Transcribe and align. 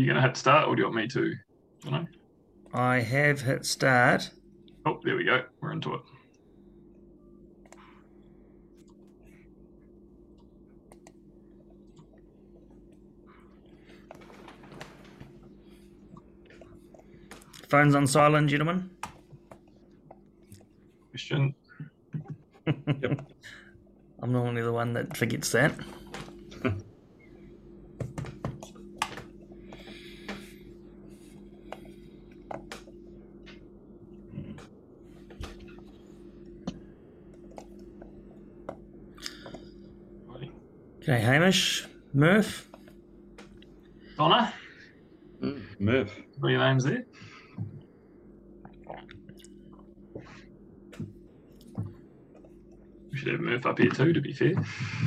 you 0.00 0.06
going 0.06 0.16
to 0.16 0.22
hit 0.22 0.36
start, 0.36 0.66
or 0.66 0.74
do 0.74 0.80
you 0.80 0.86
want 0.86 0.96
me 0.96 1.08
to? 1.08 1.34
You 1.84 1.90
know. 1.90 2.06
I 2.72 3.00
have 3.00 3.42
hit 3.42 3.66
start. 3.66 4.30
Oh, 4.86 4.98
there 5.04 5.16
we 5.16 5.24
go. 5.24 5.42
We're 5.60 5.72
into 5.72 5.94
it. 5.94 6.00
Phone's 17.68 17.94
on 17.94 18.06
silent, 18.06 18.50
gentlemen. 18.50 18.90
Question. 21.10 21.54
Yep. 22.66 23.26
I'm 24.22 24.32
normally 24.32 24.62
the 24.62 24.72
one 24.72 24.92
that 24.92 25.16
forgets 25.16 25.50
that. 25.52 25.72
Okay, 41.10 41.22
Hamish, 41.22 41.88
Murph. 42.14 42.68
Donna, 44.16 44.54
Mm, 45.42 45.60
Murph. 45.80 46.16
what 46.38 46.48
are 46.48 46.50
your 46.52 46.60
names 46.60 46.84
there? 46.84 47.04
We 53.10 53.18
should 53.18 53.32
have 53.32 53.40
Murph 53.40 53.66
up 53.66 53.78
here 53.78 53.90
too, 53.90 54.12
to 54.12 54.20
be 54.20 54.32
fair. 54.32 54.52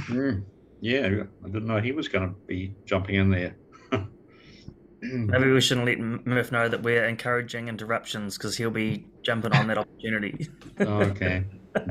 Mm, 0.10 0.44
yeah, 0.82 1.24
I 1.42 1.48
didn't 1.48 1.68
know 1.68 1.80
he 1.80 1.94
was 1.94 2.10
going 2.10 2.28
to 2.28 2.36
be 2.48 2.76
jumping 2.84 3.16
in 3.16 3.30
there. 3.30 3.56
Maybe 5.02 5.52
we 5.52 5.62
shouldn't 5.62 5.86
let 5.86 6.00
Murph 6.00 6.52
know 6.52 6.68
that 6.68 6.84
we're 6.84 7.06
encouraging 7.06 7.70
interruptions 7.70 8.38
because 8.38 8.58
he'll 8.58 8.72
be 8.72 9.08
jumping 9.24 9.54
on 9.54 9.68
that 9.68 9.78
opportunity. 9.78 10.50
okay. 10.82 11.46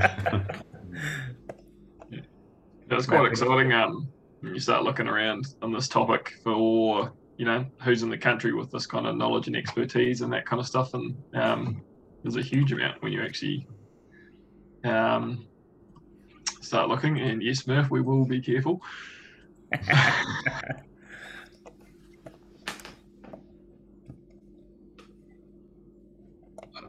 It 2.93 2.97
was 2.97 3.07
quite 3.07 3.27
exciting 3.27 3.73
um, 3.73 4.13
when 4.43 4.53
you 4.53 4.61
start 4.61 4.83
looking 4.85 5.09
around 5.09 5.47
on 5.63 5.73
this 5.73 5.89
topic 5.89 6.31
for, 6.45 7.11
you 7.39 7.47
know, 7.47 7.65
who's 7.83 8.03
in 8.03 8.11
the 8.11 8.19
country 8.19 8.53
with 8.53 8.71
this 8.71 8.85
kind 8.85 9.07
of 9.07 9.17
knowledge 9.17 9.47
and 9.47 9.57
expertise 9.57 10.21
and 10.21 10.31
that 10.35 10.45
kind 10.45 10.61
of 10.61 10.67
stuff. 10.67 10.93
And 10.93 11.17
um, 11.33 11.83
there's 12.23 12.37
a 12.37 12.43
huge 12.43 12.71
amount 12.71 13.03
when 13.03 13.11
you 13.11 13.23
actually 13.23 13.67
um, 14.85 15.49
start 16.61 16.91
looking. 16.91 17.19
And 17.19 17.43
yes, 17.43 17.67
Murph, 17.67 17.91
we 17.91 18.03
will 18.03 18.27
be 18.27 18.43
careful. 18.43 18.83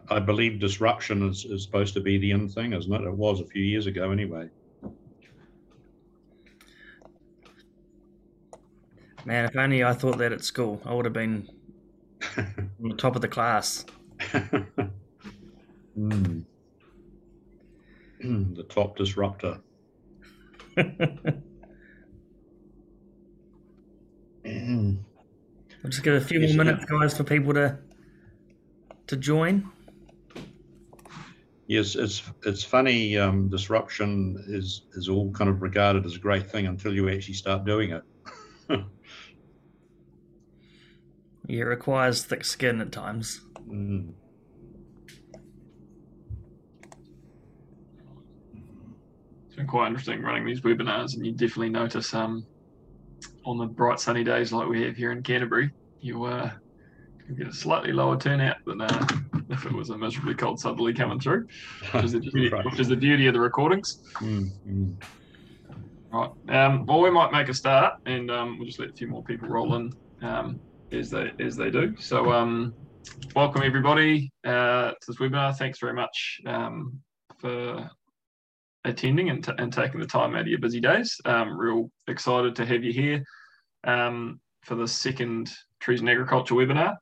I 0.09 0.19
believe 0.19 0.59
disruption 0.59 1.29
is, 1.29 1.45
is 1.45 1.63
supposed 1.63 1.93
to 1.93 2.01
be 2.01 2.17
the 2.17 2.31
in 2.31 2.49
thing, 2.49 2.73
isn't 2.73 2.93
it? 2.93 3.03
It 3.03 3.15
was 3.15 3.39
a 3.39 3.45
few 3.45 3.63
years 3.63 3.87
ago 3.87 4.11
anyway. 4.11 4.49
Man, 9.25 9.45
if 9.45 9.55
only 9.55 9.83
I 9.83 9.93
thought 9.93 10.17
that 10.17 10.31
at 10.31 10.43
school, 10.43 10.81
I 10.85 10.93
would 10.93 11.05
have 11.05 11.13
been 11.13 11.47
on 12.37 12.89
the 12.89 12.95
top 12.95 13.15
of 13.15 13.21
the 13.21 13.27
class. 13.27 13.85
Hmm. 15.95 16.41
the 18.53 18.65
top 18.69 18.97
disruptor. 18.97 19.59
Mm. 24.45 24.99
I'll 25.83 25.89
just 25.89 26.03
give 26.03 26.15
a 26.15 26.21
few 26.21 26.39
more 26.39 26.65
minutes, 26.65 26.85
guys, 26.85 27.15
for 27.15 27.23
people 27.23 27.53
to 27.53 27.77
to 29.07 29.17
join. 29.17 29.69
Yes, 31.67 31.95
it's 31.95 32.23
it's 32.45 32.63
funny. 32.63 33.17
Um, 33.17 33.49
disruption 33.49 34.43
is 34.47 34.83
is 34.93 35.07
all 35.09 35.31
kind 35.31 35.49
of 35.49 35.61
regarded 35.61 36.05
as 36.05 36.15
a 36.15 36.19
great 36.19 36.49
thing 36.51 36.67
until 36.67 36.93
you 36.93 37.09
actually 37.09 37.35
start 37.35 37.65
doing 37.65 37.91
it. 37.91 38.03
Yeah, 41.53 41.59
it 41.61 41.65
requires 41.65 42.25
thick 42.25 42.43
skin 42.45 42.81
at 42.81 42.91
times. 42.91 43.39
Mm. 43.69 44.13
It's 49.45 49.55
been 49.55 49.67
quite 49.67 49.89
interesting 49.89 50.23
running 50.23 50.47
these 50.47 50.61
webinars, 50.61 51.13
and 51.13 51.23
you 51.23 51.31
definitely 51.31 51.69
notice 51.69 52.11
um, 52.15 52.43
on 53.45 53.59
the 53.59 53.67
bright 53.67 53.99
sunny 53.99 54.23
days 54.23 54.51
like 54.51 54.67
we 54.67 54.81
have 54.81 54.95
here 54.95 55.11
in 55.11 55.21
Canterbury, 55.21 55.69
you 55.99 56.23
uh, 56.23 56.49
you 57.29 57.35
get 57.35 57.45
a 57.45 57.53
slightly 57.53 57.91
lower 57.91 58.17
turnout 58.17 58.55
than 58.65 58.81
uh, 58.81 59.07
if 59.49 59.67
it 59.67 59.73
was 59.73 59.91
a 59.91 59.97
miserably 59.97 60.33
cold 60.33 60.59
southerly 60.59 60.91
coming 60.91 61.19
through, 61.19 61.45
which 61.91 62.03
is 62.03 62.13
the 62.13 62.19
beauty, 62.33 62.49
Right. 62.49 62.65
which 62.65 62.79
is 62.79 62.87
the 62.87 62.95
beauty 62.95 63.27
of 63.27 63.35
the 63.35 63.39
recordings. 63.39 64.01
Mm, 64.15 64.49
mm. 64.67 65.03
Right. 66.11 66.31
Um, 66.49 66.87
well, 66.87 67.01
we 67.01 67.11
might 67.11 67.31
make 67.31 67.47
a 67.49 67.53
start, 67.53 67.93
and 68.07 68.31
um, 68.31 68.57
we'll 68.57 68.65
just 68.65 68.79
let 68.79 68.89
a 68.89 68.93
few 68.93 69.07
more 69.07 69.23
people 69.23 69.49
roll 69.49 69.75
in 69.75 69.93
um, 70.23 70.59
as 70.93 71.09
they 71.09 71.31
as 71.39 71.55
they 71.55 71.69
do. 71.69 71.95
So, 71.99 72.31
um, 72.31 72.73
welcome 73.35 73.63
everybody 73.63 74.31
uh, 74.45 74.91
to 74.91 74.97
this 75.07 75.17
webinar. 75.17 75.55
Thanks 75.55 75.79
very 75.79 75.93
much 75.93 76.39
um, 76.45 76.99
for 77.39 77.89
attending 78.85 79.29
and, 79.29 79.47
and 79.57 79.71
taking 79.71 79.99
the 79.99 80.05
time 80.05 80.35
out 80.35 80.41
of 80.41 80.47
your 80.47 80.59
busy 80.59 80.79
days. 80.79 81.19
Um, 81.25 81.57
real 81.57 81.89
excited 82.07 82.55
to 82.57 82.65
have 82.65 82.83
you 82.83 82.93
here 82.93 83.23
um, 83.85 84.39
for 84.63 84.75
the 84.75 84.87
second 84.87 85.51
Trees 85.79 86.01
and 86.01 86.09
Agriculture 86.09 86.55
webinar. 86.55 86.95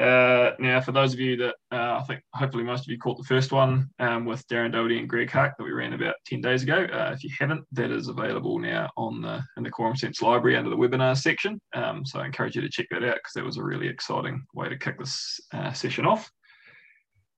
Uh, 0.00 0.50
now, 0.58 0.78
for 0.80 0.92
those 0.92 1.14
of 1.14 1.20
you 1.20 1.36
that 1.36 1.54
uh, 1.72 1.98
I 2.00 2.04
think 2.06 2.20
hopefully 2.34 2.64
most 2.64 2.80
of 2.80 2.88
you 2.88 2.98
caught 2.98 3.16
the 3.16 3.24
first 3.24 3.50
one 3.50 3.88
um, 3.98 4.26
with 4.26 4.46
Darren 4.48 4.72
Doherty 4.72 4.98
and 4.98 5.08
Greg 5.08 5.30
Hark 5.30 5.54
that 5.56 5.64
we 5.64 5.72
ran 5.72 5.94
about 5.94 6.16
10 6.26 6.42
days 6.42 6.62
ago. 6.62 6.86
Uh, 6.92 7.12
if 7.14 7.24
you 7.24 7.30
haven't, 7.38 7.64
that 7.72 7.90
is 7.90 8.08
available 8.08 8.58
now 8.58 8.90
on 8.98 9.22
the 9.22 9.42
in 9.56 9.62
the 9.62 9.70
Quorum 9.70 9.96
Sense 9.96 10.20
library 10.20 10.56
under 10.56 10.68
the 10.68 10.76
webinar 10.76 11.16
section. 11.16 11.58
Um, 11.74 12.04
so 12.04 12.20
I 12.20 12.26
encourage 12.26 12.56
you 12.56 12.62
to 12.62 12.68
check 12.68 12.86
that 12.90 13.04
out 13.04 13.14
because 13.14 13.32
that 13.36 13.44
was 13.44 13.56
a 13.56 13.64
really 13.64 13.88
exciting 13.88 14.44
way 14.54 14.68
to 14.68 14.76
kick 14.76 14.98
this 14.98 15.40
uh, 15.54 15.72
session 15.72 16.04
off. 16.04 16.30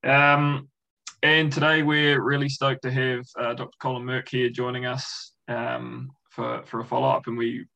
Um, 0.02 0.69
and 1.22 1.52
today 1.52 1.82
we're 1.82 2.22
really 2.22 2.48
stoked 2.48 2.82
to 2.82 2.90
have 2.90 3.25
uh, 3.38 3.54
Dr. 3.54 3.76
Colin 3.80 4.04
Meurk 4.04 4.28
here 4.28 4.50
joining 4.50 4.86
us 4.86 5.32
um, 5.48 6.10
for, 6.30 6.62
for 6.66 6.80
a 6.80 6.84
follow 6.84 7.08
up. 7.08 7.26
And 7.26 7.36
we 7.36 7.66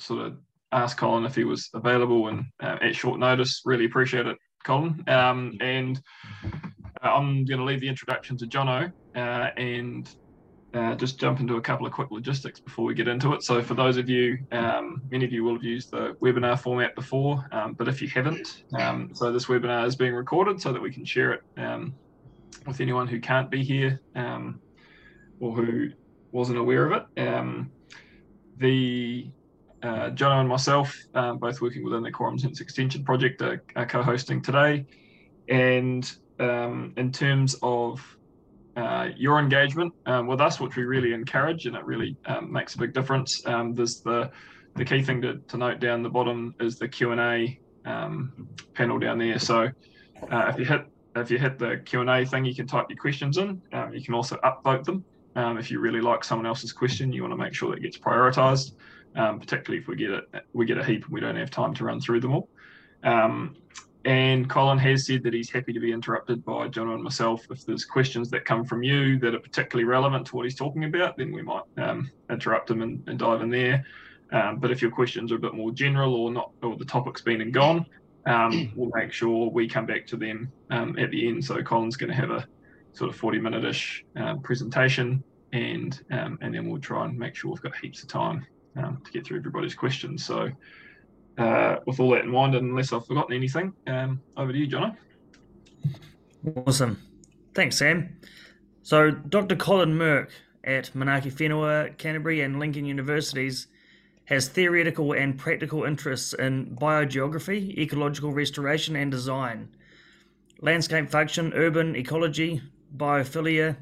sort 0.00 0.26
of 0.26 0.38
asked 0.72 0.96
Colin 0.96 1.24
if 1.24 1.34
he 1.34 1.44
was 1.44 1.68
available 1.74 2.28
and 2.28 2.44
uh, 2.62 2.78
at 2.80 2.96
short 2.96 3.18
notice. 3.20 3.62
Really 3.64 3.84
appreciate 3.84 4.26
it, 4.26 4.36
Colin. 4.64 5.04
Um, 5.06 5.56
and 5.60 6.00
uh, 7.02 7.08
I'm 7.08 7.44
going 7.44 7.58
to 7.58 7.64
leave 7.64 7.80
the 7.80 7.88
introduction 7.88 8.36
to 8.38 8.46
Jono 8.46 8.92
uh, 9.14 9.18
and 9.56 10.08
uh, 10.74 10.94
just 10.94 11.20
jump 11.20 11.40
into 11.40 11.56
a 11.56 11.60
couple 11.60 11.86
of 11.86 11.92
quick 11.92 12.10
logistics 12.10 12.58
before 12.58 12.86
we 12.86 12.94
get 12.94 13.06
into 13.06 13.34
it. 13.34 13.42
So, 13.42 13.62
for 13.62 13.74
those 13.74 13.98
of 13.98 14.08
you, 14.08 14.38
um, 14.52 15.02
many 15.10 15.24
of 15.24 15.32
you 15.32 15.44
will 15.44 15.54
have 15.54 15.64
used 15.64 15.90
the 15.90 16.16
webinar 16.22 16.58
format 16.58 16.94
before, 16.94 17.46
um, 17.52 17.74
but 17.74 17.88
if 17.88 18.00
you 18.00 18.08
haven't, 18.08 18.64
um, 18.78 19.10
so 19.12 19.30
this 19.30 19.46
webinar 19.46 19.86
is 19.86 19.96
being 19.96 20.14
recorded 20.14 20.60
so 20.60 20.72
that 20.72 20.80
we 20.80 20.90
can 20.90 21.04
share 21.04 21.32
it 21.32 21.42
um, 21.58 21.94
with 22.66 22.80
anyone 22.80 23.06
who 23.06 23.20
can't 23.20 23.50
be 23.50 23.62
here 23.62 24.00
um, 24.14 24.60
or 25.40 25.54
who 25.54 25.90
wasn't 26.30 26.56
aware 26.58 26.90
of 26.90 26.92
it. 26.92 27.28
Um, 27.28 27.70
the 28.56 29.30
uh, 29.82 30.10
Jono 30.10 30.40
and 30.40 30.48
myself, 30.48 30.96
um, 31.14 31.38
both 31.38 31.60
working 31.60 31.84
within 31.84 32.02
the 32.02 32.10
Quorum 32.10 32.38
Sense 32.38 32.60
Extension 32.60 33.04
project, 33.04 33.42
are, 33.42 33.62
are 33.76 33.86
co-hosting 33.86 34.42
today. 34.42 34.86
And 35.48 36.10
um, 36.38 36.92
in 36.96 37.10
terms 37.10 37.56
of 37.62 38.00
uh, 38.76 39.08
your 39.16 39.38
engagement 39.38 39.92
um, 40.06 40.26
with 40.26 40.40
us, 40.40 40.60
which 40.60 40.76
we 40.76 40.84
really 40.84 41.12
encourage, 41.12 41.66
and 41.66 41.76
it 41.76 41.84
really 41.84 42.16
um, 42.26 42.50
makes 42.52 42.74
a 42.74 42.78
big 42.78 42.92
difference. 42.94 43.44
Um, 43.46 43.74
there's 43.74 44.00
the 44.00 44.30
the 44.74 44.84
key 44.84 45.02
thing 45.02 45.20
to, 45.20 45.36
to 45.36 45.58
note 45.58 45.80
down 45.80 46.02
the 46.02 46.08
bottom 46.08 46.54
is 46.58 46.78
the 46.78 46.88
Q 46.88 47.12
and 47.12 47.20
A 47.20 47.60
um, 47.84 48.48
panel 48.72 48.98
down 48.98 49.18
there. 49.18 49.38
So 49.38 49.68
uh, 50.30 50.46
if 50.48 50.58
you 50.58 50.64
hit 50.64 50.86
if 51.16 51.30
you 51.30 51.38
hit 51.38 51.58
the 51.58 51.82
Q 51.84 52.00
and 52.00 52.08
A 52.08 52.24
thing, 52.24 52.46
you 52.46 52.54
can 52.54 52.66
type 52.66 52.86
your 52.88 52.96
questions 52.96 53.36
in. 53.36 53.60
You 53.92 54.02
can 54.02 54.14
also 54.14 54.36
upvote 54.36 54.84
them. 54.84 55.04
If 55.34 55.70
you 55.70 55.78
really 55.78 56.00
like 56.00 56.24
someone 56.24 56.46
else's 56.46 56.72
question, 56.72 57.12
you 57.12 57.22
want 57.22 57.32
to 57.32 57.36
make 57.36 57.54
sure 57.54 57.70
that 57.74 57.82
gets 57.82 57.98
prioritized, 57.98 58.72
um, 59.16 59.38
particularly 59.38 59.80
if 59.80 59.88
we 59.88 59.96
get 59.96 60.10
it 60.10 60.28
we 60.52 60.66
get 60.66 60.78
a 60.78 60.84
heap 60.84 61.04
and 61.04 61.12
we 61.12 61.20
don't 61.20 61.36
have 61.36 61.50
time 61.50 61.74
to 61.74 61.84
run 61.84 62.00
through 62.00 62.20
them 62.20 62.32
all. 62.32 62.48
Um, 63.02 63.56
and 64.04 64.50
Colin 64.50 64.78
has 64.78 65.06
said 65.06 65.22
that 65.22 65.32
he's 65.32 65.50
happy 65.50 65.72
to 65.72 65.78
be 65.78 65.92
interrupted 65.92 66.44
by 66.44 66.66
John 66.68 66.90
and 66.90 67.02
myself. 67.02 67.46
If 67.50 67.64
there's 67.64 67.84
questions 67.84 68.30
that 68.30 68.44
come 68.44 68.64
from 68.64 68.82
you 68.82 69.18
that 69.20 69.34
are 69.34 69.38
particularly 69.38 69.84
relevant 69.84 70.26
to 70.26 70.36
what 70.36 70.44
he's 70.44 70.56
talking 70.56 70.84
about, 70.84 71.16
then 71.16 71.32
we 71.32 71.42
might 71.42 71.62
um, 71.76 72.10
interrupt 72.28 72.70
him 72.70 72.82
and, 72.82 73.02
and 73.06 73.18
dive 73.18 73.42
in 73.42 73.50
there. 73.50 73.84
Um, 74.32 74.58
but 74.58 74.70
if 74.70 74.82
your 74.82 74.90
questions 74.90 75.30
are 75.30 75.36
a 75.36 75.38
bit 75.38 75.54
more 75.54 75.70
general 75.70 76.14
or 76.14 76.32
not, 76.32 76.50
or 76.62 76.76
the 76.76 76.84
topic's 76.84 77.22
been 77.22 77.42
and 77.42 77.52
gone, 77.52 77.86
um, 78.26 78.72
we'll 78.76 78.90
make 78.94 79.12
sure 79.12 79.50
we 79.50 79.68
come 79.68 79.86
back 79.86 80.06
to 80.08 80.16
them 80.16 80.50
um, 80.70 80.98
at 80.98 81.10
the 81.10 81.28
end. 81.28 81.44
So 81.44 81.62
Colin's 81.62 81.96
going 81.96 82.10
to 82.10 82.16
have 82.16 82.30
a 82.30 82.46
sort 82.94 83.08
of 83.08 83.16
40 83.16 83.38
minute 83.38 83.64
ish 83.64 84.04
um, 84.16 84.40
presentation, 84.40 85.22
and 85.52 86.02
um, 86.10 86.38
and 86.40 86.54
then 86.54 86.68
we'll 86.68 86.80
try 86.80 87.04
and 87.04 87.16
make 87.16 87.36
sure 87.36 87.52
we've 87.52 87.62
got 87.62 87.76
heaps 87.76 88.02
of 88.02 88.08
time 88.08 88.46
um, 88.76 89.00
to 89.04 89.10
get 89.12 89.26
through 89.26 89.38
everybody's 89.38 89.74
questions. 89.74 90.24
So 90.24 90.50
uh, 91.38 91.76
with 91.86 92.00
all 92.00 92.10
that 92.10 92.24
in 92.24 92.30
mind, 92.30 92.54
unless 92.54 92.92
I've 92.92 93.06
forgotten 93.06 93.34
anything, 93.34 93.72
um, 93.86 94.20
over 94.36 94.52
to 94.52 94.58
you, 94.58 94.68
Jono. 94.68 94.96
Awesome. 96.66 97.00
Thanks, 97.54 97.76
Sam. 97.76 98.16
So, 98.82 99.10
Dr. 99.10 99.56
Colin 99.56 99.94
Meurk 99.94 100.30
at 100.64 100.90
Manaaki 100.94 101.32
Whenua, 101.32 101.96
Canterbury, 101.98 102.40
and 102.40 102.58
Lincoln 102.58 102.84
Universities 102.84 103.68
has 104.24 104.48
theoretical 104.48 105.12
and 105.12 105.38
practical 105.38 105.84
interests 105.84 106.32
in 106.34 106.76
biogeography, 106.76 107.76
ecological 107.78 108.32
restoration, 108.32 108.96
and 108.96 109.10
design, 109.10 109.68
landscape 110.60 111.10
function, 111.10 111.52
urban 111.54 111.94
ecology, 111.96 112.62
biophilia, 112.96 113.76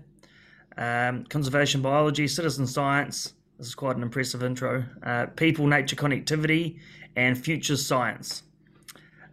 um, 0.76 1.24
conservation 1.24 1.82
biology, 1.82 2.26
citizen 2.26 2.66
science. 2.66 3.34
This 3.60 3.68
is 3.68 3.74
quite 3.74 3.96
an 3.96 4.02
impressive 4.02 4.42
intro. 4.42 4.86
Uh, 5.02 5.26
people 5.36 5.66
nature 5.66 5.94
connectivity, 5.94 6.78
and 7.14 7.36
future 7.36 7.76
science. 7.76 8.44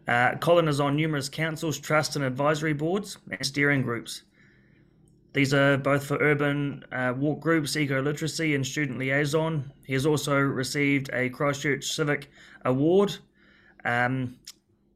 Uh, 0.06 0.36
Colin 0.42 0.68
is 0.68 0.82
on 0.82 0.98
numerous 0.98 1.30
councils, 1.30 1.80
trust, 1.80 2.18
and 2.18 2.26
advisory 2.26 2.74
boards 2.74 3.20
and 3.32 3.46
steering 3.46 3.84
groups. 3.84 4.24
These 5.32 5.54
are 5.54 5.78
both 5.78 6.06
for 6.06 6.18
urban 6.18 6.84
uh, 6.92 7.14
walk 7.16 7.40
groups, 7.40 7.78
eco 7.78 8.02
literacy, 8.02 8.54
and 8.54 8.68
student 8.68 9.00
liaison. 9.00 9.72
He 9.86 9.94
has 9.94 10.06
also 10.06 10.38
received 10.38 11.10
a 11.14 11.30
Christchurch 11.30 11.86
Civic 11.86 12.30
Award, 12.66 13.16
um, 13.86 14.36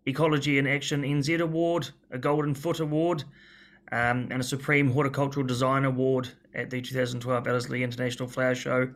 Ecology 0.06 0.58
in 0.58 0.68
Action 0.68 1.04
NZ 1.04 1.40
Award, 1.40 1.90
a 2.10 2.18
Golden 2.18 2.54
Foot 2.54 2.82
Award, 2.82 3.24
um, 3.94 4.28
and 4.30 4.42
a 4.42 4.44
Supreme 4.44 4.92
Horticultural 4.92 5.46
Design 5.46 5.86
Award 5.86 6.28
at 6.56 6.70
the 6.70 6.82
2012 6.82 7.48
Ellerslie 7.48 7.84
International 7.84 8.28
Flower 8.28 8.56
Show, 8.56 8.92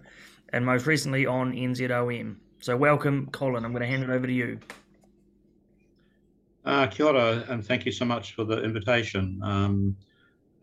and 0.49 0.65
most 0.65 0.85
recently 0.85 1.25
on 1.25 1.53
NZOM. 1.53 2.35
So, 2.59 2.75
welcome, 2.75 3.27
Colin. 3.31 3.65
I'm 3.65 3.71
going 3.71 3.81
to 3.81 3.87
hand 3.87 4.03
it 4.03 4.09
over 4.09 4.27
to 4.27 4.33
you. 4.33 4.59
Uh, 6.65 6.87
kia 6.87 7.05
ora, 7.05 7.45
and 7.49 7.63
thank 7.65 7.85
you 7.85 7.91
so 7.91 8.05
much 8.05 8.33
for 8.33 8.43
the 8.43 8.63
invitation. 8.63 9.39
Um, 9.43 9.95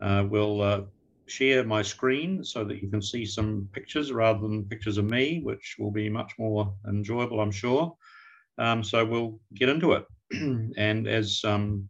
uh, 0.01 0.25
we'll 0.29 0.61
uh, 0.61 0.81
share 1.27 1.63
my 1.63 1.81
screen 1.81 2.43
so 2.43 2.65
that 2.65 2.81
you 2.81 2.89
can 2.89 3.01
see 3.01 3.25
some 3.25 3.69
pictures 3.71 4.11
rather 4.11 4.41
than 4.41 4.65
pictures 4.65 4.97
of 4.97 5.05
me, 5.05 5.39
which 5.43 5.77
will 5.79 5.91
be 5.91 6.09
much 6.09 6.33
more 6.37 6.73
enjoyable, 6.89 7.39
I'm 7.39 7.51
sure. 7.51 7.95
Um, 8.57 8.83
so 8.83 9.05
we'll 9.05 9.39
get 9.53 9.69
into 9.69 9.93
it. 9.93 10.05
and 10.77 11.07
as 11.07 11.41
um, 11.45 11.87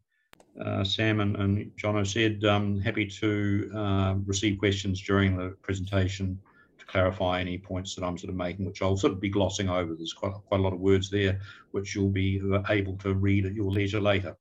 uh, 0.60 0.84
Sam 0.84 1.20
and, 1.20 1.36
and 1.36 1.72
Jono 1.78 2.06
said, 2.06 2.44
um, 2.46 2.80
happy 2.80 3.06
to 3.06 3.72
uh, 3.76 4.16
receive 4.26 4.60
questions 4.60 5.02
during 5.02 5.36
the 5.36 5.50
presentation 5.62 6.40
to 6.78 6.86
clarify 6.86 7.40
any 7.40 7.58
points 7.58 7.96
that 7.96 8.04
I'm 8.04 8.18
sort 8.18 8.30
of 8.30 8.36
making, 8.36 8.66
which 8.66 8.82
I'll 8.82 8.98
sort 8.98 9.14
of 9.14 9.20
be 9.20 9.30
glossing 9.30 9.70
over. 9.70 9.96
There's 9.96 10.14
quite, 10.14 10.34
quite 10.48 10.60
a 10.60 10.64
lot 10.64 10.74
of 10.74 10.80
words 10.80 11.10
there, 11.10 11.40
which 11.72 11.96
you'll 11.96 12.10
be 12.10 12.42
able 12.70 12.98
to 12.98 13.14
read 13.14 13.46
at 13.46 13.54
your 13.54 13.72
leisure 13.72 14.02
later. 14.02 14.36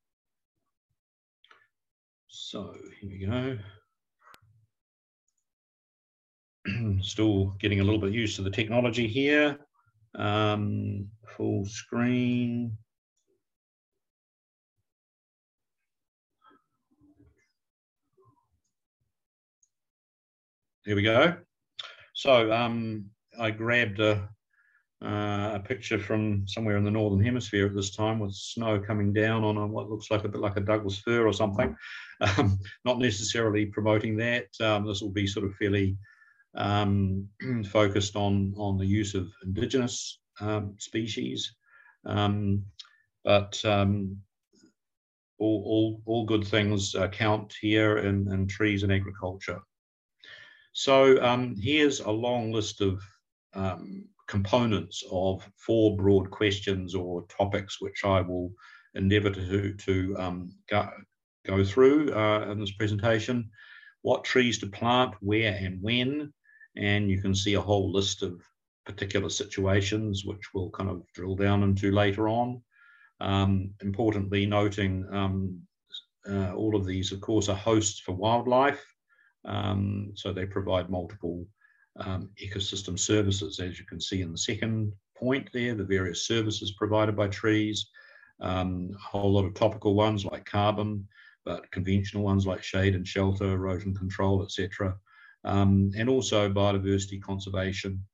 So 2.28 2.74
here 3.00 3.10
we 3.10 3.26
go. 3.26 3.58
Still 7.02 7.56
getting 7.58 7.80
a 7.80 7.84
little 7.84 8.00
bit 8.00 8.12
used 8.12 8.36
to 8.36 8.42
the 8.42 8.50
technology 8.50 9.06
here. 9.06 9.58
Um, 10.14 11.08
full 11.36 11.64
screen. 11.64 12.76
There 20.84 20.96
we 20.96 21.02
go. 21.02 21.36
So 22.12 22.50
um, 22.52 23.06
I 23.38 23.52
grabbed 23.52 24.00
a, 24.00 24.28
uh, 25.00 25.52
a 25.54 25.62
picture 25.64 25.98
from 25.98 26.44
somewhere 26.48 26.76
in 26.76 26.82
the 26.82 26.90
northern 26.90 27.24
hemisphere 27.24 27.66
at 27.66 27.74
this 27.76 27.94
time 27.94 28.18
with 28.18 28.34
snow 28.34 28.80
coming 28.80 29.12
down 29.12 29.44
on 29.44 29.56
a, 29.56 29.66
what 29.66 29.88
looks 29.88 30.10
like 30.10 30.24
a 30.24 30.28
bit 30.28 30.40
like 30.40 30.56
a 30.56 30.60
Douglas 30.60 30.98
fir 30.98 31.26
or 31.26 31.32
something. 31.32 31.76
Um, 32.38 32.60
not 32.84 33.00
necessarily 33.00 33.66
promoting 33.66 34.16
that. 34.18 34.46
Um, 34.60 34.86
this 34.86 35.02
will 35.02 35.10
be 35.10 35.26
sort 35.26 35.44
of 35.44 35.56
fairly 35.56 35.96
um, 36.54 37.26
focused 37.68 38.14
on 38.14 38.54
on 38.56 38.78
the 38.78 38.86
use 38.86 39.16
of 39.16 39.26
indigenous 39.42 40.20
um, 40.40 40.76
species, 40.78 41.52
um, 42.06 42.64
but 43.24 43.60
all, 43.64 44.04
all 45.40 46.02
all 46.06 46.24
good 46.24 46.46
things 46.46 46.94
uh, 46.94 47.08
count 47.08 47.52
here 47.60 47.98
in, 47.98 48.32
in 48.32 48.46
trees 48.46 48.84
and 48.84 48.92
agriculture. 48.92 49.60
So 50.72 51.54
here's 51.60 52.00
a 52.00 52.10
long 52.10 52.52
list 52.52 52.80
of 52.80 53.02
components 54.28 55.04
of 55.10 55.46
four 55.56 55.96
broad 55.96 56.30
questions 56.30 56.94
or 56.94 57.26
topics, 57.26 57.80
which 57.80 58.04
I 58.04 58.20
will 58.22 58.52
endeavour 58.94 59.30
to, 59.30 59.74
to 59.74 60.16
um, 60.18 60.54
go, 60.68 60.88
go 61.46 61.64
through 61.64 62.14
uh, 62.14 62.50
in 62.50 62.60
this 62.60 62.72
presentation. 62.72 63.50
What 64.02 64.24
trees 64.24 64.58
to 64.60 64.66
plant, 64.66 65.14
where 65.20 65.54
and 65.54 65.82
when, 65.82 66.32
and 66.76 67.10
you 67.10 67.20
can 67.20 67.34
see 67.34 67.54
a 67.54 67.60
whole 67.60 67.92
list 67.92 68.22
of 68.22 68.40
particular 68.86 69.28
situations, 69.28 70.24
which 70.24 70.54
we'll 70.54 70.70
kind 70.70 70.90
of 70.90 71.02
drill 71.14 71.36
down 71.36 71.62
into 71.62 71.92
later 71.92 72.28
on. 72.28 72.62
Um, 73.20 73.70
importantly, 73.82 74.46
noting 74.46 75.06
um, 75.12 75.60
uh, 76.28 76.52
all 76.54 76.74
of 76.74 76.86
these, 76.86 77.12
of 77.12 77.20
course, 77.20 77.48
are 77.48 77.56
hosts 77.56 78.00
for 78.00 78.12
wildlife, 78.12 78.84
um, 79.44 80.12
so 80.14 80.32
they 80.32 80.46
provide 80.46 80.90
multiple 80.90 81.46
um, 81.96 82.30
ecosystem 82.42 82.98
services, 82.98 83.60
as 83.60 83.78
you 83.78 83.84
can 83.84 84.00
see 84.00 84.22
in 84.22 84.32
the 84.32 84.38
second 84.38 84.92
point 85.16 85.48
there, 85.52 85.74
the 85.74 85.84
various 85.84 86.26
services 86.26 86.72
provided 86.72 87.16
by 87.16 87.28
trees, 87.28 87.90
um, 88.40 88.90
a 88.94 88.98
whole 88.98 89.32
lot 89.32 89.44
of 89.44 89.54
topical 89.54 89.94
ones 89.94 90.24
like 90.24 90.44
carbon, 90.44 91.06
but 91.44 91.70
conventional 91.70 92.22
ones 92.22 92.46
like 92.46 92.62
shade 92.62 92.94
and 92.94 93.06
shelter, 93.06 93.52
erosion 93.52 93.94
control, 93.94 94.42
etc. 94.42 94.96
Um, 95.44 95.90
and 95.96 96.08
also 96.08 96.48
biodiversity 96.48 97.20
conservation. 97.20 98.04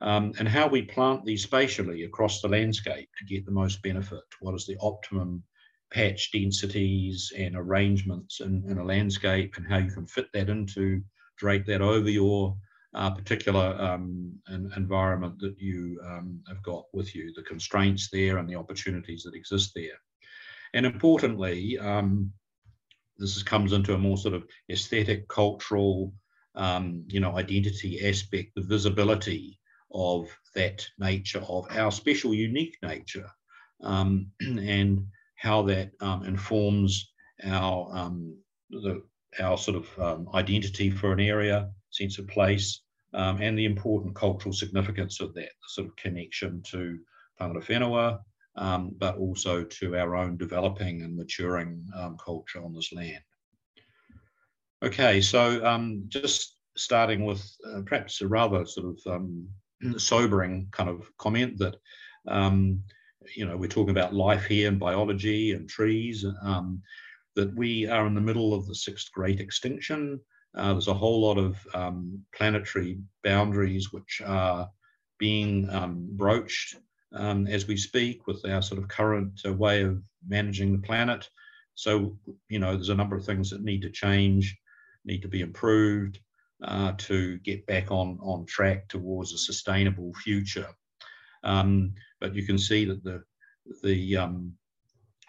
Um, 0.00 0.32
and 0.38 0.48
how 0.48 0.68
we 0.68 0.82
plant 0.82 1.24
these 1.24 1.42
spatially 1.42 2.04
across 2.04 2.40
the 2.40 2.48
landscape 2.48 3.08
to 3.18 3.24
get 3.24 3.44
the 3.44 3.52
most 3.52 3.82
benefit. 3.82 4.22
What 4.40 4.54
is 4.54 4.64
the 4.64 4.76
optimum 4.80 5.42
patch 5.90 6.30
densities 6.32 7.32
and 7.36 7.56
arrangements 7.56 8.40
in, 8.40 8.64
in 8.68 8.78
a 8.78 8.84
landscape 8.84 9.54
and 9.56 9.66
how 9.66 9.78
you 9.78 9.90
can 9.90 10.06
fit 10.06 10.26
that 10.32 10.48
into, 10.48 11.02
drape 11.36 11.66
that 11.66 11.80
over 11.80 12.10
your 12.10 12.56
uh, 12.94 13.10
particular 13.10 13.76
um, 13.80 14.32
environment 14.76 15.38
that 15.38 15.58
you 15.58 16.00
um, 16.04 16.40
have 16.48 16.62
got 16.62 16.84
with 16.92 17.14
you, 17.14 17.32
the 17.34 17.42
constraints 17.42 18.08
there 18.10 18.38
and 18.38 18.48
the 18.48 18.56
opportunities 18.56 19.22
that 19.22 19.34
exist 19.34 19.72
there. 19.74 19.98
And 20.74 20.84
importantly, 20.84 21.78
um, 21.78 22.32
this 23.18 23.42
comes 23.42 23.72
into 23.72 23.94
a 23.94 23.98
more 23.98 24.16
sort 24.16 24.34
of 24.34 24.44
aesthetic, 24.70 25.28
cultural, 25.28 26.12
um, 26.54 27.04
you 27.08 27.20
know, 27.20 27.36
identity 27.36 28.06
aspect, 28.06 28.54
the 28.54 28.62
visibility 28.62 29.58
of 29.92 30.28
that 30.54 30.86
nature, 30.98 31.42
of 31.48 31.66
our 31.70 31.90
special, 31.90 32.34
unique 32.34 32.76
nature, 32.82 33.28
um, 33.82 34.30
and 34.40 35.06
how 35.38 35.62
that 35.62 35.90
um, 36.00 36.24
informs 36.24 37.12
our 37.44 38.10
the, 38.70 39.02
our 39.40 39.56
sort 39.56 39.76
of 39.76 40.28
identity 40.34 40.90
for 40.90 41.12
an 41.12 41.20
area, 41.20 41.70
sense 41.90 42.18
of 42.18 42.26
place, 42.28 42.82
um, 43.14 43.40
and 43.40 43.58
the 43.58 43.64
important 43.64 44.14
cultural 44.14 44.52
significance 44.52 45.20
of 45.20 45.34
that 45.34 45.50
sort 45.68 45.86
of 45.86 45.96
connection 45.96 46.62
to 46.70 46.98
tangata 47.40 47.64
whenua, 47.64 48.18
um, 48.56 48.94
but 48.98 49.16
also 49.16 49.64
to 49.64 49.96
our 49.96 50.16
own 50.16 50.36
developing 50.36 51.02
and 51.02 51.16
maturing 51.16 51.86
um, 51.96 52.16
culture 52.22 52.62
on 52.62 52.74
this 52.74 52.92
land. 52.92 53.22
Okay, 54.82 55.20
so 55.20 55.64
um, 55.64 56.04
just 56.08 56.56
starting 56.76 57.24
with 57.24 57.44
uh, 57.66 57.80
perhaps 57.84 58.20
a 58.20 58.28
rather 58.28 58.64
sort 58.64 58.86
of 58.86 59.12
um, 59.12 59.48
sobering 59.96 60.68
kind 60.70 60.88
of 60.88 61.10
comment 61.16 61.58
that 61.58 61.76
um, 62.28 62.82
you 63.34 63.46
know 63.46 63.56
we're 63.56 63.68
talking 63.68 63.90
about 63.90 64.14
life 64.14 64.46
here 64.46 64.68
and 64.68 64.78
biology 64.78 65.52
and 65.52 65.68
trees 65.68 66.24
that 67.36 67.54
we 67.54 67.86
are 67.86 68.06
in 68.06 68.14
the 68.14 68.20
middle 68.20 68.52
of 68.52 68.66
the 68.66 68.74
sixth 68.74 69.12
great 69.12 69.40
extinction 69.40 70.20
uh, 70.56 70.72
there's 70.72 70.88
a 70.88 70.94
whole 70.94 71.20
lot 71.20 71.38
of 71.38 71.56
um, 71.74 72.20
planetary 72.34 72.98
boundaries 73.22 73.92
which 73.92 74.22
are 74.24 74.68
being 75.18 75.68
um, 75.70 76.08
broached 76.12 76.76
um, 77.14 77.46
as 77.46 77.66
we 77.66 77.76
speak 77.76 78.26
with 78.26 78.44
our 78.46 78.62
sort 78.62 78.80
of 78.80 78.88
current 78.88 79.40
uh, 79.46 79.52
way 79.52 79.82
of 79.82 80.02
managing 80.26 80.72
the 80.72 80.86
planet. 80.86 81.28
So, 81.74 82.16
you 82.48 82.58
know, 82.58 82.74
there's 82.74 82.88
a 82.88 82.94
number 82.94 83.16
of 83.16 83.24
things 83.24 83.50
that 83.50 83.62
need 83.62 83.82
to 83.82 83.90
change, 83.90 84.56
need 85.04 85.22
to 85.22 85.28
be 85.28 85.40
improved 85.40 86.18
uh, 86.62 86.92
to 86.98 87.38
get 87.38 87.66
back 87.66 87.90
on, 87.90 88.18
on 88.20 88.46
track 88.46 88.88
towards 88.88 89.32
a 89.32 89.38
sustainable 89.38 90.12
future. 90.14 90.68
Um, 91.44 91.94
but 92.20 92.34
you 92.34 92.44
can 92.44 92.58
see 92.58 92.84
that 92.84 93.02
the, 93.04 93.22
the, 93.82 94.16
um, 94.16 94.52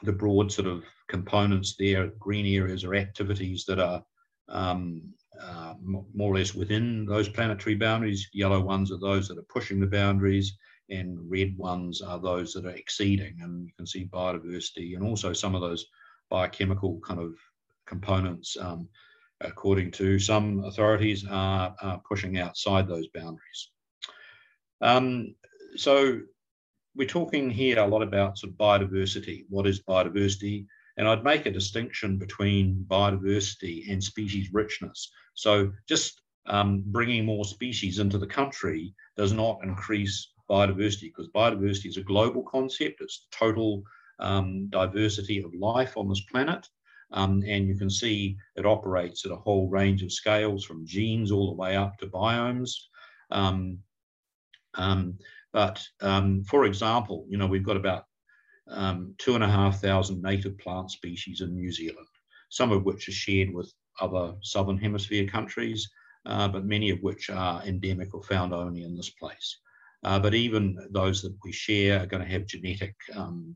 the 0.03 0.11
broad 0.11 0.51
sort 0.51 0.67
of 0.67 0.83
components 1.07 1.75
there, 1.77 2.07
green 2.19 2.45
areas 2.45 2.83
are 2.83 2.95
activities 2.95 3.65
that 3.65 3.79
are 3.79 4.03
um, 4.49 5.01
uh, 5.41 5.73
more 5.81 6.33
or 6.33 6.37
less 6.37 6.53
within 6.53 7.05
those 7.05 7.29
planetary 7.29 7.75
boundaries. 7.75 8.29
Yellow 8.33 8.59
ones 8.59 8.91
are 8.91 8.99
those 8.99 9.27
that 9.27 9.37
are 9.37 9.45
pushing 9.53 9.79
the 9.79 9.87
boundaries, 9.87 10.57
and 10.89 11.17
red 11.29 11.55
ones 11.57 12.01
are 12.01 12.19
those 12.19 12.53
that 12.53 12.65
are 12.65 12.75
exceeding. 12.75 13.37
And 13.41 13.65
you 13.65 13.71
can 13.77 13.87
see 13.87 14.05
biodiversity 14.05 14.95
and 14.95 15.03
also 15.03 15.33
some 15.33 15.55
of 15.55 15.61
those 15.61 15.85
biochemical 16.29 16.99
kind 16.99 17.19
of 17.19 17.35
components, 17.85 18.57
um, 18.59 18.87
according 19.41 19.91
to 19.91 20.19
some 20.19 20.63
authorities, 20.65 21.25
are, 21.29 21.75
are, 21.81 22.01
pushing 22.07 22.37
outside 22.37 22.87
those 22.87 23.07
boundaries. 23.13 23.71
Um, 24.81 25.35
so 25.75 26.19
we're 26.95 27.07
talking 27.07 27.49
here 27.49 27.79
a 27.79 27.87
lot 27.87 28.01
about 28.01 28.37
sort 28.37 28.51
of 28.51 28.57
biodiversity. 28.57 29.45
What 29.49 29.67
is 29.67 29.83
biodiversity? 29.83 30.65
And 30.97 31.07
I'd 31.07 31.23
make 31.23 31.45
a 31.45 31.51
distinction 31.51 32.17
between 32.17 32.85
biodiversity 32.89 33.89
and 33.89 34.03
species 34.03 34.49
richness. 34.51 35.11
So 35.33 35.71
just 35.87 36.21
um, 36.47 36.83
bringing 36.87 37.25
more 37.25 37.45
species 37.45 37.99
into 37.99 38.17
the 38.17 38.27
country 38.27 38.93
does 39.15 39.31
not 39.31 39.59
increase 39.63 40.31
biodiversity 40.49 41.03
because 41.03 41.29
biodiversity 41.29 41.85
is 41.85 41.97
a 41.97 42.03
global 42.03 42.43
concept. 42.43 43.01
It's 43.01 43.19
the 43.19 43.37
total 43.37 43.83
um, 44.19 44.67
diversity 44.69 45.41
of 45.41 45.53
life 45.53 45.95
on 45.95 46.09
this 46.09 46.21
planet. 46.31 46.67
Um, 47.11 47.43
and 47.47 47.67
you 47.67 47.75
can 47.75 47.89
see 47.89 48.37
it 48.55 48.65
operates 48.65 49.25
at 49.25 49.31
a 49.31 49.35
whole 49.35 49.67
range 49.67 50.03
of 50.03 50.11
scales 50.11 50.63
from 50.63 50.85
genes 50.85 51.31
all 51.31 51.49
the 51.49 51.55
way 51.55 51.75
up 51.75 51.97
to 51.99 52.07
biomes. 52.07 52.71
Um, 53.31 53.79
um 54.75 55.17
but 55.53 55.81
um, 56.01 56.43
for 56.43 56.65
example, 56.65 57.25
you 57.29 57.37
know, 57.37 57.47
we've 57.47 57.65
got 57.65 57.77
about 57.77 58.05
um, 58.69 59.15
two 59.17 59.35
and 59.35 59.43
a 59.43 59.49
half 59.49 59.81
thousand 59.81 60.21
native 60.21 60.57
plant 60.57 60.91
species 60.91 61.41
in 61.41 61.55
New 61.55 61.71
Zealand, 61.71 62.07
some 62.49 62.71
of 62.71 62.83
which 62.83 63.07
are 63.07 63.13
shared 63.13 63.53
with 63.53 63.71
other 63.99 64.33
Southern 64.41 64.77
Hemisphere 64.77 65.27
countries, 65.27 65.89
uh, 66.25 66.47
but 66.47 66.65
many 66.65 66.89
of 66.89 66.99
which 67.01 67.29
are 67.29 67.63
endemic 67.63 68.13
or 68.13 68.23
found 68.23 68.53
only 68.53 68.83
in 68.83 68.95
this 68.95 69.09
place. 69.09 69.59
Uh, 70.03 70.19
but 70.19 70.33
even 70.33 70.77
those 70.91 71.21
that 71.21 71.35
we 71.43 71.51
share 71.51 72.01
are 72.01 72.05
going 72.05 72.23
to 72.23 72.31
have 72.31 72.45
genetic 72.45 72.95
um, 73.15 73.55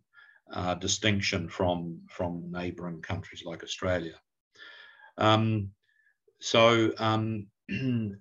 uh, 0.51 0.73
distinction 0.75 1.47
from, 1.47 1.99
from 2.09 2.51
neighbouring 2.51 3.01
countries 3.01 3.43
like 3.45 3.63
Australia. 3.63 4.15
Um, 5.17 5.69
so, 6.41 6.91
um, 6.97 7.47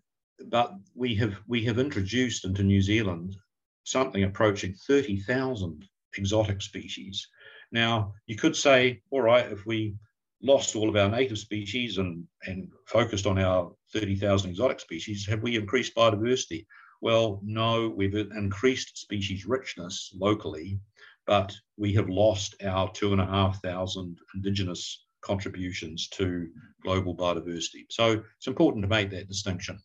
but 0.46 0.74
we 0.94 1.14
have 1.16 1.36
we 1.46 1.64
have 1.64 1.78
introduced 1.78 2.44
into 2.44 2.62
New 2.62 2.82
Zealand 2.82 3.36
something 3.84 4.24
approaching 4.24 4.74
30,000 4.74 5.84
exotic 6.16 6.62
species. 6.62 7.28
Now, 7.70 8.14
you 8.26 8.36
could 8.36 8.56
say, 8.56 9.02
all 9.10 9.22
right, 9.22 9.50
if 9.50 9.66
we 9.66 9.94
lost 10.42 10.76
all 10.76 10.88
of 10.88 10.96
our 10.96 11.08
native 11.08 11.38
species 11.38 11.98
and, 11.98 12.24
and 12.46 12.68
focused 12.86 13.26
on 13.26 13.38
our 13.38 13.72
30,000 13.92 14.50
exotic 14.50 14.80
species, 14.80 15.26
have 15.26 15.42
we 15.42 15.56
increased 15.56 15.94
biodiversity? 15.94 16.66
Well, 17.00 17.40
no, 17.42 17.88
we've 17.88 18.14
increased 18.14 18.98
species 18.98 19.46
richness 19.46 20.12
locally, 20.14 20.78
but 21.26 21.52
we 21.76 21.92
have 21.94 22.08
lost 22.08 22.54
our 22.62 22.90
two 22.92 23.12
and 23.12 23.20
a 23.20 23.26
half 23.26 23.62
thousand 23.62 24.18
indigenous 24.34 25.04
contributions 25.22 26.08
to 26.08 26.48
global 26.82 27.16
biodiversity. 27.16 27.86
So 27.90 28.22
it's 28.36 28.46
important 28.46 28.82
to 28.82 28.88
make 28.88 29.10
that 29.10 29.28
distinction. 29.28 29.80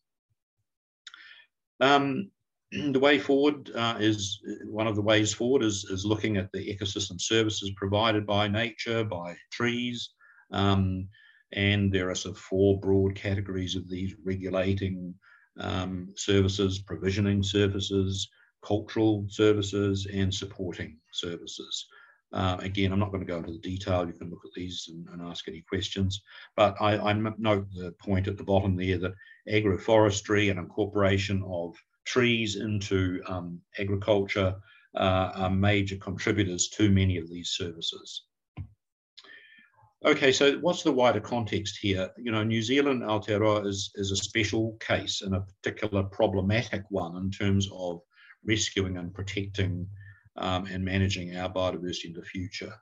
Um, 1.80 2.32
the 2.92 3.00
way 3.00 3.18
forward 3.18 3.72
uh, 3.76 3.96
is 4.00 4.42
one 4.66 4.88
of 4.88 4.96
the 4.96 5.02
ways 5.02 5.34
forward 5.34 5.64
is, 5.64 5.86
is 5.86 6.06
looking 6.06 6.38
at 6.38 6.52
the 6.52 6.60
ecosystem 6.60 7.20
services 7.20 7.72
provided 7.76 8.26
by 8.26 8.48
nature, 8.48 9.04
by 9.04 9.36
trees. 9.52 10.12
Um, 10.52 11.08
and 11.54 11.92
there 11.92 12.10
are 12.10 12.16
sort 12.16 12.36
of 12.36 12.42
four 12.42 12.80
broad 12.80 13.16
categories 13.16 13.76
of 13.76 13.90
these 13.90 14.16
regulating 14.24 15.14
um, 15.60 16.10
services, 16.16 16.80
provisioning 16.80 17.42
services, 17.42 18.30
cultural 18.64 19.26
services, 19.30 20.08
and 20.14 20.34
supporting 20.34 20.98
services. 21.14 21.88
Uh, 22.34 22.58
again, 22.60 22.92
I'm 22.92 23.00
not 23.00 23.12
going 23.12 23.26
to 23.26 23.32
go 23.32 23.38
into 23.38 23.54
the 23.54 23.60
detail. 23.60 24.06
You 24.06 24.12
can 24.12 24.30
look 24.30 24.44
at 24.44 24.52
these 24.54 24.90
and, 24.90 25.08
and 25.14 25.22
ask 25.22 25.48
any 25.48 25.64
questions. 25.70 26.22
But 26.58 26.76
I, 26.82 26.98
I, 26.98 27.14
note 27.14 27.68
the 27.74 27.94
point 28.02 28.28
at 28.28 28.38
the 28.38 28.44
bottom 28.44 28.76
there 28.76 28.98
that 28.98 29.14
agroforestry 29.50 30.50
and 30.50 30.60
incorporation 30.60 31.42
of 31.48 31.74
trees 32.08 32.56
into 32.56 33.22
um, 33.28 33.60
agriculture 33.78 34.56
uh, 34.96 35.32
are 35.36 35.50
major 35.50 35.98
contributors 35.98 36.70
to 36.70 36.90
many 36.90 37.18
of 37.18 37.30
these 37.30 37.50
services. 37.50 38.24
Okay, 40.06 40.32
so 40.32 40.58
what's 40.60 40.84
the 40.84 40.92
wider 40.92 41.20
context 41.20 41.78
here? 41.82 42.10
You 42.18 42.32
know, 42.32 42.44
New 42.44 42.62
Zealand 42.62 43.02
Aotearoa 43.02 43.66
is, 43.66 43.92
is 43.96 44.12
a 44.12 44.16
special 44.16 44.78
case 44.80 45.22
and 45.22 45.36
a 45.36 45.42
particular 45.42 46.04
problematic 46.04 46.84
one 46.90 47.18
in 47.18 47.30
terms 47.30 47.68
of 47.74 48.02
rescuing 48.46 48.98
and 48.98 49.14
protecting 49.14 49.88
um, 50.38 50.66
and 50.68 50.86
managing 50.86 51.36
our 51.36 51.52
biodiversity 51.52 52.06
in 52.06 52.14
the 52.14 52.22
future. 52.22 52.74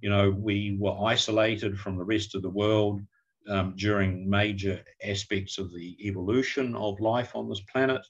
You 0.00 0.10
know, 0.10 0.30
we 0.30 0.76
were 0.78 1.06
isolated 1.06 1.78
from 1.78 1.96
the 1.96 2.04
rest 2.04 2.34
of 2.34 2.42
the 2.42 2.50
world 2.50 3.00
um, 3.48 3.74
during 3.76 4.28
major 4.28 4.82
aspects 5.02 5.58
of 5.58 5.72
the 5.72 5.96
evolution 6.06 6.74
of 6.74 7.00
life 7.00 7.32
on 7.34 7.48
this 7.48 7.62
planet. 7.72 8.04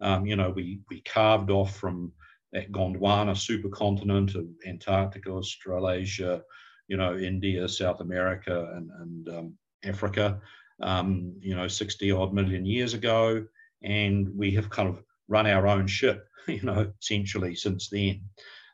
Um, 0.00 0.26
you 0.26 0.36
know, 0.36 0.50
we, 0.50 0.80
we 0.90 1.00
carved 1.02 1.50
off 1.50 1.76
from 1.76 2.12
that 2.52 2.72
Gondwana 2.72 3.34
supercontinent 3.34 4.34
of 4.34 4.46
Antarctica, 4.66 5.30
Australasia, 5.30 6.42
you 6.88 6.96
know, 6.96 7.16
India, 7.16 7.68
South 7.68 8.00
America, 8.00 8.72
and, 8.74 8.90
and 9.00 9.28
um, 9.28 9.54
Africa, 9.84 10.40
um, 10.82 11.34
you 11.40 11.54
know, 11.54 11.68
60 11.68 12.10
odd 12.10 12.32
million 12.32 12.66
years 12.66 12.94
ago. 12.94 13.44
And 13.82 14.28
we 14.36 14.50
have 14.52 14.70
kind 14.70 14.88
of 14.88 15.02
run 15.28 15.46
our 15.46 15.66
own 15.66 15.86
ship, 15.86 16.26
you 16.48 16.62
know, 16.62 16.92
essentially 17.00 17.54
since 17.54 17.88
then. 17.88 18.22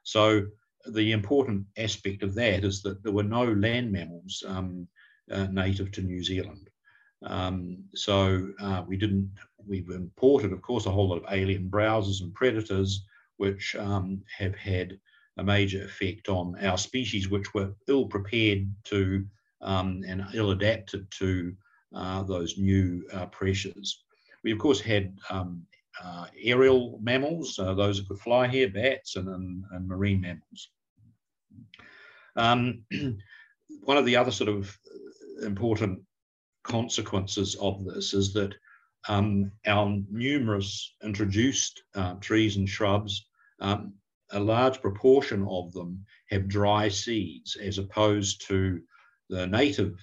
So 0.02 0.46
the 0.86 1.12
important 1.12 1.66
aspect 1.76 2.22
of 2.22 2.34
that 2.36 2.64
is 2.64 2.82
that 2.82 3.02
there 3.02 3.12
were 3.12 3.22
no 3.22 3.44
land 3.44 3.92
mammals 3.92 4.42
um, 4.46 4.88
uh, 5.30 5.46
native 5.50 5.90
to 5.92 6.02
New 6.02 6.22
Zealand. 6.22 6.70
Um, 7.24 7.84
so 7.94 8.48
uh, 8.60 8.82
we 8.86 8.96
didn't, 8.96 9.30
we've 9.66 9.90
imported, 9.90 10.52
of 10.52 10.62
course, 10.62 10.86
a 10.86 10.90
whole 10.90 11.08
lot 11.08 11.18
of 11.18 11.32
alien 11.32 11.68
browsers 11.68 12.20
and 12.22 12.34
predators, 12.34 13.04
which 13.36 13.76
um, 13.76 14.22
have 14.36 14.54
had 14.54 14.98
a 15.38 15.44
major 15.44 15.84
effect 15.84 16.28
on 16.28 16.56
our 16.64 16.78
species, 16.78 17.28
which 17.28 17.52
were 17.52 17.74
ill 17.88 18.06
prepared 18.06 18.70
to 18.84 19.24
um, 19.60 20.02
and 20.06 20.24
ill 20.34 20.50
adapted 20.50 21.10
to 21.10 21.54
uh, 21.94 22.22
those 22.22 22.58
new 22.58 23.04
uh, 23.12 23.26
pressures. 23.26 24.02
We, 24.42 24.52
of 24.52 24.58
course, 24.58 24.80
had 24.80 25.18
um, 25.30 25.62
uh, 26.02 26.26
aerial 26.42 26.98
mammals, 27.02 27.58
uh, 27.58 27.74
those 27.74 27.98
that 27.98 28.08
could 28.08 28.20
fly 28.20 28.48
here, 28.48 28.68
bats, 28.68 29.16
and, 29.16 29.28
and, 29.28 29.64
and 29.72 29.88
marine 29.88 30.20
mammals. 30.20 30.70
Um, 32.36 32.82
one 33.82 33.96
of 33.96 34.04
the 34.04 34.16
other 34.16 34.30
sort 34.30 34.48
of 34.50 34.76
important 35.42 36.00
consequences 36.62 37.54
of 37.56 37.84
this 37.84 38.12
is 38.14 38.32
that 38.34 38.54
um, 39.08 39.52
our 39.66 39.98
numerous 40.10 40.94
introduced 41.02 41.82
uh, 41.94 42.14
trees 42.14 42.56
and 42.56 42.68
shrubs 42.68 43.26
um, 43.60 43.94
a 44.32 44.40
large 44.40 44.80
proportion 44.80 45.46
of 45.48 45.72
them 45.72 46.04
have 46.30 46.48
dry 46.48 46.88
seeds 46.88 47.56
as 47.56 47.78
opposed 47.78 48.46
to 48.48 48.80
the 49.28 49.46
native 49.46 49.94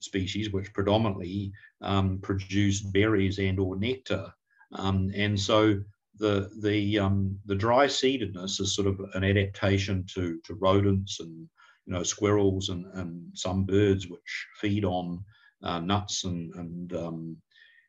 species, 0.00 0.50
which 0.52 0.72
predominantly 0.72 1.52
um, 1.80 2.18
produce 2.20 2.80
berries 2.80 3.38
and 3.38 3.58
or 3.58 3.76
nectar. 3.76 4.32
Um, 4.72 5.10
and 5.14 5.38
so 5.38 5.80
the 6.16 6.50
the 6.60 6.98
um, 6.98 7.38
the 7.46 7.54
dry 7.54 7.86
seededness 7.86 8.60
is 8.60 8.74
sort 8.74 8.88
of 8.88 9.00
an 9.14 9.24
adaptation 9.24 10.04
to 10.14 10.40
to 10.44 10.54
rodents 10.54 11.20
and 11.20 11.48
you 11.86 11.92
know 11.92 12.02
squirrels 12.02 12.68
and, 12.70 12.86
and 12.94 13.30
some 13.34 13.64
birds 13.64 14.08
which 14.08 14.46
feed 14.60 14.84
on 14.84 15.24
uh, 15.62 15.78
nuts 15.80 16.24
and 16.24 16.52
and 16.54 16.92
um, 16.92 17.36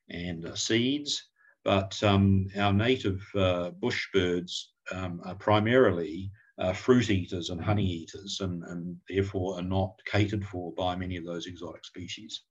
and 0.09 0.45
uh, 0.45 0.55
seeds. 0.55 1.23
But 1.63 2.01
um, 2.03 2.47
our 2.57 2.73
native 2.73 3.21
uh, 3.35 3.71
bush 3.71 4.07
birds 4.13 4.71
um, 4.91 5.21
are 5.25 5.35
primarily 5.35 6.31
uh, 6.57 6.73
fruit 6.73 7.09
eaters 7.09 7.49
and 7.49 7.61
honey 7.61 7.85
eaters, 7.85 8.39
and, 8.41 8.63
and 8.63 8.97
therefore 9.07 9.59
are 9.59 9.63
not 9.63 9.93
catered 10.05 10.45
for 10.45 10.73
by 10.73 10.95
many 10.95 11.17
of 11.17 11.25
those 11.25 11.47
exotic 11.47 11.85
species. 11.85 12.41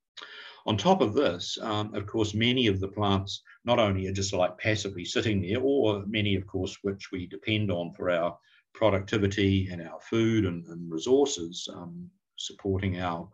On 0.67 0.77
top 0.77 1.01
of 1.01 1.15
this, 1.15 1.57
um, 1.63 1.95
of 1.95 2.07
course, 2.07 2.35
many 2.35 2.67
of 2.67 2.81
the 2.81 2.89
plants 2.89 3.43
not 3.65 3.79
only 3.79 4.07
are 4.07 4.13
just 4.13 4.33
like 4.33 4.59
passively 4.59 5.05
sitting 5.05 5.41
there, 5.41 5.61
or 5.61 6.05
many, 6.07 6.35
of 6.35 6.47
course, 6.47 6.77
which 6.83 7.11
we 7.13 7.27
depend 7.27 7.71
on 7.71 7.93
for 7.95 8.11
our 8.11 8.37
productivity 8.75 9.69
and 9.71 9.81
our 9.81 10.01
food 10.01 10.45
and, 10.45 10.67
and 10.67 10.91
resources, 10.91 11.69
um, 11.73 12.11
supporting 12.37 13.01
our, 13.01 13.29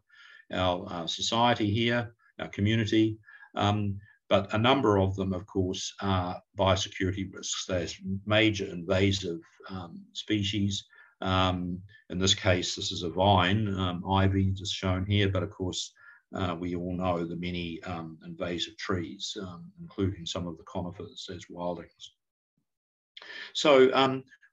our, 0.52 0.86
our, 0.88 1.08
society 1.08 1.70
here, 1.70 2.14
our 2.38 2.48
community. 2.48 3.18
Um, 3.54 3.98
but 4.28 4.52
a 4.54 4.58
number 4.58 4.98
of 4.98 5.14
them, 5.16 5.32
of 5.32 5.46
course, 5.46 5.94
are 6.00 6.40
biosecurity 6.58 7.32
risks. 7.32 7.66
There's 7.66 7.98
major 8.26 8.66
invasive 8.66 9.40
um, 9.70 10.02
species. 10.12 10.84
Um, 11.20 11.80
in 12.10 12.18
this 12.18 12.34
case, 12.34 12.74
this 12.74 12.90
is 12.90 13.02
a 13.02 13.10
vine, 13.10 13.68
um, 13.78 14.02
ivy 14.10 14.50
just 14.50 14.74
shown 14.74 15.06
here, 15.06 15.28
but 15.28 15.42
of 15.42 15.50
course, 15.50 15.92
uh, 16.34 16.56
we 16.58 16.74
all 16.74 16.96
know 16.96 17.24
the 17.24 17.36
many 17.36 17.82
um, 17.84 18.18
invasive 18.26 18.76
trees, 18.76 19.36
um, 19.40 19.70
including 19.80 20.26
some 20.26 20.46
of 20.46 20.56
the 20.56 20.64
conifers 20.64 21.28
as 21.32 21.44
wildings. 21.48 22.12
So 23.52 23.90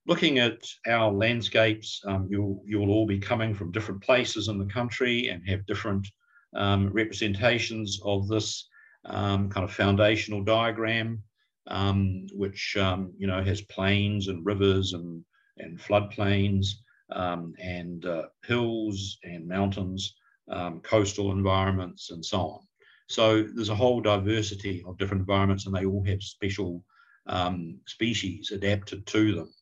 looking 0.06 0.40
at 0.40 0.64
our 0.88 1.12
landscapes, 1.12 2.02
um, 2.06 2.28
you'll, 2.30 2.62
you'll 2.66 2.90
all 2.90 3.06
be 3.06 3.20
coming 3.20 3.54
from 3.54 3.72
different 3.72 4.02
places 4.02 4.48
in 4.48 4.58
the 4.58 4.66
country 4.66 5.30
and 5.30 5.48
have 5.48 5.66
different 5.66 6.08
um, 6.56 6.90
representations 6.92 8.00
of 8.04 8.28
this 8.28 8.68
um, 9.06 9.50
kind 9.50 9.64
of 9.64 9.74
foundational 9.74 10.44
diagram, 10.44 11.24
um, 11.68 12.28
which 12.34 12.78
um, 12.78 13.14
you 13.18 13.28
know 13.28 13.44
has 13.44 13.62
plains 13.62 14.28
and 14.28 14.46
rivers 14.46 14.94
and, 14.94 15.24
and 15.58 15.80
floodplains 15.80 16.68
um, 17.12 17.54
and 17.60 18.06
uh, 18.06 18.24
hills 18.46 19.18
and 19.24 19.48
mountains, 19.48 20.16
coastal 20.84 21.32
environments 21.32 22.12
and 22.12 22.24
so 22.26 22.40
on. 22.40 22.60
So 23.08 23.44
there's 23.44 23.70
a 23.70 23.76
whole 23.76 24.02
diversity 24.02 24.84
of 24.88 24.98
different 24.98 25.22
environments 25.22 25.66
and 25.66 25.76
they 25.76 25.86
all 25.86 26.04
have 26.06 26.22
special 26.24 26.84
species 27.86 28.52
adapted 28.52 29.06
to 29.08 29.36
them. 29.36 29.54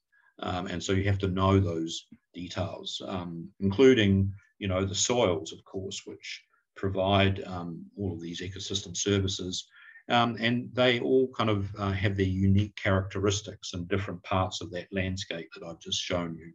Um, 0.41 0.67
and 0.67 0.81
so 0.81 0.93
you 0.93 1.03
have 1.05 1.19
to 1.19 1.27
know 1.27 1.59
those 1.59 2.05
details, 2.33 3.01
um, 3.05 3.49
including, 3.59 4.33
you 4.57 4.67
know, 4.67 4.85
the 4.85 4.95
soils, 4.95 5.51
of 5.51 5.63
course, 5.65 6.03
which 6.05 6.43
provide 6.79 7.43
um, 7.45 7.85
all 7.97 8.13
of 8.13 8.21
these 8.21 8.41
ecosystem 8.41 8.95
services. 8.95 9.67
Um, 10.09 10.37
and 10.39 10.69
they 10.73 10.99
all 10.99 11.29
kind 11.37 11.49
of 11.49 11.69
uh, 11.77 11.91
have 11.91 12.15
their 12.15 12.25
unique 12.25 12.75
characteristics 12.75 13.73
in 13.73 13.85
different 13.85 14.23
parts 14.23 14.61
of 14.61 14.71
that 14.71 14.87
landscape 14.91 15.49
that 15.53 15.65
I've 15.65 15.79
just 15.79 15.99
shown 15.99 16.35
you. 16.35 16.53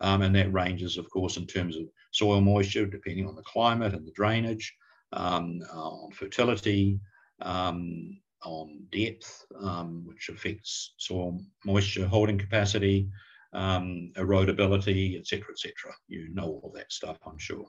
Um, 0.00 0.22
and 0.22 0.34
that 0.36 0.52
ranges, 0.52 0.96
of 0.96 1.10
course, 1.10 1.36
in 1.36 1.46
terms 1.46 1.76
of 1.76 1.82
soil 2.12 2.40
moisture, 2.40 2.86
depending 2.86 3.26
on 3.26 3.34
the 3.34 3.42
climate 3.42 3.92
and 3.92 4.06
the 4.06 4.12
drainage, 4.12 4.74
um, 5.12 5.60
on 5.72 6.12
fertility, 6.12 6.98
um, 7.42 8.18
on 8.42 8.86
depth, 8.90 9.44
um, 9.60 10.02
which 10.06 10.30
affects 10.30 10.94
soil 10.96 11.38
moisture 11.66 12.06
holding 12.06 12.38
capacity, 12.38 13.10
um, 13.52 14.12
erodibility, 14.14 15.18
etc., 15.18 15.48
etc. 15.50 15.72
You 16.08 16.32
know 16.32 16.60
all 16.62 16.72
that 16.74 16.90
stuff, 16.90 17.18
I'm 17.26 17.38
sure. 17.38 17.66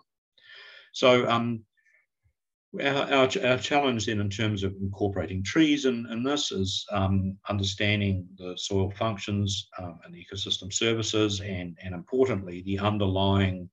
So 0.92 1.28
um, 1.30 1.64
our, 2.80 3.14
our, 3.14 3.30
our, 3.44 3.58
challenge 3.58 4.06
then 4.06 4.20
in 4.20 4.30
terms 4.30 4.64
of 4.64 4.76
incorporating 4.82 5.44
trees 5.44 5.86
in, 5.86 6.08
in 6.12 6.24
this 6.24 6.52
is 6.52 6.86
um, 6.92 7.38
understanding 7.50 8.28
the 8.38 8.56
soil 8.58 8.92
functions 8.92 9.68
um, 9.80 10.00
and 10.06 10.16
ecosystem 10.16 10.72
services 10.72 11.42
and, 11.42 11.78
and 11.84 11.94
importantly, 11.94 12.62
the 12.66 12.80
underlying 12.80 13.70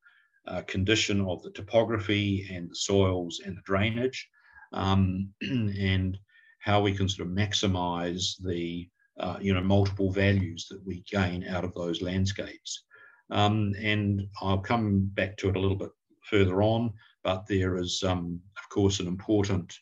uh, 0.46 0.62
condition 0.62 1.20
of 1.22 1.42
the 1.42 1.50
topography 1.50 2.48
and 2.50 2.70
the 2.70 2.74
soils 2.74 3.40
and 3.44 3.56
the 3.56 3.62
drainage. 3.62 4.28
Um, 4.72 5.30
and 5.42 6.18
how 6.60 6.82
we 6.82 6.92
can 6.92 7.08
sort 7.08 7.28
of 7.28 7.34
maximize 7.34 8.34
the 8.44 8.88
uh, 9.18 9.38
you 9.40 9.54
know 9.54 9.62
multiple 9.62 10.12
values 10.12 10.66
that 10.70 10.84
we 10.84 11.02
gain 11.10 11.46
out 11.46 11.64
of 11.64 11.74
those 11.74 12.02
landscapes. 12.02 12.84
Um, 13.30 13.74
and 13.80 14.22
I'll 14.40 14.58
come 14.58 15.10
back 15.14 15.36
to 15.38 15.48
it 15.48 15.56
a 15.56 15.60
little 15.60 15.76
bit 15.76 15.90
further 16.30 16.62
on, 16.62 16.92
but 17.24 17.46
there 17.46 17.76
is 17.76 18.02
um, 18.04 18.40
of 18.56 18.68
course 18.68 19.00
an 19.00 19.06
important 19.06 19.78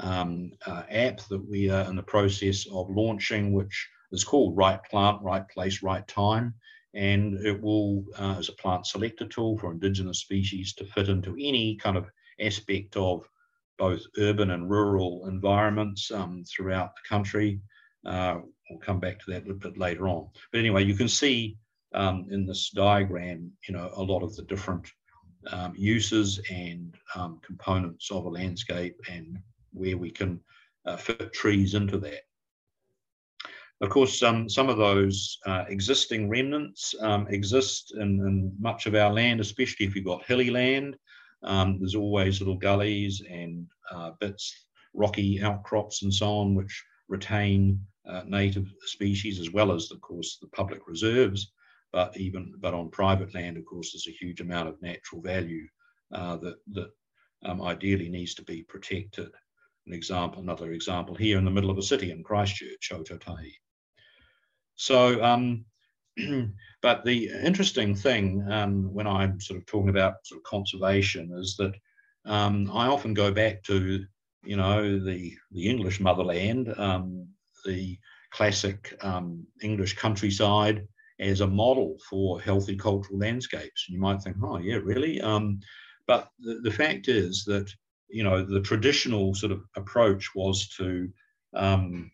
um, 0.00 0.50
uh, 0.66 0.82
app 0.90 1.20
that 1.28 1.48
we 1.48 1.70
are 1.70 1.88
in 1.88 1.96
the 1.96 2.02
process 2.02 2.66
of 2.72 2.90
launching, 2.90 3.52
which 3.52 3.88
is 4.12 4.24
called 4.24 4.56
Right 4.56 4.82
Plant, 4.84 5.22
Right 5.22 5.48
Place, 5.48 5.82
Right 5.82 6.06
Time. 6.08 6.54
And 6.94 7.34
it 7.44 7.60
will, 7.60 8.04
uh, 8.16 8.36
as 8.38 8.48
a 8.48 8.52
plant 8.52 8.86
selector 8.86 9.26
tool 9.26 9.58
for 9.58 9.72
Indigenous 9.72 10.20
species 10.20 10.74
to 10.74 10.84
fit 10.84 11.08
into 11.08 11.36
any 11.40 11.76
kind 11.76 11.96
of 11.96 12.08
aspect 12.40 12.96
of 12.96 13.28
both 13.78 14.02
urban 14.18 14.50
and 14.50 14.70
rural 14.70 15.26
environments 15.26 16.10
um, 16.12 16.44
throughout 16.44 16.92
the 16.94 17.08
country. 17.08 17.60
Uh, 18.06 18.36
we'll 18.70 18.78
come 18.78 19.00
back 19.00 19.18
to 19.18 19.30
that 19.30 19.42
a 19.42 19.46
little 19.46 19.58
bit 19.58 19.76
later 19.76 20.08
on. 20.08 20.28
But 20.52 20.60
anyway, 20.60 20.84
you 20.84 20.94
can 20.94 21.08
see 21.08 21.56
um, 21.94 22.26
in 22.30 22.46
this 22.46 22.70
diagram, 22.70 23.50
you 23.68 23.74
know, 23.74 23.90
a 23.96 24.02
lot 24.02 24.22
of 24.22 24.36
the 24.36 24.42
different 24.42 24.86
um, 25.50 25.72
uses 25.76 26.40
and 26.50 26.94
um, 27.14 27.40
components 27.44 28.10
of 28.10 28.24
a 28.24 28.28
landscape 28.28 28.96
and 29.10 29.38
where 29.72 29.96
we 29.96 30.10
can 30.10 30.40
uh, 30.86 30.96
fit 30.96 31.32
trees 31.32 31.74
into 31.74 31.98
that. 31.98 32.22
Of 33.80 33.90
course, 33.90 34.22
um, 34.22 34.48
some 34.48 34.68
of 34.68 34.78
those 34.78 35.38
uh, 35.46 35.64
existing 35.68 36.28
remnants 36.28 36.94
um, 37.00 37.26
exist 37.28 37.92
in, 37.96 38.20
in, 38.20 38.52
much 38.58 38.86
of 38.86 38.94
our 38.94 39.12
land, 39.12 39.40
especially 39.40 39.84
if 39.84 39.94
you've 39.94 40.04
got 40.04 40.24
hilly 40.24 40.50
land. 40.50 40.96
Um, 41.42 41.78
there's 41.78 41.96
always 41.96 42.40
little 42.40 42.56
gullies 42.56 43.22
and 43.28 43.66
uh, 43.90 44.12
bits, 44.20 44.66
rocky 44.94 45.42
outcrops 45.42 46.02
and 46.02 46.14
so 46.14 46.28
on, 46.28 46.54
which 46.54 46.82
retain 47.08 47.80
uh, 48.08 48.22
native 48.26 48.72
species 48.86 49.40
as 49.40 49.50
well 49.50 49.72
as, 49.72 49.90
of 49.90 50.00
course, 50.00 50.38
the 50.40 50.48
public 50.48 50.86
reserves. 50.86 51.52
But 51.94 52.16
even 52.16 52.52
but 52.58 52.74
on 52.74 52.90
private 52.90 53.32
land, 53.36 53.56
of 53.56 53.64
course, 53.66 53.92
there's 53.92 54.08
a 54.08 54.24
huge 54.24 54.40
amount 54.40 54.68
of 54.68 54.82
natural 54.82 55.22
value 55.22 55.64
uh, 56.12 56.36
that 56.38 56.56
that 56.72 56.90
um, 57.44 57.62
ideally 57.62 58.08
needs 58.08 58.34
to 58.34 58.42
be 58.42 58.64
protected. 58.64 59.28
An 59.86 59.92
example, 59.92 60.42
another 60.42 60.72
example 60.72 61.14
here 61.14 61.38
in 61.38 61.44
the 61.44 61.52
middle 61.52 61.70
of 61.70 61.78
a 61.78 61.82
city 61.82 62.10
in 62.10 62.24
Christchurch, 62.24 62.90
Ōtautahi. 62.90 63.52
So 64.74 65.22
um, 65.22 65.66
but 66.82 67.04
the 67.04 67.30
interesting 67.44 67.94
thing 67.94 68.44
um, 68.50 68.92
when 68.92 69.06
I'm 69.06 69.40
sort 69.40 69.60
of 69.60 69.66
talking 69.66 69.90
about 69.90 70.26
sort 70.26 70.40
of 70.40 70.50
conservation 70.50 71.30
is 71.38 71.54
that 71.58 71.74
um, 72.24 72.72
I 72.74 72.88
often 72.88 73.14
go 73.14 73.30
back 73.30 73.62
to, 73.64 74.04
you 74.44 74.56
know, 74.56 74.98
the 74.98 75.32
the 75.52 75.68
English 75.68 76.00
motherland, 76.00 76.74
um, 76.76 77.28
the 77.64 77.96
classic 78.32 78.98
um, 79.00 79.46
English 79.62 79.94
countryside 79.94 80.88
as 81.20 81.40
a 81.40 81.46
model 81.46 81.96
for 82.08 82.40
healthy 82.40 82.76
cultural 82.76 83.18
landscapes. 83.18 83.86
And 83.86 83.94
you 83.94 84.00
might 84.00 84.22
think, 84.22 84.36
oh 84.42 84.58
yeah, 84.58 84.78
really? 84.82 85.20
Um, 85.20 85.60
but 86.06 86.28
the, 86.38 86.60
the 86.62 86.70
fact 86.70 87.08
is 87.08 87.44
that 87.46 87.70
you 88.08 88.22
know 88.22 88.44
the 88.44 88.60
traditional 88.60 89.34
sort 89.34 89.52
of 89.52 89.62
approach 89.76 90.34
was 90.34 90.68
to 90.76 91.08
um, 91.54 92.10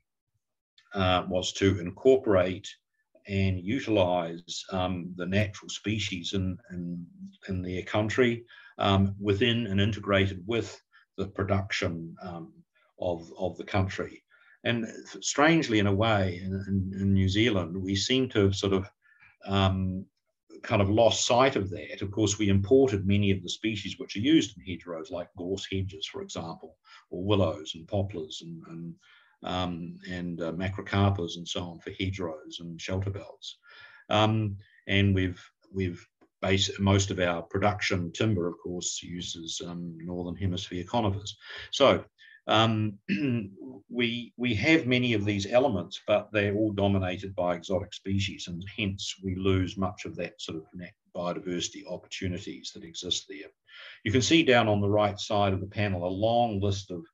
uh, 0.94 1.24
was 1.28 1.52
to 1.54 1.78
incorporate 1.80 2.68
and 3.28 3.60
utilize 3.60 4.64
um, 4.72 5.12
the 5.16 5.26
natural 5.26 5.68
species 5.68 6.32
in, 6.32 6.58
in, 6.70 7.06
in 7.48 7.62
their 7.62 7.82
country 7.82 8.44
um, 8.78 9.14
within 9.20 9.66
and 9.66 9.80
integrated 9.80 10.42
with 10.46 10.80
the 11.16 11.26
production 11.26 12.14
um, 12.22 12.52
of, 12.98 13.30
of 13.38 13.56
the 13.56 13.64
country. 13.64 14.22
And 14.64 14.86
strangely, 15.20 15.78
in 15.78 15.86
a 15.86 15.94
way, 15.94 16.40
in, 16.44 16.92
in, 17.00 17.14
New 17.14 17.28
Zealand, 17.28 17.76
we 17.76 17.96
seem 17.96 18.28
to 18.30 18.40
have 18.40 18.54
sort 18.54 18.74
of 18.74 18.90
um, 19.46 20.04
kind 20.62 20.82
of 20.82 20.90
lost 20.90 21.26
sight 21.26 21.56
of 21.56 21.70
that. 21.70 22.02
Of 22.02 22.10
course, 22.10 22.38
we 22.38 22.50
imported 22.50 23.06
many 23.06 23.30
of 23.30 23.42
the 23.42 23.48
species 23.48 23.98
which 23.98 24.16
are 24.16 24.20
used 24.20 24.56
in 24.56 24.64
hedgerows, 24.64 25.10
like 25.10 25.28
gorse 25.36 25.66
hedges, 25.70 26.06
for 26.06 26.20
example, 26.20 26.76
or 27.10 27.24
willows 27.24 27.72
and 27.74 27.88
poplars 27.88 28.42
and, 28.44 28.62
and 28.68 28.94
um, 29.42 29.96
and 30.08 30.42
uh, 30.42 30.52
macrocarpas 30.52 31.36
and 31.36 31.48
so 31.48 31.62
on 31.62 31.78
for 31.80 31.90
hedgerows 31.98 32.58
and 32.60 32.80
shelter 32.80 33.10
belts. 33.10 33.56
Um, 34.10 34.56
and 34.86 35.14
we've 35.14 35.42
we've 35.72 36.06
based 36.42 36.78
most 36.80 37.10
of 37.10 37.20
our 37.20 37.42
production 37.42 38.12
timber, 38.12 38.48
of 38.48 38.54
course, 38.62 39.02
uses 39.02 39.60
um, 39.66 39.96
northern 39.98 40.36
hemisphere 40.36 40.84
conifers. 40.84 41.36
So 41.70 42.04
um, 42.50 42.98
we 43.88 44.32
we 44.36 44.54
have 44.54 44.86
many 44.86 45.14
of 45.14 45.24
these 45.24 45.46
elements, 45.46 46.00
but 46.06 46.28
they're 46.32 46.54
all 46.54 46.72
dominated 46.72 47.34
by 47.34 47.54
exotic 47.54 47.94
species, 47.94 48.48
and 48.48 48.64
hence 48.76 49.14
we 49.22 49.34
lose 49.34 49.76
much 49.76 50.04
of 50.04 50.16
that 50.16 50.40
sort 50.40 50.58
of 50.58 50.64
biodiversity 51.16 51.82
opportunities 51.90 52.72
that 52.74 52.84
exist 52.84 53.26
there. 53.28 53.48
You 54.04 54.12
can 54.12 54.22
see 54.22 54.42
down 54.42 54.68
on 54.68 54.80
the 54.80 54.88
right 54.88 55.18
side 55.18 55.52
of 55.52 55.60
the 55.60 55.66
panel 55.66 56.06
a 56.06 56.08
long 56.08 56.60
list 56.60 56.90
of 56.90 57.04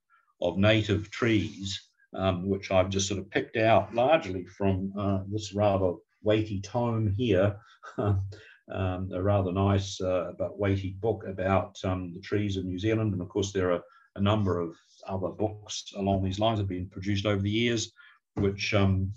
of 0.41 0.57
native 0.57 1.09
trees 1.09 1.87
um, 2.15 2.47
which 2.47 2.71
I've 2.71 2.89
just 2.89 3.07
sort 3.07 3.19
of 3.19 3.29
picked 3.29 3.57
out 3.57 3.93
largely 3.93 4.45
from 4.45 4.93
uh, 4.97 5.19
this 5.29 5.53
rather 5.53 5.93
weighty 6.23 6.61
tome 6.61 7.13
here, 7.15 7.57
um, 7.97 9.09
a 9.13 9.21
rather 9.21 9.51
nice 9.51 9.99
uh, 10.01 10.31
but 10.37 10.59
weighty 10.59 10.97
book 10.99 11.25
about 11.27 11.77
um, 11.83 12.13
the 12.13 12.21
trees 12.21 12.57
of 12.57 12.65
New 12.65 12.79
Zealand. 12.79 13.13
And 13.13 13.21
of 13.21 13.29
course, 13.29 13.51
there 13.51 13.71
are 13.71 13.81
a 14.15 14.21
number 14.21 14.59
of 14.59 14.75
other 15.07 15.29
books 15.29 15.91
along 15.95 16.23
these 16.23 16.39
lines 16.39 16.59
have 16.59 16.67
been 16.67 16.89
produced 16.89 17.25
over 17.25 17.41
the 17.41 17.49
years, 17.49 17.91
which 18.35 18.73
um, 18.73 19.13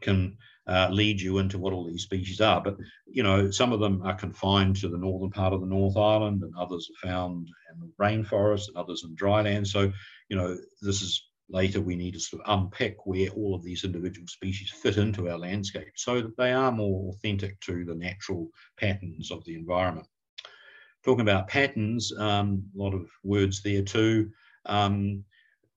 can 0.00 0.36
uh, 0.66 0.88
lead 0.90 1.20
you 1.20 1.38
into 1.38 1.58
what 1.58 1.72
all 1.72 1.86
these 1.86 2.02
species 2.02 2.40
are. 2.40 2.60
But 2.60 2.76
you 3.06 3.22
know, 3.22 3.50
some 3.50 3.72
of 3.72 3.80
them 3.80 4.02
are 4.02 4.14
confined 4.14 4.76
to 4.76 4.88
the 4.88 4.98
northern 4.98 5.30
part 5.30 5.52
of 5.52 5.60
the 5.60 5.66
North 5.66 5.96
Island, 5.96 6.42
and 6.42 6.54
others 6.56 6.90
are 6.90 7.08
found 7.08 7.48
in 7.72 7.80
the 7.80 7.92
rainforest, 8.00 8.68
and 8.68 8.76
others 8.76 9.04
in 9.04 9.14
dry 9.14 9.42
land. 9.42 9.66
So 9.68 9.92
you 10.28 10.36
know, 10.36 10.56
this 10.82 11.02
is 11.02 11.22
later 11.48 11.80
we 11.80 11.94
need 11.94 12.14
to 12.14 12.20
sort 12.20 12.42
of 12.42 12.58
unpick 12.58 13.06
where 13.06 13.28
all 13.30 13.54
of 13.54 13.62
these 13.62 13.84
individual 13.84 14.26
species 14.26 14.70
fit 14.70 14.96
into 14.96 15.28
our 15.30 15.38
landscape 15.38 15.92
so 15.94 16.20
that 16.20 16.36
they 16.36 16.52
are 16.52 16.72
more 16.72 17.10
authentic 17.10 17.60
to 17.60 17.84
the 17.84 17.94
natural 17.94 18.48
patterns 18.76 19.30
of 19.30 19.44
the 19.44 19.54
environment. 19.54 20.06
Talking 21.04 21.20
about 21.20 21.46
patterns, 21.46 22.12
um, 22.18 22.64
a 22.74 22.82
lot 22.82 22.94
of 22.94 23.08
words 23.22 23.62
there 23.62 23.82
too. 23.82 24.30
Um, 24.66 25.24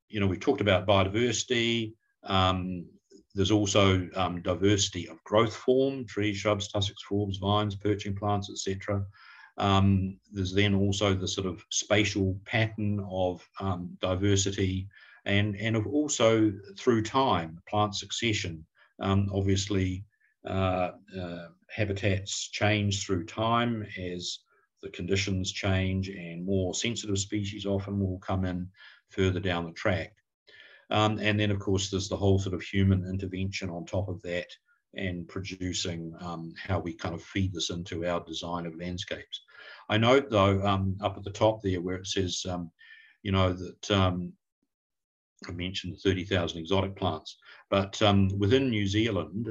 you 0.08 0.20
know, 0.20 0.28
we 0.28 0.38
talked 0.38 0.62
about 0.62 0.88
biodiversity. 0.88 1.94
Um, 2.24 2.86
there's 3.36 3.52
also 3.52 4.10
um, 4.16 4.42
diversity 4.42 5.08
of 5.08 5.24
growth 5.24 5.56
form, 5.56 6.06
trees, 6.06 6.38
shrubs, 6.38 6.68
tussocks, 6.72 7.04
forbs, 7.10 7.40
vines, 7.40 7.76
perching 7.76 8.16
plants, 8.16 8.50
etc. 8.50 9.06
Um, 9.58 10.18
there's 10.32 10.54
then 10.54 10.74
also 10.74 11.14
the 11.14 11.28
sort 11.28 11.46
of 11.48 11.64
spatial 11.70 12.40
pattern 12.46 13.06
of 13.10 13.48
um, 13.60 13.98
diversity 14.02 14.88
and, 15.26 15.56
and 15.58 15.76
of 15.76 15.86
also 15.86 16.52
through 16.78 17.04
time, 17.04 17.60
plant 17.68 17.96
succession. 17.96 18.66
Obviously, 19.02 20.04
uh, 20.46 20.92
uh, 21.20 21.48
habitats 21.70 22.50
change 22.50 23.06
through 23.06 23.26
time 23.26 23.86
as 23.98 24.40
the 24.82 24.90
conditions 24.90 25.52
change 25.52 26.10
and 26.10 26.46
more 26.46 26.74
sensitive 26.74 27.18
species 27.18 27.66
often 27.66 28.00
will 28.00 28.20
come 28.20 28.46
in 28.46 28.70
further 29.10 29.40
down 29.40 29.66
the 29.66 29.72
track. 29.72 30.14
Um, 30.92 31.20
and 31.20 31.40
then, 31.40 31.52
of 31.52 31.60
course, 31.60 31.90
there's 31.90 32.10
the 32.10 32.18
whole 32.18 32.40
sort 32.40 32.56
of 32.56 32.62
human 32.62 33.06
intervention 33.08 33.70
on 33.70 33.86
top 33.86 34.08
of 34.10 34.22
that 34.24 34.48
and 34.96 35.28
producing 35.28 36.16
um, 36.20 36.54
how 36.62 36.80
we 36.80 36.94
kind 36.94 37.14
of 37.14 37.22
feed 37.22 37.54
this 37.54 37.70
into 37.70 38.08
our 38.08 38.24
design 38.26 38.66
of 38.66 38.76
landscapes. 38.76 39.42
I 39.88 39.98
note, 39.98 40.30
though, 40.30 40.66
um, 40.66 40.98
up 41.02 41.18
at 41.18 41.24
the 41.24 41.32
top 41.32 41.62
there 41.62 41.82
where 41.82 41.98
it 41.98 42.08
says, 42.08 42.44
um, 42.50 42.72
you 43.22 43.32
know, 43.32 43.54
that 43.54 43.92
um, 43.92 44.34
I 45.48 45.52
mentioned 45.52 46.00
30,000 46.00 46.58
exotic 46.58 46.96
plants, 46.96 47.38
but 47.70 48.02
um, 48.02 48.30
within 48.40 48.70
New 48.70 48.88
Zealand, 48.88 49.48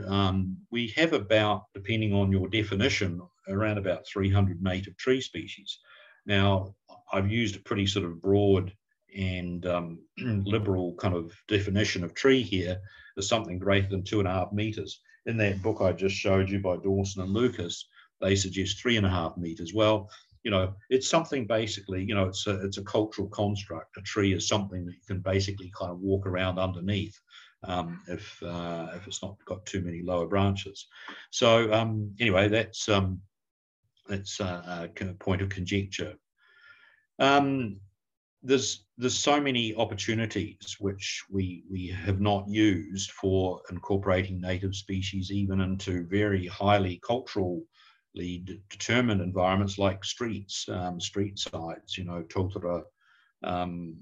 we 0.71 0.89
have 0.97 1.13
about, 1.13 1.67
depending 1.73 2.15
on 2.15 2.33
your 2.33 2.49
definition, 2.49 3.21
around 3.49 3.79
about 3.79 4.07
300 4.07 4.63
native 4.63 4.97
tree 4.97 5.21
species. 5.21 5.79
Now, 6.27 6.75
I've 7.13 7.31
used 7.31 7.57
a 7.57 7.61
pretty 7.61 7.87
sort 7.87 8.05
of 8.05 8.21
broad 8.21 8.73
and 9.17 9.65
um, 9.67 9.99
liberal 10.19 10.95
kind 10.95 11.15
of 11.15 11.33
definition 11.49 12.05
of 12.05 12.15
tree 12.15 12.43
here 12.43 12.79
as 13.17 13.29
something 13.29 13.59
greater 13.59 13.89
than 13.89 14.05
two 14.05 14.19
and 14.19 14.29
a 14.29 14.33
half 14.33 14.53
meters. 14.53 15.01
In 15.27 15.37
that 15.39 15.63
book 15.63 15.81
I 15.81 15.93
just 15.93 16.15
showed 16.15 16.49
you 16.49 16.61
by 16.61 16.77
Dawson 16.77 17.23
and 17.23 17.33
Lucas, 17.33 17.89
they 18.21 18.37
suggest 18.37 18.81
three 18.81 18.97
and 18.97 19.07
a 19.07 19.11
half 19.11 19.37
meters. 19.37 19.73
Well, 19.75 20.11
you 20.45 20.51
know, 20.51 20.75
it's 20.89 21.09
something 21.09 21.47
basically, 21.47 22.05
you 22.05 22.15
know, 22.15 22.27
it's 22.27 22.47
a, 22.47 22.65
it's 22.65 22.79
a 22.79 22.85
cultural 22.85 23.29
construct. 23.29 23.97
A 23.97 24.03
tree 24.03 24.33
is 24.33 24.49
something 24.49 24.87
that 24.87 24.93
you 24.93 25.01
can 25.07 25.21
basically 25.21 25.71
kind 25.79 25.91
of 25.91 26.01
walk 26.01 26.27
around 26.27 26.59
underneath 26.59 27.19
um, 27.65 28.01
if 28.09 28.41
uh, 28.43 28.89
if 28.95 29.07
it's 29.07 29.23
not 29.23 29.37
got 29.45 29.67
too 29.67 29.81
many 29.81 30.03
lower 30.03 30.27
branches. 30.27 30.87
So 31.31 31.73
um, 31.73 32.15
anyway, 32.21 32.49
that's 32.49 32.89
um, 32.89 33.21
that's 34.09 34.41
a, 34.41 34.91
a 35.01 35.15
point 35.15 35.43
of 35.43 35.49
conjecture. 35.49 36.15
Um, 37.19 37.81
there's 38.43 38.85
there's 38.97 39.19
so 39.19 39.41
many 39.41 39.75
opportunities 39.75 40.77
which 40.79 41.25
we 41.31 41.65
we 41.71 41.89
have 41.89 42.21
not 42.21 42.49
used 42.49 43.11
for 43.11 43.61
incorporating 43.71 44.41
native 44.41 44.75
species 44.75 45.33
even 45.33 45.61
into 45.61 46.07
very 46.07 46.47
highly 46.47 47.01
culturally 47.05 47.65
determined 48.71 49.21
environments 49.21 49.79
like 49.79 50.05
streets, 50.05 50.69
um, 50.69 51.01
street 51.01 51.39
sides, 51.39 51.97
you 51.97 52.05
know, 52.05 52.23
Totara, 52.29 52.83
um, 53.45 53.97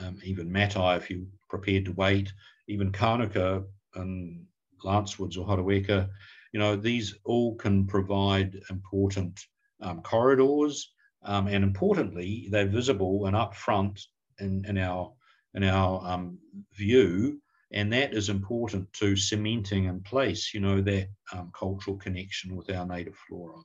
um, 0.00 0.18
even 0.24 0.50
Matai, 0.50 0.96
if 0.96 1.10
you're 1.10 1.26
prepared 1.48 1.84
to 1.84 1.92
wait, 1.92 2.32
even 2.68 2.92
Kānuka 2.92 3.64
and 3.94 4.44
Lancewoods 4.84 5.36
or 5.36 5.46
Horoeka, 5.46 6.08
you 6.52 6.60
know, 6.60 6.74
these 6.76 7.14
all 7.24 7.54
can 7.56 7.86
provide 7.86 8.60
important 8.70 9.40
um, 9.82 10.02
corridors 10.02 10.92
um, 11.22 11.48
and 11.48 11.62
importantly, 11.64 12.48
they're 12.50 12.66
visible 12.66 13.26
and 13.26 13.36
upfront 13.36 14.00
in, 14.38 14.64
in 14.66 14.78
our 14.78 15.12
in 15.54 15.64
our 15.64 16.06
um, 16.06 16.38
view, 16.74 17.42
and 17.72 17.92
that 17.92 18.14
is 18.14 18.28
important 18.28 18.90
to 18.94 19.16
cementing 19.16 19.86
in 19.86 20.00
place, 20.00 20.54
you 20.54 20.60
know, 20.60 20.80
that 20.80 21.08
um, 21.32 21.50
cultural 21.58 21.96
connection 21.96 22.54
with 22.54 22.70
our 22.70 22.86
native 22.86 23.16
flora. 23.28 23.60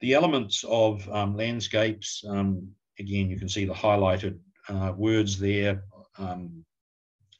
The 0.00 0.14
elements 0.14 0.64
of 0.68 1.08
um, 1.10 1.36
landscapes, 1.36 2.22
again, 2.24 3.30
you 3.30 3.36
can 3.36 3.48
see 3.48 3.64
the 3.64 3.74
highlighted 3.74 4.38
uh, 4.68 4.92
words 4.96 5.40
there. 5.40 5.82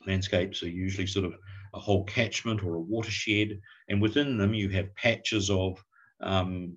Landscapes 0.07 0.63
are 0.65 0.69
usually 0.69 1.07
sort 1.07 1.25
of 1.25 1.35
a 1.73 1.79
whole 1.79 2.05
catchment 2.05 2.65
or 2.65 2.75
a 2.75 2.81
watershed, 2.81 3.61
and 3.89 4.03
within 4.03 4.39
them 4.39 4.55
you 4.55 4.69
have 4.71 4.95
patches 4.97 5.51
of 5.51 5.83
um, 6.21 6.77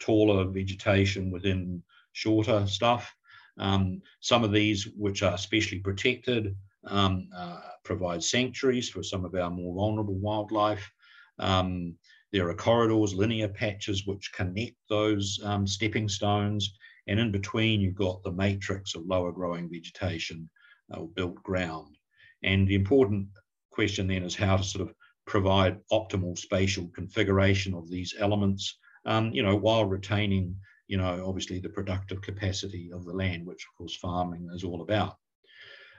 taller 0.00 0.44
vegetation 0.44 1.30
within 1.30 1.82
shorter 2.12 2.66
stuff. 2.66 3.14
Um, 3.58 4.02
some 4.20 4.44
of 4.44 4.52
these, 4.52 4.88
which 4.96 5.22
are 5.22 5.38
specially 5.38 5.80
protected, 5.80 6.54
um, 6.86 7.28
uh, 7.36 7.60
provide 7.84 8.22
sanctuaries 8.22 8.88
for 8.88 9.02
some 9.02 9.24
of 9.24 9.34
our 9.34 9.50
more 9.50 9.74
vulnerable 9.74 10.14
wildlife. 10.14 10.90
Um, 11.38 11.94
there 12.32 12.48
are 12.48 12.54
corridors, 12.54 13.14
linear 13.14 13.48
patches, 13.48 14.06
which 14.06 14.32
connect 14.32 14.76
those 14.88 15.40
um, 15.44 15.66
stepping 15.66 16.08
stones. 16.08 16.76
And 17.06 17.20
in 17.20 17.30
between, 17.30 17.80
you've 17.80 17.94
got 17.94 18.22
the 18.22 18.32
matrix 18.32 18.94
of 18.94 19.06
lower 19.06 19.32
growing 19.32 19.70
vegetation 19.70 20.48
uh, 20.92 21.00
or 21.00 21.08
built 21.08 21.36
ground. 21.42 21.96
And 22.42 22.66
the 22.68 22.74
important 22.74 23.28
question 23.70 24.06
then 24.06 24.22
is 24.22 24.34
how 24.34 24.56
to 24.56 24.64
sort 24.64 24.88
of 24.88 24.94
provide 25.26 25.78
optimal 25.92 26.36
spatial 26.38 26.88
configuration 26.94 27.74
of 27.74 27.90
these 27.90 28.14
elements 28.18 28.78
um, 29.06 29.32
you 29.32 29.42
know, 29.42 29.56
while 29.56 29.84
retaining, 29.84 30.56
you 30.88 30.98
know, 30.98 31.24
obviously 31.26 31.58
the 31.58 31.68
productive 31.68 32.20
capacity 32.20 32.90
of 32.92 33.04
the 33.04 33.12
land, 33.12 33.46
which 33.46 33.64
of 33.64 33.78
course 33.78 33.96
farming 33.96 34.48
is 34.52 34.64
all 34.64 34.82
about. 34.82 35.16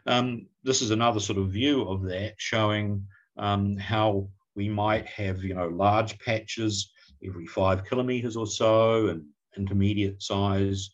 Um, 0.06 0.48
this 0.64 0.82
is 0.82 0.92
another 0.92 1.20
sort 1.20 1.40
of 1.40 1.50
view 1.50 1.84
of 1.84 2.04
that, 2.04 2.36
showing 2.38 3.06
um, 3.38 3.78
how 3.78 4.30
we 4.56 4.70
might 4.70 5.06
have, 5.08 5.44
you 5.44 5.54
know, 5.54 5.68
large 5.68 6.18
patches 6.20 6.92
every 7.26 7.48
five 7.48 7.84
kilometers 7.84 8.36
or 8.36 8.48
so, 8.48 9.08
and 9.08 9.24
intermediate 9.58 10.22
size 10.22 10.92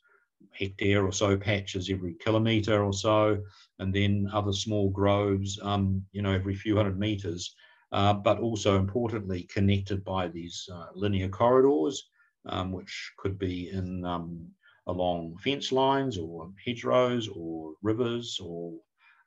hectare 0.52 1.06
or 1.06 1.12
so 1.12 1.36
patches 1.36 1.90
every 1.90 2.14
kilometer 2.16 2.84
or 2.84 2.94
so, 2.94 3.42
and 3.80 3.94
then 3.94 4.30
other 4.34 4.54
small 4.54 4.90
groves, 4.90 5.60
um, 5.62 6.04
you 6.12 6.22
know, 6.22 6.32
every 6.32 6.56
few 6.56 6.76
hundred 6.76 7.00
meters 7.00 7.56
uh, 7.94 8.14
but 8.14 8.40
also 8.40 8.76
importantly 8.76 9.44
connected 9.44 10.04
by 10.04 10.28
these 10.28 10.68
uh, 10.74 10.88
linear 10.96 11.30
corridors, 11.30 12.10
um, 12.48 12.72
which 12.72 13.14
could 13.18 13.38
be 13.38 13.70
in 13.70 14.04
um, 14.04 14.46
along 14.88 15.38
fence 15.38 15.72
lines 15.72 16.18
or 16.18 16.52
hedgerows 16.66 17.30
or 17.30 17.74
rivers 17.84 18.40
or 18.44 18.74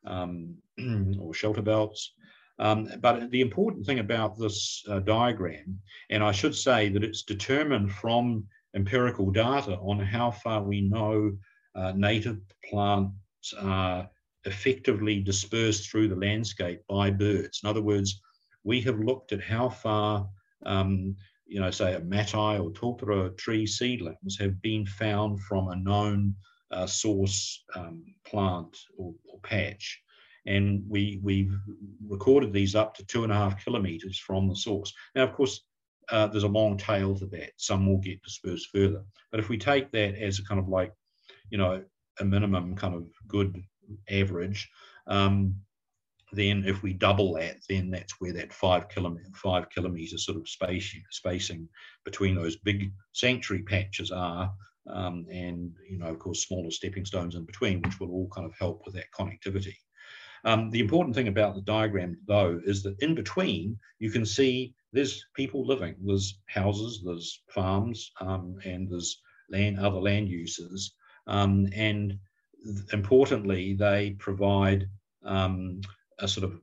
um, 0.04 0.56
or 1.20 1.32
shelter 1.32 1.62
belts. 1.62 2.12
Um, 2.58 2.90
but 3.00 3.30
the 3.30 3.40
important 3.40 3.86
thing 3.86 4.00
about 4.00 4.36
this 4.36 4.82
uh, 4.88 4.98
diagram, 4.98 5.78
and 6.10 6.24
I 6.24 6.32
should 6.32 6.54
say 6.54 6.88
that 6.88 7.04
it's 7.04 7.22
determined 7.22 7.92
from 7.92 8.44
empirical 8.74 9.30
data 9.30 9.76
on 9.76 10.00
how 10.00 10.30
far 10.30 10.62
we 10.62 10.80
know 10.80 11.36
uh, 11.76 11.92
native 11.94 12.40
plants 12.68 13.54
are 13.60 14.08
effectively 14.44 15.20
dispersed 15.20 15.88
through 15.88 16.08
the 16.08 16.16
landscape 16.16 16.80
by 16.88 17.10
birds. 17.10 17.60
In 17.62 17.68
other 17.68 17.82
words, 17.82 18.22
we 18.66 18.80
have 18.80 18.98
looked 18.98 19.32
at 19.32 19.40
how 19.40 19.68
far, 19.68 20.28
um, 20.66 21.14
you 21.46 21.60
know, 21.60 21.70
say 21.70 21.94
a 21.94 22.00
matai 22.00 22.58
or 22.58 22.72
totara 22.72 23.34
tree 23.38 23.64
seedlings 23.64 24.36
have 24.40 24.60
been 24.60 24.84
found 24.84 25.40
from 25.40 25.68
a 25.68 25.76
known 25.76 26.34
uh, 26.72 26.86
source 26.86 27.64
um, 27.76 28.02
plant 28.26 28.76
or, 28.98 29.14
or, 29.32 29.38
patch. 29.44 30.02
And 30.46 30.82
we, 30.88 31.20
we've 31.22 31.56
recorded 32.08 32.52
these 32.52 32.74
up 32.74 32.96
to 32.96 33.06
two 33.06 33.22
and 33.22 33.32
a 33.32 33.36
half 33.36 33.64
kilometers 33.64 34.18
from 34.18 34.48
the 34.48 34.56
source. 34.56 34.92
Now, 35.14 35.22
of 35.22 35.32
course, 35.32 35.60
uh, 36.10 36.26
there's 36.26 36.42
a 36.42 36.48
long 36.48 36.76
tail 36.76 37.16
to 37.18 37.26
that. 37.26 37.52
Some 37.56 37.86
will 37.86 37.98
get 37.98 38.22
dispersed 38.22 38.70
further. 38.72 39.04
But 39.30 39.38
if 39.38 39.48
we 39.48 39.58
take 39.58 39.92
that 39.92 40.16
as 40.20 40.40
a 40.40 40.44
kind 40.44 40.60
of 40.60 40.68
like, 40.68 40.92
you 41.50 41.58
know, 41.58 41.84
a 42.18 42.24
minimum 42.24 42.74
kind 42.74 42.94
of 42.96 43.04
good 43.28 43.62
average, 44.10 44.68
um, 45.06 45.54
then 46.32 46.64
if 46.66 46.82
we 46.82 46.92
double 46.92 47.34
that, 47.34 47.56
then 47.68 47.90
that's 47.90 48.20
where 48.20 48.32
that 48.32 48.52
five 48.52 48.88
kilometer, 48.88 49.28
five 49.34 49.70
kilometer 49.70 50.18
sort 50.18 50.38
of 50.38 50.48
spacing, 50.48 51.02
spacing 51.10 51.68
between 52.04 52.34
those 52.34 52.56
big 52.56 52.90
sanctuary 53.12 53.62
patches 53.62 54.10
are, 54.10 54.52
um, 54.88 55.26
and 55.30 55.72
you 55.88 55.98
know, 55.98 56.06
of 56.06 56.18
course, 56.18 56.46
smaller 56.46 56.70
stepping 56.70 57.04
stones 57.04 57.34
in 57.34 57.44
between, 57.44 57.80
which 57.82 58.00
will 58.00 58.10
all 58.10 58.28
kind 58.34 58.46
of 58.46 58.54
help 58.58 58.82
with 58.84 58.94
that 58.94 59.10
connectivity. 59.16 59.74
Um, 60.44 60.70
the 60.70 60.80
important 60.80 61.14
thing 61.14 61.28
about 61.28 61.54
the 61.54 61.62
diagram, 61.62 62.18
though, 62.26 62.60
is 62.64 62.82
that 62.84 63.00
in 63.00 63.14
between 63.14 63.78
you 63.98 64.10
can 64.10 64.24
see 64.24 64.74
there's 64.92 65.24
people 65.34 65.66
living. 65.66 65.96
There's 66.04 66.38
houses, 66.46 67.02
there's 67.04 67.42
farms, 67.50 68.12
um, 68.20 68.56
and 68.64 68.88
there's 68.88 69.20
land, 69.50 69.78
other 69.78 69.98
land 69.98 70.28
uses, 70.28 70.92
um, 71.26 71.68
and 71.74 72.18
importantly, 72.92 73.74
they 73.74 74.16
provide 74.18 74.88
um, 75.24 75.80
a 76.18 76.28
sort 76.28 76.44
of 76.44 76.60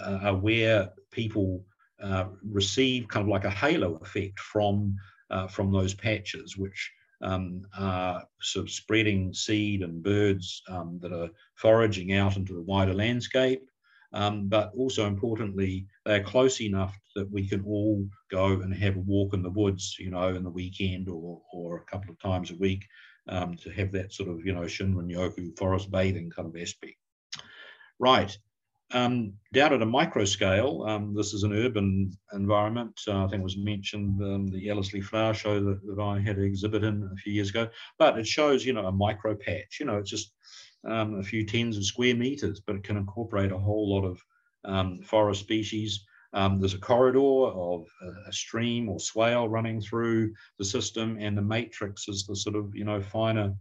uh, 0.00 0.32
where 0.34 0.90
people 1.10 1.64
uh, 2.02 2.26
receive 2.44 3.08
kind 3.08 3.22
of 3.24 3.28
like 3.28 3.44
a 3.44 3.50
halo 3.50 3.96
effect 3.96 4.38
from 4.40 4.96
uh, 5.30 5.46
from 5.48 5.72
those 5.72 5.94
patches, 5.94 6.56
which 6.56 6.92
um, 7.22 7.62
are 7.78 8.22
sort 8.40 8.66
of 8.66 8.70
spreading 8.70 9.32
seed 9.32 9.82
and 9.82 10.02
birds 10.02 10.62
um, 10.68 10.98
that 11.00 11.12
are 11.12 11.30
foraging 11.54 12.12
out 12.12 12.36
into 12.36 12.52
the 12.54 12.62
wider 12.62 12.94
landscape. 12.94 13.62
um, 14.12 14.48
but 14.48 14.72
also 14.76 15.06
importantly, 15.06 15.86
they're 16.04 16.22
close 16.22 16.60
enough 16.60 16.98
that 17.14 17.30
we 17.30 17.46
can 17.48 17.62
all 17.64 18.06
go 18.30 18.60
and 18.60 18.74
have 18.74 18.96
a 18.96 19.00
walk 19.00 19.34
in 19.34 19.42
the 19.42 19.50
woods, 19.50 19.96
you 19.98 20.10
know, 20.10 20.28
in 20.28 20.42
the 20.44 20.50
weekend 20.50 21.08
or, 21.08 21.42
or 21.52 21.78
a 21.78 21.84
couple 21.84 22.10
of 22.10 22.18
times 22.20 22.50
a 22.50 22.56
week 22.56 22.84
um, 23.28 23.56
to 23.56 23.70
have 23.70 23.92
that 23.92 24.12
sort 24.12 24.28
of, 24.30 24.44
you 24.46 24.54
know, 24.54 24.62
Shinrin 24.62 25.12
Yoku 25.12 25.56
forest 25.58 25.90
bathing 25.90 26.30
kind 26.30 26.48
of 26.48 26.60
aspect. 26.60 26.96
Right. 27.98 28.36
Um, 28.92 29.32
down 29.52 29.72
at 29.72 29.82
a 29.82 29.86
micro 29.86 30.24
scale, 30.24 30.84
um, 30.86 31.12
this 31.12 31.34
is 31.34 31.42
an 31.42 31.52
urban 31.52 32.12
environment. 32.32 33.00
Uh, 33.08 33.24
I 33.24 33.28
think 33.28 33.40
it 33.40 33.44
was 33.44 33.56
mentioned 33.56 34.22
um, 34.22 34.46
the 34.46 34.68
Ellerslie 34.68 35.00
Flower 35.00 35.34
Show 35.34 35.60
that, 35.60 35.80
that, 35.86 36.00
I 36.00 36.20
had 36.20 36.36
an 36.36 36.44
exhibit 36.44 36.84
in 36.84 37.02
a 37.12 37.16
few 37.16 37.32
years 37.32 37.50
ago. 37.50 37.68
But 37.98 38.16
it 38.16 38.28
shows, 38.28 38.64
you 38.64 38.72
know, 38.72 38.86
a 38.86 38.92
micro 38.92 39.34
patch. 39.34 39.78
You 39.80 39.86
know, 39.86 39.96
it's 39.96 40.10
just 40.10 40.32
um, 40.88 41.18
a 41.18 41.22
few 41.22 41.44
tens 41.44 41.76
of 41.76 41.84
square 41.84 42.14
meters, 42.14 42.60
but 42.64 42.76
it 42.76 42.84
can 42.84 42.96
incorporate 42.96 43.50
a 43.50 43.58
whole 43.58 43.92
lot 43.92 44.04
of 44.04 44.22
um, 44.64 45.02
forest 45.02 45.40
species. 45.40 46.06
Um, 46.32 46.60
there's 46.60 46.74
a 46.74 46.78
corridor 46.78 47.18
of 47.18 47.86
a 48.28 48.32
stream 48.32 48.88
or 48.88 49.00
swale 49.00 49.48
running 49.48 49.80
through 49.80 50.32
the 50.58 50.64
system, 50.64 51.16
and 51.18 51.36
the 51.36 51.42
matrix 51.42 52.08
is 52.08 52.24
the 52.24 52.36
sort 52.36 52.54
of, 52.54 52.74
you 52.74 52.84
know, 52.84 53.00
finer, 53.00 53.52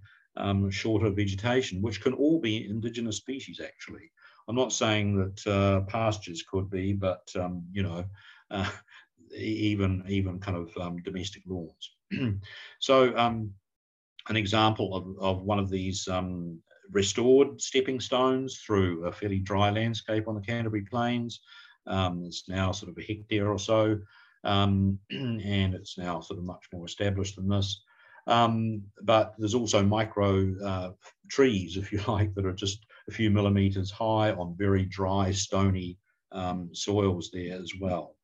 shorter 0.69 1.09
vegetation, 1.09 1.81
which 1.81 2.01
can 2.01 2.13
all 2.13 2.39
be 2.39 2.69
indigenous 2.69 3.17
species 3.17 3.59
actually. 3.63 4.11
I'm 4.47 4.55
not 4.55 4.73
saying 4.73 5.17
that 5.17 5.47
uh, 5.47 5.81
pastures 5.81 6.43
could 6.43 6.69
be, 6.69 6.93
but 6.93 7.27
um, 7.35 7.63
you 7.71 7.83
know, 7.83 8.05
uh, 8.51 8.69
even 9.35 10.03
even 10.07 10.39
kind 10.39 10.57
of 10.57 10.77
um, 10.77 11.01
domestic 11.01 11.43
lawns. 11.47 11.95
so 12.79 13.17
um, 13.17 13.51
an 14.29 14.35
example 14.35 14.95
of, 14.95 15.07
of 15.19 15.43
one 15.43 15.59
of 15.59 15.69
these 15.69 16.07
um, 16.07 16.59
restored 16.91 17.59
stepping 17.59 17.99
stones 17.99 18.59
through 18.59 19.05
a 19.05 19.11
fairly 19.11 19.39
dry 19.39 19.71
landscape 19.71 20.27
on 20.27 20.35
the 20.35 20.41
Canterbury 20.41 20.83
Plains. 20.83 21.41
Um, 21.87 22.23
it's 22.25 22.47
now 22.47 22.71
sort 22.71 22.91
of 22.91 22.97
a 22.97 23.05
hectare 23.05 23.51
or 23.51 23.59
so, 23.59 23.99
um, 24.43 24.99
and 25.09 25.73
it's 25.73 25.97
now 25.97 26.19
sort 26.21 26.39
of 26.39 26.45
much 26.45 26.65
more 26.71 26.85
established 26.85 27.35
than 27.35 27.49
this. 27.49 27.81
But 28.27 29.33
there's 29.37 29.55
also 29.55 29.83
micro 29.83 30.53
uh, 30.63 30.91
trees, 31.29 31.77
if 31.77 31.91
you 31.91 32.01
like, 32.07 32.35
that 32.35 32.45
are 32.45 32.53
just 32.53 32.85
a 33.07 33.11
few 33.11 33.29
millimeters 33.29 33.91
high 33.91 34.31
on 34.31 34.55
very 34.57 34.85
dry, 34.85 35.31
stony 35.31 35.97
um, 36.31 36.69
soils 36.73 37.29
there 37.31 37.59
as 37.59 37.71
well. 37.79 38.15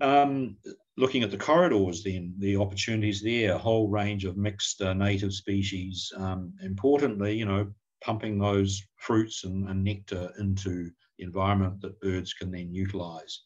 Um, 0.00 0.56
looking 0.96 1.22
at 1.22 1.30
the 1.30 1.36
corridors 1.36 2.02
then, 2.02 2.34
the 2.38 2.56
opportunities 2.56 3.22
there, 3.22 3.54
a 3.54 3.58
whole 3.58 3.88
range 3.88 4.24
of 4.24 4.36
mixed 4.36 4.80
uh, 4.80 4.94
native 4.94 5.32
species. 5.32 6.10
Um, 6.16 6.54
importantly, 6.62 7.36
you 7.36 7.44
know, 7.44 7.72
pumping 8.02 8.38
those 8.38 8.82
fruits 8.96 9.44
and, 9.44 9.68
and, 9.68 9.84
nectar 9.84 10.32
into 10.38 10.90
the 11.18 11.24
environment 11.24 11.80
that 11.82 12.00
birds 12.00 12.32
can 12.32 12.50
then 12.50 12.72
utilize. 12.72 13.42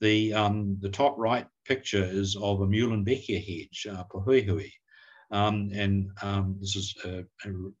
The, 0.00 0.32
um, 0.32 0.76
the 0.80 0.90
top 0.90 1.16
right 1.18 1.46
picture 1.64 2.04
is 2.04 2.36
of 2.36 2.60
a 2.60 2.66
Muehlenbeckia 2.66 3.44
hedge, 3.44 3.86
uh, 3.90 4.04
Pōhuehue. 4.04 4.70
Um, 5.30 5.70
and 5.74 6.10
um, 6.22 6.56
this 6.60 6.76
is 6.76 6.94
uh, 7.04 7.22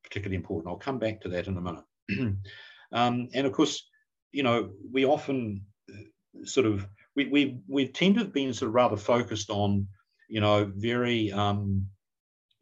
particularly 0.02 0.36
important. 0.36 0.70
I'll 0.70 0.78
come 0.78 0.98
back 0.98 1.20
to 1.20 1.28
that 1.30 1.46
in 1.46 1.56
a 1.56 1.60
minute. 1.60 1.84
um, 2.92 3.28
and 3.34 3.46
of 3.46 3.52
course, 3.52 3.88
you 4.32 4.42
know, 4.42 4.70
we 4.92 5.04
often 5.04 5.64
uh, 5.90 6.44
sort 6.44 6.66
of, 6.66 6.86
we, 7.14 7.26
we, 7.26 7.60
we 7.68 7.88
tend 7.88 8.14
to 8.14 8.20
have 8.22 8.32
been 8.32 8.52
sort 8.52 8.68
of 8.68 8.74
rather 8.74 8.96
focused 8.96 9.50
on, 9.50 9.86
you 10.28 10.40
know, 10.40 10.70
very 10.76 11.32
um, 11.32 11.86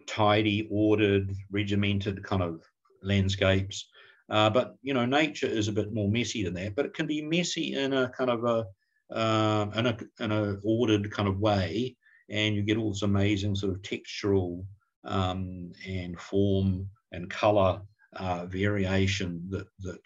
tidy, 0.07 0.69
ordered, 0.71 1.33
regimented 1.51 2.23
kind 2.23 2.43
of 2.43 2.63
landscapes. 3.03 3.89
Uh, 4.29 4.51
but, 4.51 4.77
you 4.83 4.95
know, 4.95 5.07
nature 5.07 5.47
is 5.47 5.69
a 5.69 5.73
bit 5.73 5.93
more 5.93 6.11
messy 6.11 6.45
than 6.45 6.55
that, 6.55 6.75
but 6.75 6.87
it 6.87 6.95
can 6.95 7.07
be 7.07 7.23
messy 7.23 7.75
in 7.75 7.93
a 7.93 8.11
kind 8.11 8.31
of 8.31 8.45
a, 8.45 8.67
uh, 9.15 9.67
in 9.77 9.87
a, 9.87 9.97
in 10.21 10.33
a 10.33 10.57
ordered 10.63 11.11
kind 11.11 11.29
of 11.29 11.39
way 11.39 11.97
and 12.31 12.55
you 12.55 12.63
get 12.63 12.77
all 12.77 12.91
this 12.91 13.03
amazing 13.03 13.55
sort 13.55 13.73
of 13.73 13.83
textural 13.83 14.65
um, 15.05 15.73
and 15.87 16.19
form 16.19 16.89
and 17.13 17.31
color 17.31 17.81
uh, 18.15 18.47
variation 18.47 19.47
that 19.51 19.67
that 19.81 20.01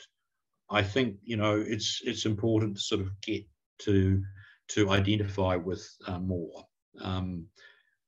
I 0.70 0.82
think 0.82 1.16
you 1.22 1.36
know 1.36 1.62
it's 1.66 2.00
it's 2.04 2.26
important 2.26 2.76
to 2.76 2.82
sort 2.82 3.00
of 3.00 3.20
get 3.20 3.44
to 3.80 4.22
to 4.68 4.90
identify 4.90 5.56
with 5.56 5.88
uh, 6.06 6.18
more. 6.18 6.64
Um, 7.00 7.46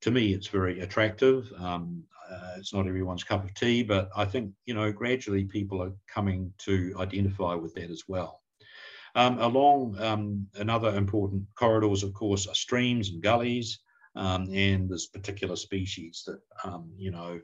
to 0.02 0.10
me, 0.10 0.32
it's 0.32 0.48
very 0.48 0.80
attractive. 0.80 1.50
Um, 1.58 2.04
uh, 2.30 2.54
it's 2.58 2.72
not 2.72 2.86
everyone's 2.86 3.24
cup 3.24 3.44
of 3.44 3.54
tea, 3.54 3.82
but 3.82 4.10
I 4.16 4.24
think 4.24 4.52
you 4.66 4.74
know 4.74 4.92
gradually 4.92 5.44
people 5.44 5.82
are 5.82 5.92
coming 6.06 6.52
to 6.58 6.94
identify 6.98 7.54
with 7.54 7.74
that 7.74 7.90
as 7.90 8.04
well. 8.08 8.40
Um, 9.14 9.38
along 9.40 10.00
um, 10.00 10.46
another 10.54 10.94
important 10.96 11.44
corridors, 11.56 12.04
of 12.04 12.12
course, 12.14 12.46
are 12.46 12.54
streams 12.54 13.10
and 13.10 13.22
gullies 13.22 13.80
and 14.16 14.88
there's 14.88 15.06
particular 15.06 15.56
species 15.56 16.24
that 16.26 16.40
um, 16.64 16.90
you 16.96 17.10
know 17.10 17.40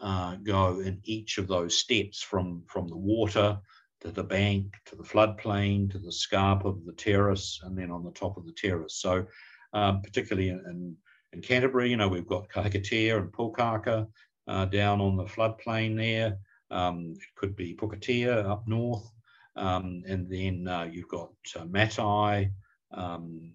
uh, 0.00 0.36
go 0.36 0.80
in 0.80 1.00
each 1.04 1.38
of 1.38 1.48
those 1.48 1.76
steps 1.76 2.22
from 2.22 2.62
from 2.66 2.88
the 2.88 2.96
water 2.96 3.58
to 4.00 4.10
the 4.10 4.22
bank 4.22 4.74
to 4.84 4.96
the 4.96 5.02
floodplain 5.02 5.90
to 5.90 5.98
the 5.98 6.12
scarp 6.12 6.64
of 6.64 6.84
the 6.84 6.92
terrace 6.92 7.60
and 7.64 7.76
then 7.76 7.90
on 7.90 8.04
the 8.04 8.10
top 8.12 8.36
of 8.36 8.44
the 8.44 8.52
terrace. 8.52 8.96
So 8.96 9.26
um, 9.72 10.02
particularly 10.02 10.50
in, 10.50 10.58
in, 10.68 10.96
in, 11.32 11.40
Canterbury, 11.42 11.90
you 11.90 11.96
know 11.96 12.08
we've 12.08 12.26
got 12.26 12.48
Kahikatea 12.48 13.16
and 13.16 13.32
Pokaka 13.32 14.06
uh, 14.46 14.64
down 14.66 15.00
on 15.00 15.16
the 15.16 15.24
floodplain 15.24 15.96
there. 15.96 16.38
Um, 16.70 17.14
it 17.16 17.34
could 17.36 17.56
be 17.56 17.74
Pukatea 17.74 18.48
up 18.48 18.66
north, 18.66 19.10
um, 19.56 20.02
and 20.06 20.30
then 20.30 20.68
uh, 20.68 20.88
you've 20.90 21.08
got 21.08 21.32
uh, 21.56 21.64
Matai, 21.64 22.50
um, 22.92 23.52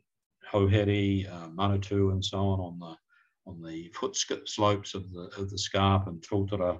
Houhere, 0.51 1.25
uh, 1.29 2.11
and 2.11 2.25
so 2.25 2.39
on 2.39 2.59
on 2.59 2.79
the 2.79 2.95
on 3.45 3.61
the 3.61 3.89
foot 3.89 4.15
slopes 4.15 4.93
of 4.93 5.11
the 5.11 5.29
of 5.37 5.49
the 5.49 5.57
scarp 5.57 6.07
and 6.07 6.21
Totara, 6.21 6.79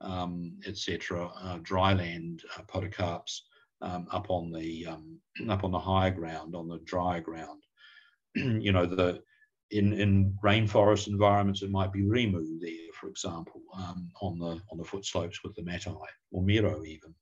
um, 0.00 0.58
etc. 0.66 1.26
Uh, 1.26 1.58
dryland 1.58 2.40
uh, 2.56 2.62
podocarps 2.62 3.40
um, 3.82 4.06
up 4.10 4.30
on 4.30 4.52
the 4.52 4.86
um, 4.86 5.18
up 5.48 5.64
on 5.64 5.70
the 5.70 5.78
higher 5.78 6.10
ground, 6.10 6.54
on 6.54 6.68
the 6.68 6.78
dry 6.84 7.20
ground. 7.20 7.62
you 8.34 8.72
know 8.72 8.86
the 8.86 9.22
in 9.70 9.92
in 9.92 10.36
rainforest 10.44 11.08
environments, 11.08 11.62
it 11.62 11.70
might 11.70 11.92
be 11.92 12.02
Rimu 12.02 12.60
there, 12.60 12.92
for 13.00 13.08
example, 13.08 13.62
um, 13.76 14.10
on 14.20 14.38
the 14.38 14.60
on 14.70 14.78
the 14.78 14.84
foot 14.84 15.04
slopes 15.04 15.42
with 15.42 15.54
the 15.56 15.62
matai 15.62 15.92
or 16.30 16.42
Miro 16.42 16.84
even, 16.84 17.14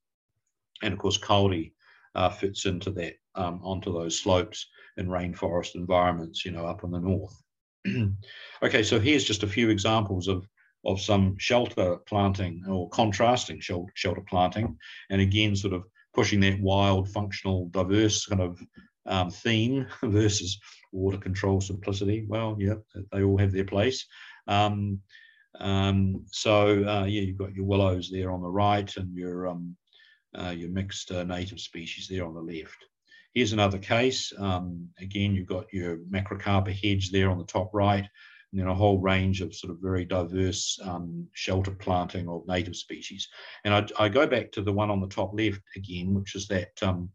and 0.82 0.92
of 0.92 0.98
course 0.98 1.16
Kauri 1.16 1.74
uh, 2.14 2.30
fits 2.30 2.66
into 2.66 2.90
that 2.92 3.14
um, 3.34 3.60
onto 3.62 3.92
those 3.92 4.18
slopes 4.18 4.66
in 4.96 5.08
rainforest 5.08 5.74
environments, 5.74 6.44
you 6.44 6.52
know, 6.52 6.66
up 6.66 6.84
in 6.84 6.90
the 6.90 7.00
north. 7.00 7.36
okay, 8.62 8.82
so 8.82 8.98
here's 8.98 9.24
just 9.24 9.42
a 9.42 9.48
few 9.48 9.70
examples 9.70 10.28
of 10.28 10.46
of 10.86 11.00
some 11.00 11.34
shelter 11.38 11.96
planting 12.06 12.62
or 12.68 12.90
contrasting 12.90 13.58
shelter 13.60 14.22
planting, 14.28 14.76
and 15.10 15.20
again, 15.20 15.56
sort 15.56 15.72
of 15.72 15.84
pushing 16.12 16.40
that 16.40 16.60
wild, 16.60 17.08
functional, 17.08 17.68
diverse 17.70 18.26
kind 18.26 18.42
of 18.42 18.60
um, 19.06 19.30
theme 19.30 19.86
versus 20.02 20.58
water 20.92 21.18
control 21.18 21.60
simplicity. 21.60 22.24
Well, 22.28 22.56
yeah, 22.58 22.74
they 23.12 23.22
all 23.22 23.38
have 23.38 23.52
their 23.52 23.64
place. 23.64 24.06
Um, 24.46 25.00
um, 25.60 26.24
so 26.30 26.84
uh, 26.84 27.04
yeah, 27.04 27.22
you've 27.22 27.38
got 27.38 27.54
your 27.54 27.64
willows 27.64 28.10
there 28.10 28.32
on 28.32 28.42
the 28.42 28.50
right, 28.50 28.94
and 28.96 29.14
your 29.14 29.48
um, 29.48 29.76
uh, 30.38 30.50
your 30.50 30.70
mixed 30.70 31.10
uh, 31.12 31.24
native 31.24 31.60
species 31.60 32.08
there 32.08 32.26
on 32.26 32.34
the 32.34 32.40
left. 32.40 32.76
Here's 33.34 33.52
another 33.52 33.78
case. 33.78 34.32
Um, 34.38 34.88
again, 35.00 35.34
you've 35.34 35.48
got 35.48 35.72
your 35.72 35.98
macrocarpa 36.10 36.72
hedge 36.72 37.10
there 37.10 37.30
on 37.30 37.38
the 37.38 37.44
top 37.44 37.70
right, 37.74 38.04
and 38.52 38.60
then 38.60 38.68
a 38.68 38.74
whole 38.74 39.00
range 39.00 39.40
of 39.40 39.54
sort 39.54 39.72
of 39.72 39.80
very 39.82 40.04
diverse 40.04 40.78
um, 40.84 41.26
shelter 41.32 41.72
planting 41.72 42.28
of 42.28 42.46
native 42.46 42.76
species. 42.76 43.28
And 43.64 43.74
I, 43.74 44.04
I, 44.04 44.08
go 44.08 44.28
back 44.28 44.52
to 44.52 44.62
the 44.62 44.72
one 44.72 44.88
on 44.88 45.00
the 45.00 45.08
top 45.08 45.32
left 45.34 45.60
again, 45.74 46.14
which 46.14 46.36
is 46.36 46.46
that 46.48 46.80
um, 46.80 47.10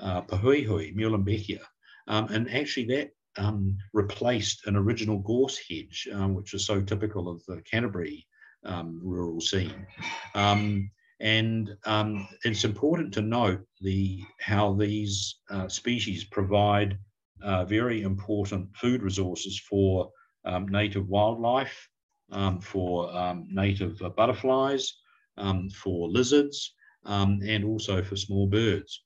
uh, 0.00 0.22
Pōhuehue, 0.22 0.96
Muehlenbeckia. 0.96 1.60
Um, 2.08 2.26
and 2.32 2.52
actually 2.52 2.86
that 2.86 3.10
um, 3.38 3.78
replaced 3.92 4.66
an 4.66 4.74
original 4.74 5.18
gorse 5.18 5.60
hedge, 5.70 6.08
um, 6.12 6.34
which 6.34 6.52
is 6.52 6.66
so 6.66 6.80
typical 6.80 7.28
of 7.28 7.44
the 7.46 7.62
Canterbury 7.62 8.26
um, 8.64 9.00
rural 9.02 9.40
scene. 9.40 9.86
Um, 10.34 10.90
and 11.20 11.76
um, 11.84 12.26
it's 12.44 12.64
important 12.64 13.12
to 13.14 13.20
note 13.20 13.60
the 13.80 14.22
how 14.40 14.72
these 14.72 15.36
uh, 15.50 15.68
species 15.68 16.24
provide 16.24 16.98
uh, 17.42 17.64
very 17.64 18.02
important 18.02 18.74
food 18.76 19.02
resources 19.02 19.60
for 19.68 20.10
um, 20.46 20.66
native 20.68 21.08
wildlife, 21.08 21.88
um, 22.32 22.60
for 22.60 23.14
um, 23.14 23.46
native 23.50 24.00
butterflies, 24.16 24.94
um, 25.36 25.68
for 25.70 26.08
lizards, 26.08 26.74
um, 27.04 27.40
and 27.46 27.64
also 27.64 28.02
for 28.02 28.16
small 28.16 28.46
birds. 28.46 29.02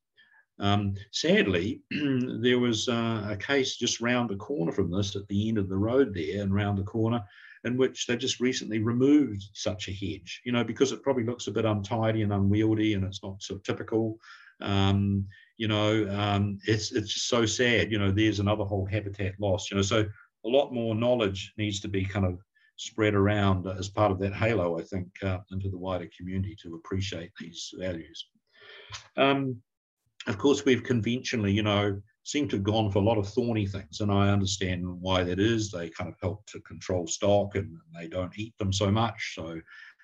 sadly, 1.10 1.82
there 1.90 2.60
was 2.60 2.88
uh, 2.88 3.28
a 3.30 3.36
case 3.36 3.76
just 3.76 4.00
round 4.00 4.30
the 4.30 4.36
corner 4.36 4.70
from 4.70 4.90
this 4.90 5.16
at 5.16 5.26
the 5.28 5.48
end 5.48 5.58
of 5.58 5.68
the 5.68 5.76
road 5.76 6.14
there 6.14 6.42
and 6.42 6.54
round 6.54 6.78
the 6.78 6.84
corner 6.84 7.24
in 7.64 7.76
which 7.76 8.06
they 8.06 8.16
just 8.16 8.40
recently 8.40 8.78
removed 8.78 9.44
such 9.54 9.88
a 9.88 9.92
hedge, 9.92 10.42
you 10.44 10.52
know, 10.52 10.64
because 10.64 10.92
it 10.92 11.02
probably 11.02 11.24
looks 11.24 11.46
a 11.46 11.52
bit 11.52 11.64
untidy 11.64 12.22
and 12.22 12.32
unwieldy 12.32 12.94
and 12.94 13.04
it's 13.04 13.22
not 13.22 13.42
so 13.42 13.56
typical. 13.58 14.18
Um, 14.60 15.26
you 15.56 15.68
know, 15.68 16.08
um, 16.10 16.58
it's 16.66 16.92
it's 16.92 17.12
just 17.12 17.28
so 17.28 17.46
sad. 17.46 17.90
You 17.90 17.98
know, 17.98 18.10
there's 18.10 18.40
another 18.40 18.64
whole 18.64 18.86
habitat 18.86 19.34
loss. 19.40 19.70
You 19.70 19.76
know, 19.76 19.82
so 19.82 20.00
a 20.44 20.48
lot 20.48 20.74
more 20.74 20.94
knowledge 20.94 21.52
needs 21.56 21.80
to 21.80 21.88
be 21.88 22.04
kind 22.04 22.26
of 22.26 22.38
spread 22.76 23.14
around 23.14 23.66
as 23.66 23.88
part 23.88 24.12
of 24.12 24.18
that 24.18 24.34
halo. 24.34 24.78
I 24.78 24.82
think 24.82 25.08
uh, 25.22 25.38
into 25.52 25.70
the 25.70 25.78
wider 25.78 26.08
community 26.16 26.56
to 26.62 26.74
appreciate 26.74 27.30
these 27.38 27.72
values. 27.78 28.26
Um, 29.16 29.62
of 30.26 30.38
course, 30.38 30.64
we've 30.64 30.82
conventionally, 30.82 31.52
you 31.52 31.62
know, 31.62 32.00
seem 32.24 32.48
to 32.48 32.56
have 32.56 32.64
gone 32.64 32.90
for 32.90 32.98
a 32.98 33.04
lot 33.04 33.18
of 33.18 33.28
thorny 33.28 33.66
things, 33.66 34.00
and 34.00 34.10
I 34.10 34.30
understand 34.30 34.84
why 35.00 35.22
that 35.22 35.38
is. 35.38 35.70
They 35.70 35.90
kind 35.90 36.08
of 36.10 36.16
help 36.20 36.44
to 36.46 36.60
control 36.60 37.06
stock, 37.06 37.54
and 37.54 37.76
they 37.98 38.08
don't 38.08 38.36
eat 38.36 38.56
them 38.58 38.72
so 38.72 38.90
much, 38.90 39.34
so 39.34 39.60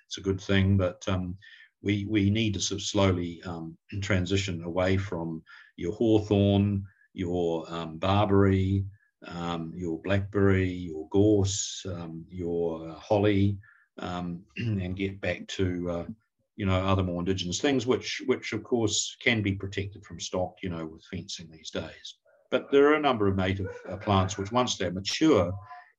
it's 0.07 0.19
a 0.19 0.23
good 0.23 0.41
thing. 0.41 0.77
But 0.77 1.03
um, 1.09 1.37
we 1.83 2.07
we 2.09 2.31
need 2.31 2.55
to 2.55 2.61
sort 2.61 2.81
of 2.81 2.87
slowly 2.87 3.43
um, 3.45 3.77
transition 4.03 4.63
away 4.63 4.97
from 4.97 5.43
your 5.77 5.93
hawthorn, 5.93 6.85
your 7.15 7.65
um, 7.73 7.97
barberry, 7.99 8.85
um, 9.27 9.73
your 9.75 9.99
blackberry, 10.03 10.71
your 10.71 11.09
gorse, 11.11 11.85
um, 11.87 12.25
your 12.29 12.95
holly, 12.95 13.59
um, 13.99 14.43
and 14.57 14.97
get 14.97 15.21
back 15.21 15.47
to 15.49 15.91
uh, 15.91 16.07
you 16.61 16.67
know 16.67 16.81
other 16.93 17.03
more 17.03 17.21
indigenous 17.21 17.59
things, 17.59 17.87
which 17.87 18.21
which 18.27 18.53
of 18.53 18.63
course 18.63 19.17
can 19.23 19.41
be 19.41 19.53
protected 19.53 20.05
from 20.05 20.21
stock, 20.21 20.53
you 20.63 20.69
know, 20.69 20.85
with 20.85 21.03
fencing 21.11 21.49
these 21.51 21.71
days. 21.71 22.07
But 22.51 22.71
there 22.71 22.87
are 22.91 22.97
a 22.97 23.07
number 23.09 23.27
of 23.29 23.37
native 23.37 23.75
uh, 23.89 23.97
plants 23.97 24.37
which, 24.37 24.53
once 24.53 24.77
they're 24.77 24.93
mature, 24.93 25.53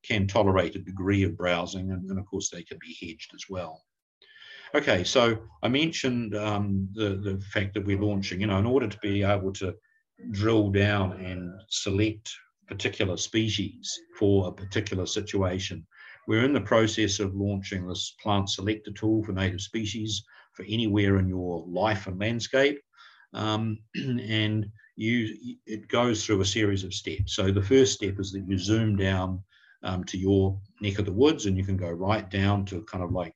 can 0.04 0.28
tolerate 0.28 0.76
a 0.76 0.78
degree 0.78 1.24
of 1.24 1.36
browsing, 1.36 1.90
and, 1.90 2.08
and 2.08 2.16
of 2.16 2.26
course 2.26 2.48
they 2.48 2.62
can 2.62 2.78
be 2.80 2.96
hedged 3.00 3.32
as 3.34 3.46
well. 3.50 3.82
Okay, 4.72 5.02
so 5.02 5.36
I 5.64 5.68
mentioned 5.68 6.36
um, 6.36 6.88
the, 6.94 7.08
the 7.16 7.40
fact 7.52 7.74
that 7.74 7.84
we're 7.84 8.00
launching, 8.00 8.40
you 8.40 8.46
know, 8.46 8.58
in 8.58 8.66
order 8.66 8.86
to 8.86 8.98
be 8.98 9.24
able 9.24 9.52
to 9.54 9.74
drill 10.30 10.70
down 10.70 11.12
and 11.14 11.50
select 11.70 12.32
particular 12.68 13.16
species 13.16 13.98
for 14.16 14.46
a 14.46 14.52
particular 14.52 15.06
situation. 15.06 15.84
We're 16.28 16.44
in 16.44 16.52
the 16.52 16.60
process 16.74 17.18
of 17.18 17.34
launching 17.34 17.88
this 17.88 18.14
plant 18.22 18.48
selector 18.48 18.92
tool 18.92 19.24
for 19.24 19.32
native 19.32 19.60
species 19.60 20.22
for 20.52 20.64
anywhere 20.68 21.18
in 21.18 21.28
your 21.28 21.64
life 21.66 22.06
and 22.06 22.18
landscape. 22.18 22.80
Um, 23.34 23.78
and 23.94 24.70
you, 24.96 25.56
it 25.66 25.88
goes 25.88 26.24
through 26.24 26.40
a 26.40 26.46
series 26.46 26.84
of 26.84 26.94
steps. 26.94 27.34
So 27.34 27.50
the 27.50 27.62
first 27.62 27.94
step 27.94 28.18
is 28.18 28.32
that 28.32 28.44
you 28.46 28.58
zoom 28.58 28.96
down 28.96 29.42
um, 29.82 30.04
to 30.04 30.18
your 30.18 30.58
neck 30.80 30.98
of 30.98 31.06
the 31.06 31.12
woods 31.12 31.46
and 31.46 31.56
you 31.56 31.64
can 31.64 31.76
go 31.76 31.90
right 31.90 32.28
down 32.30 32.64
to 32.66 32.82
kind 32.82 33.02
of 33.02 33.12
like 33.12 33.34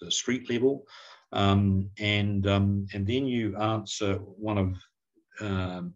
the 0.00 0.10
street 0.10 0.48
level. 0.48 0.86
Um, 1.32 1.90
and, 1.98 2.46
um, 2.46 2.86
and 2.94 3.06
then 3.06 3.26
you 3.26 3.56
answer 3.56 4.14
one 4.14 4.58
of 4.58 4.76
um, 5.40 5.94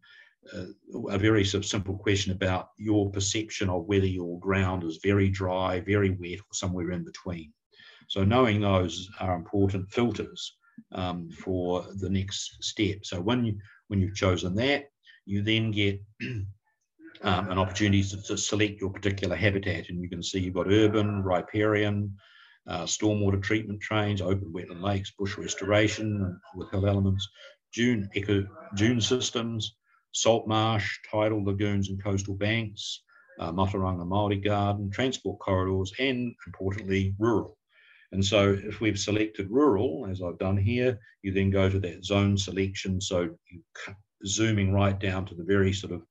a 1.09 1.19
very 1.19 1.45
sort 1.45 1.65
of 1.65 1.71
simple 1.71 1.97
question 1.97 2.33
about 2.33 2.71
your 2.77 3.11
perception 3.11 3.69
of 3.69 3.87
whether 3.87 4.07
your 4.07 4.39
ground 4.41 4.85
is 4.85 4.99
very 5.03 5.29
dry, 5.29 5.81
very 5.81 6.11
wet, 6.11 6.41
or 6.41 6.53
somewhere 6.53 6.91
in 6.91 7.05
between. 7.05 7.53
So 8.11 8.25
knowing 8.25 8.61
those 8.61 9.09
are 9.20 9.37
important 9.37 9.88
filters 9.92 10.57
um, 10.90 11.31
for 11.31 11.85
the 12.01 12.11
next 12.11 12.57
step. 12.61 13.05
So 13.05 13.20
when 13.20 13.44
you 13.44 13.57
when 13.87 14.01
you've 14.01 14.16
chosen 14.16 14.57
that, 14.57 14.87
you 15.27 15.42
then 15.42 15.70
get 15.70 16.03
um, 16.23 16.49
an 17.23 17.59
opportunity 17.59 18.03
to, 18.03 18.20
to, 18.23 18.37
select 18.37 18.81
your 18.81 18.90
particular 18.90 19.37
habitat, 19.37 19.90
and 19.90 20.03
you 20.03 20.09
can 20.09 20.25
see 20.25 20.40
you've 20.40 20.55
got 20.55 20.66
urban, 20.66 21.23
riparian, 21.23 22.16
uh, 22.66 22.83
stormwater 22.83 23.40
treatment 23.40 23.81
trains, 23.81 24.20
open 24.20 24.53
wetland 24.53 24.83
lakes, 24.83 25.12
bush 25.16 25.38
restoration 25.38 26.37
with 26.57 26.68
hill 26.73 26.88
elements, 26.88 27.29
dune 27.73 28.11
eco 28.16 28.44
dune 28.75 29.01
systems, 29.01 29.77
salt 30.11 30.49
marsh, 30.49 30.99
tidal 31.09 31.44
lagoons 31.44 31.90
and 31.90 32.03
coastal 32.03 32.35
banks, 32.35 33.05
uh, 33.38 33.53
Mātauranga 33.53 34.05
Māori 34.05 34.42
garden, 34.42 34.90
transport 34.90 35.38
corridors, 35.38 35.92
and 36.01 36.35
importantly, 36.49 37.14
rural. 37.20 37.57
And 38.12 38.25
so 38.25 38.57
if 38.64 38.81
we've 38.81 38.99
selected 38.99 39.51
rural, 39.51 40.07
as 40.11 40.20
I've 40.20 40.38
done 40.38 40.57
here, 40.57 40.99
you 41.23 41.33
then 41.33 41.51
go 41.51 41.68
to 41.68 41.79
that 41.81 42.05
zone 42.05 42.37
selection. 42.37 43.01
So 43.01 43.31
you 43.49 43.62
zooming 44.27 44.73
right 44.73 44.99
down 44.99 45.27
to 45.27 45.35
the 45.35 45.44
very 45.44 45.73
sort 45.73 45.92
of 45.92 46.03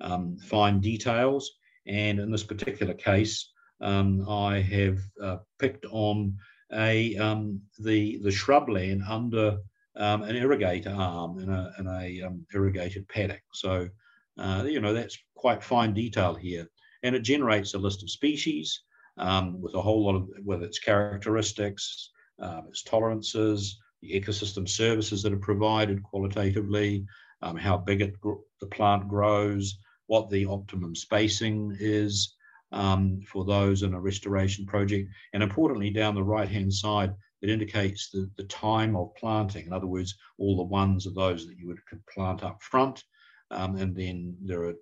um, 0.00 0.36
fine 0.38 0.80
details. 0.80 1.50
And 1.86 2.18
in 2.18 2.30
this 2.30 2.44
particular 2.44 2.94
case, 2.94 3.50
um, 3.80 4.28
I 4.28 4.60
have 4.60 4.98
uh, 5.22 5.38
picked 5.58 5.86
on 5.90 6.36
a 6.72 7.16
um, 7.16 7.60
the 7.78 8.18
the 8.22 8.30
shrubland 8.30 9.08
under 9.08 9.58
um, 9.96 10.22
an 10.22 10.36
irrigator 10.36 10.96
arm 10.96 11.38
in 11.38 11.48
a, 11.48 11.72
in 11.78 11.86
a 11.86 12.26
um, 12.26 12.46
irrigated 12.54 13.08
paddock. 13.08 13.42
So, 13.52 13.88
uh, 14.38 14.64
you 14.66 14.80
know, 14.80 14.92
that's 14.92 15.18
quite 15.34 15.62
fine 15.62 15.94
detail 15.94 16.34
here. 16.34 16.68
And 17.02 17.14
it 17.14 17.20
generates 17.20 17.74
a 17.74 17.78
list 17.78 18.02
of 18.02 18.10
species 18.10 18.82
um, 19.18 19.60
with 19.60 19.74
a 19.74 19.80
whole 19.80 20.04
lot 20.04 20.14
of, 20.14 20.28
with 20.44 20.62
its 20.62 20.78
characteristics, 20.78 22.10
um, 22.40 22.66
its 22.68 22.82
tolerances, 22.82 23.78
the 24.02 24.20
ecosystem 24.20 24.68
services 24.68 25.22
that 25.22 25.32
are 25.32 25.38
provided 25.38 26.02
qualitatively, 26.02 27.06
um, 27.42 27.56
how 27.56 27.76
big 27.76 28.00
it, 28.02 28.14
the 28.60 28.66
plant 28.66 29.08
grows, 29.08 29.78
what 30.06 30.30
the 30.30 30.46
optimum 30.46 30.94
spacing 30.94 31.76
is 31.80 32.34
um, 32.72 33.20
for 33.26 33.44
those 33.44 33.82
in 33.82 33.94
a 33.94 34.00
restoration 34.00 34.66
project. 34.66 35.08
And 35.32 35.42
importantly, 35.42 35.90
down 35.90 36.14
the 36.14 36.22
right-hand 36.22 36.72
side, 36.72 37.14
it 37.42 37.50
indicates 37.50 38.10
the, 38.10 38.30
the 38.36 38.44
time 38.44 38.96
of 38.96 39.14
planting. 39.14 39.66
In 39.66 39.72
other 39.72 39.86
words, 39.86 40.16
all 40.38 40.56
the 40.56 40.62
ones 40.62 41.06
are 41.06 41.12
those 41.12 41.46
that 41.46 41.58
you 41.58 41.66
would 41.68 41.80
plant 42.12 42.42
up 42.42 42.62
front. 42.62 43.04
Um, 43.50 43.76
and 43.76 43.94
then 43.94 44.36
there 44.42 44.64
are 44.64 44.74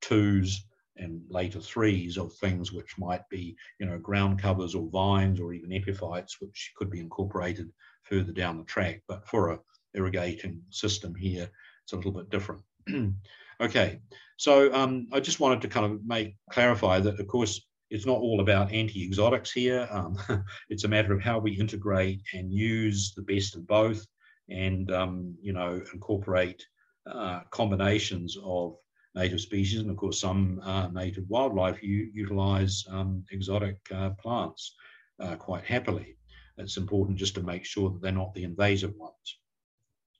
twos 0.00 0.64
and 1.00 1.22
later 1.28 1.60
threes 1.60 2.16
of 2.16 2.32
things 2.34 2.72
which 2.72 2.98
might 2.98 3.28
be, 3.28 3.56
you 3.78 3.86
know, 3.86 3.98
ground 3.98 4.40
covers 4.40 4.74
or 4.74 4.88
vines 4.90 5.40
or 5.40 5.52
even 5.52 5.72
epiphytes, 5.72 6.40
which 6.40 6.72
could 6.76 6.90
be 6.90 7.00
incorporated 7.00 7.70
further 8.04 8.32
down 8.32 8.58
the 8.58 8.64
track. 8.64 9.02
But 9.08 9.26
for 9.26 9.50
a 9.50 9.58
irrigating 9.94 10.62
system 10.70 11.14
here, 11.14 11.50
it's 11.82 11.92
a 11.92 11.96
little 11.96 12.12
bit 12.12 12.30
different. 12.30 12.62
okay, 13.60 14.00
so 14.36 14.72
um, 14.72 15.08
I 15.12 15.20
just 15.20 15.40
wanted 15.40 15.60
to 15.62 15.68
kind 15.68 15.86
of 15.86 16.04
make 16.04 16.36
clarify 16.50 17.00
that, 17.00 17.18
of 17.18 17.26
course, 17.26 17.60
it's 17.90 18.06
not 18.06 18.18
all 18.18 18.40
about 18.40 18.72
anti-exotics 18.72 19.50
here. 19.50 19.88
Um, 19.90 20.16
it's 20.68 20.84
a 20.84 20.88
matter 20.88 21.12
of 21.12 21.22
how 21.22 21.38
we 21.38 21.52
integrate 21.52 22.22
and 22.32 22.52
use 22.52 23.12
the 23.14 23.22
best 23.22 23.56
of 23.56 23.66
both 23.66 24.06
and, 24.48 24.90
um, 24.92 25.34
you 25.42 25.52
know, 25.52 25.82
incorporate 25.92 26.64
uh, 27.10 27.40
combinations 27.50 28.36
of 28.44 28.76
native 29.14 29.40
species. 29.40 29.80
And 29.80 29.90
of 29.90 29.96
course, 29.96 30.20
some 30.20 30.60
uh, 30.62 30.88
native 30.88 31.28
wildlife 31.28 31.82
you 31.82 32.10
utilize 32.12 32.84
um, 32.88 33.24
exotic 33.30 33.78
uh, 33.92 34.10
plants 34.10 34.74
uh, 35.18 35.36
quite 35.36 35.64
happily. 35.64 36.16
It's 36.56 36.76
important 36.76 37.18
just 37.18 37.34
to 37.36 37.42
make 37.42 37.64
sure 37.64 37.90
that 37.90 38.02
they're 38.02 38.12
not 38.12 38.34
the 38.34 38.44
invasive 38.44 38.94
ones. 38.96 39.38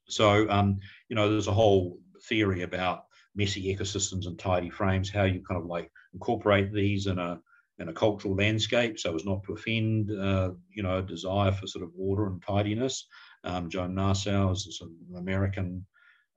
So, 0.08 0.48
um, 0.48 0.78
you 1.08 1.16
know, 1.16 1.30
there's 1.30 1.48
a 1.48 1.52
whole 1.52 1.98
theory 2.28 2.62
about 2.62 3.04
messy 3.34 3.74
ecosystems 3.74 4.26
and 4.26 4.38
tidy 4.38 4.70
frames, 4.70 5.10
how 5.10 5.24
you 5.24 5.42
kind 5.42 5.60
of 5.60 5.66
like 5.66 5.90
incorporate 6.14 6.72
these 6.72 7.06
in 7.06 7.18
a 7.18 7.40
in 7.78 7.88
a 7.88 7.92
cultural 7.94 8.36
landscape 8.36 8.98
so 8.98 9.14
as 9.14 9.24
not 9.24 9.42
to 9.42 9.54
offend, 9.54 10.10
uh, 10.10 10.50
you 10.70 10.82
know, 10.82 10.98
a 10.98 11.02
desire 11.02 11.50
for 11.50 11.66
sort 11.66 11.82
of 11.82 11.90
order 11.98 12.26
and 12.26 12.42
tidiness. 12.42 13.06
Um, 13.42 13.70
Joan 13.70 13.94
Nassauer 13.94 14.52
is 14.52 14.66
a 14.66 14.72
sort 14.72 14.90
of 14.90 15.16
American 15.16 15.86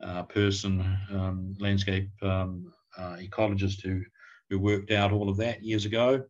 uh, 0.02 0.24
person, 0.24 0.98
um, 1.12 1.54
landscape 1.60 2.10
um, 2.22 2.72
uh, 2.98 3.18
ecologist 3.18 3.82
who, 3.82 4.02
who 4.50 4.60
worked 4.60 4.92
out 4.92 5.12
all 5.12 5.30
of 5.30 5.38
that 5.38 5.64
years 5.64 5.86
ago. 5.86 6.24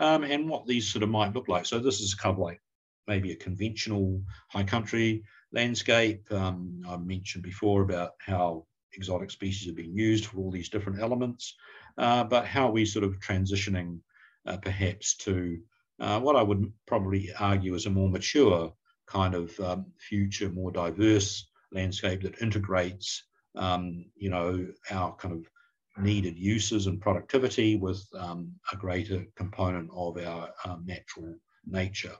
Um, 0.00 0.24
and 0.24 0.48
what 0.48 0.66
these 0.66 0.88
sort 0.88 1.04
of 1.04 1.08
might 1.08 1.34
look 1.34 1.48
like. 1.48 1.66
So 1.66 1.78
this 1.78 2.00
is 2.00 2.14
kind 2.14 2.32
of 2.32 2.40
like 2.40 2.60
maybe 3.06 3.32
a 3.32 3.36
conventional 3.36 4.22
high 4.48 4.64
country 4.64 5.22
landscape. 5.52 6.30
Um, 6.32 6.82
I 6.88 6.96
mentioned 6.96 7.44
before 7.44 7.82
about 7.82 8.12
how 8.18 8.66
exotic 8.96 9.30
species 9.30 9.68
are 9.70 9.74
being 9.74 9.96
used 9.96 10.26
for 10.26 10.38
all 10.38 10.50
these 10.50 10.68
different 10.68 11.00
elements, 11.00 11.54
uh, 11.98 12.24
but 12.24 12.46
how 12.46 12.70
we 12.70 12.84
sort 12.84 13.04
of 13.04 13.20
transitioning 13.20 14.00
uh, 14.46 14.56
perhaps 14.56 15.16
to 15.16 15.58
uh, 16.00 16.20
what 16.20 16.36
I 16.36 16.42
would 16.42 16.72
probably 16.86 17.30
argue 17.38 17.74
is 17.74 17.86
a 17.86 17.90
more 17.90 18.08
mature 18.08 18.72
kind 19.06 19.34
of 19.34 19.58
um, 19.60 19.86
future, 19.98 20.50
more 20.50 20.72
diverse 20.72 21.46
landscape 21.74 22.22
that 22.22 22.40
integrates, 22.40 23.24
um, 23.56 24.06
you 24.16 24.30
know, 24.30 24.66
our 24.90 25.14
kind 25.16 25.34
of 25.34 25.44
needed 26.02 26.36
uses 26.36 26.86
and 26.86 27.00
productivity 27.00 27.76
with 27.76 28.04
um, 28.18 28.52
a 28.72 28.76
greater 28.76 29.24
component 29.36 29.90
of 29.94 30.18
our 30.18 30.50
um, 30.64 30.84
natural 30.86 31.34
nature. 31.66 32.14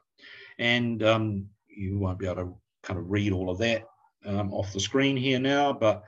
And 0.59 1.03
um, 1.03 1.47
you 1.67 1.99
won't 1.99 2.19
be 2.19 2.27
able 2.27 2.37
to 2.37 2.55
kind 2.83 2.99
of 2.99 3.11
read 3.11 3.33
all 3.33 3.51
of 3.51 3.59
that 3.59 3.85
um, 4.25 4.53
off 4.53 4.73
the 4.73 4.81
screen 4.81 5.17
here 5.17 5.41
now, 5.41 5.73
but 5.73 6.05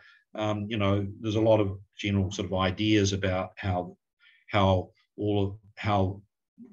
you 0.69 0.77
know, 0.77 1.07
there's 1.21 1.37
a 1.37 1.41
lot 1.41 1.61
of 1.61 1.79
general 1.97 2.31
sort 2.31 2.47
of 2.47 2.55
ideas 2.55 3.13
about 3.13 3.53
how 3.57 3.97
how 4.51 4.91
all 5.17 5.45
of 5.45 5.57
how 5.77 6.21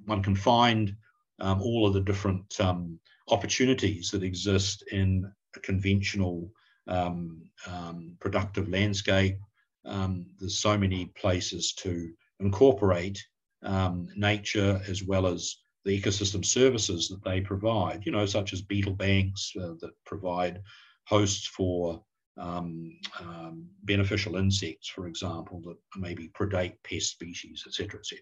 one 0.05 0.21
can 0.23 0.35
find 0.35 0.95
um, 1.39 1.61
all 1.61 1.87
of 1.87 1.93
the 1.93 2.01
different 2.01 2.59
um, 2.59 2.99
opportunities 3.29 4.11
that 4.11 4.23
exist 4.23 4.83
in 4.91 5.31
a 5.55 5.59
conventional 5.59 6.49
um, 6.87 7.41
um, 7.67 8.15
productive 8.19 8.69
landscape. 8.69 9.37
Um, 9.85 10.27
there's 10.39 10.59
so 10.59 10.77
many 10.77 11.07
places 11.17 11.73
to 11.79 12.11
incorporate 12.39 13.23
um, 13.63 14.07
nature 14.15 14.81
as 14.87 15.03
well 15.03 15.27
as 15.27 15.57
the 15.85 15.99
ecosystem 15.99 16.45
services 16.45 17.09
that 17.09 17.23
they 17.23 17.41
provide, 17.41 18.05
you 18.05 18.11
know, 18.11 18.25
such 18.25 18.53
as 18.53 18.61
beetle 18.61 18.93
banks 18.93 19.51
uh, 19.59 19.73
that 19.81 19.91
provide 20.05 20.61
hosts 21.05 21.47
for 21.47 22.01
um, 22.37 22.97
um, 23.19 23.67
beneficial 23.83 24.37
insects, 24.37 24.87
for 24.87 25.07
example, 25.07 25.61
that 25.65 25.77
maybe 25.97 26.29
predate 26.29 26.75
pest 26.83 27.11
species, 27.11 27.63
etc., 27.67 27.99
etc. 27.99 28.21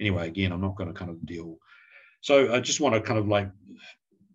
Anyway, 0.00 0.26
again, 0.26 0.52
I'm 0.52 0.60
not 0.60 0.76
going 0.76 0.88
to 0.88 0.98
kind 0.98 1.10
of 1.10 1.24
deal. 1.26 1.58
So 2.22 2.52
I 2.52 2.60
just 2.60 2.80
want 2.80 2.94
to 2.94 3.00
kind 3.00 3.18
of 3.18 3.28
like 3.28 3.50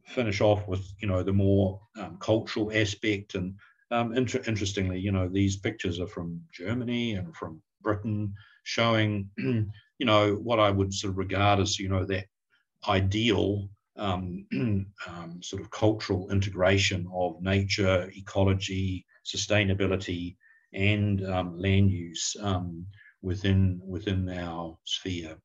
finish 0.05 0.41
off 0.41 0.67
with, 0.67 0.85
you 0.99 1.07
know, 1.07 1.23
the 1.23 1.33
more 1.33 1.79
um, 1.99 2.17
cultural 2.19 2.71
aspect. 2.73 3.35
And 3.35 3.55
um, 3.91 4.15
inter 4.15 4.41
interestingly, 4.47 4.99
you 4.99 5.11
know, 5.11 5.27
these 5.27 5.57
pictures 5.57 5.99
are 5.99 6.07
from 6.07 6.41
Germany 6.51 7.13
and 7.13 7.35
from 7.35 7.61
Britain, 7.81 8.33
showing, 8.63 9.29
you 9.37 10.05
know, 10.05 10.35
what 10.35 10.59
I 10.59 10.71
would 10.71 10.93
sort 10.93 11.11
of 11.11 11.17
regard 11.17 11.59
as, 11.59 11.79
you 11.79 11.89
know, 11.89 12.05
that 12.05 12.25
ideal 12.87 13.69
um, 13.97 14.45
um, 15.07 15.39
sort 15.41 15.61
of 15.61 15.71
cultural 15.71 16.29
integration 16.31 17.07
of 17.13 17.41
nature, 17.41 18.11
ecology, 18.15 19.05
sustainability, 19.25 20.35
and 20.73 21.25
um, 21.25 21.57
land 21.57 21.91
use 21.91 22.35
um, 22.41 22.85
within 23.21 23.81
within 23.85 24.29
our 24.29 24.77
sphere, 24.83 25.37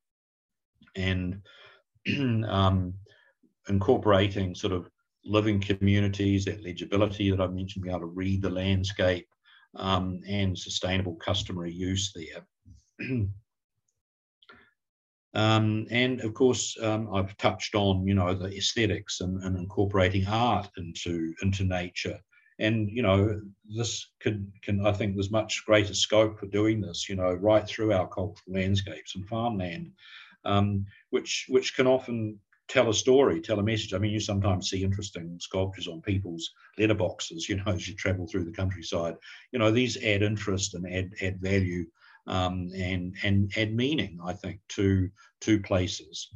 and 0.96 1.40
incorporating 3.70 4.54
sort 4.54 4.72
of 4.72 4.90
living 5.24 5.60
communities, 5.60 6.44
that 6.44 6.62
legibility 6.62 7.30
that 7.30 7.40
I 7.40 7.46
mentioned, 7.46 7.84
being 7.84 7.94
able 7.94 8.06
to 8.06 8.14
read 8.14 8.42
the 8.42 8.50
landscape, 8.50 9.28
um, 9.76 10.20
and 10.28 10.58
sustainable 10.58 11.14
customary 11.16 11.72
use 11.72 12.12
there. 12.14 13.26
Um, 15.32 15.86
and 15.92 16.20
of 16.22 16.34
course, 16.34 16.76
um, 16.82 17.14
I've 17.14 17.36
touched 17.36 17.76
on, 17.76 18.04
you 18.04 18.14
know, 18.14 18.34
the 18.34 18.48
aesthetics 18.48 19.20
and, 19.20 19.40
and, 19.44 19.56
incorporating 19.56 20.26
art 20.26 20.68
into 20.76 21.32
into 21.40 21.62
nature. 21.62 22.18
And 22.58 22.90
you 22.90 23.02
know, 23.02 23.40
this 23.76 24.10
could 24.18 24.50
can 24.62 24.84
I 24.84 24.90
think 24.90 25.14
there's 25.14 25.30
much 25.30 25.62
greater 25.64 25.94
scope 25.94 26.40
for 26.40 26.46
doing 26.46 26.80
this, 26.80 27.08
you 27.08 27.14
know, 27.14 27.32
right 27.32 27.64
through 27.64 27.92
our 27.92 28.08
cultural 28.08 28.42
landscapes 28.48 29.14
and 29.14 29.28
farmland, 29.28 29.92
um, 30.44 30.84
which 31.10 31.46
which 31.48 31.76
can 31.76 31.86
often 31.86 32.40
tell 32.70 32.88
a 32.88 32.94
story, 32.94 33.40
tell 33.40 33.58
a 33.58 33.62
message. 33.62 33.92
I 33.92 33.98
mean, 33.98 34.12
you 34.12 34.20
sometimes 34.20 34.70
see 34.70 34.84
interesting 34.84 35.36
sculptures 35.40 35.88
on 35.88 36.00
people's 36.00 36.50
letterboxes, 36.78 37.48
you 37.48 37.56
know, 37.56 37.72
as 37.72 37.88
you 37.88 37.94
travel 37.96 38.26
through 38.26 38.44
the 38.44 38.52
countryside. 38.52 39.16
You 39.50 39.58
know, 39.58 39.72
these 39.72 39.96
add 40.02 40.22
interest 40.22 40.74
and 40.74 40.86
add 40.86 41.10
add 41.20 41.40
value 41.40 41.86
um, 42.28 42.70
and 42.76 43.16
and 43.24 43.52
add 43.56 43.74
meaning, 43.74 44.18
I 44.24 44.34
think, 44.34 44.60
to 44.70 45.10
to 45.40 45.60
places. 45.60 46.30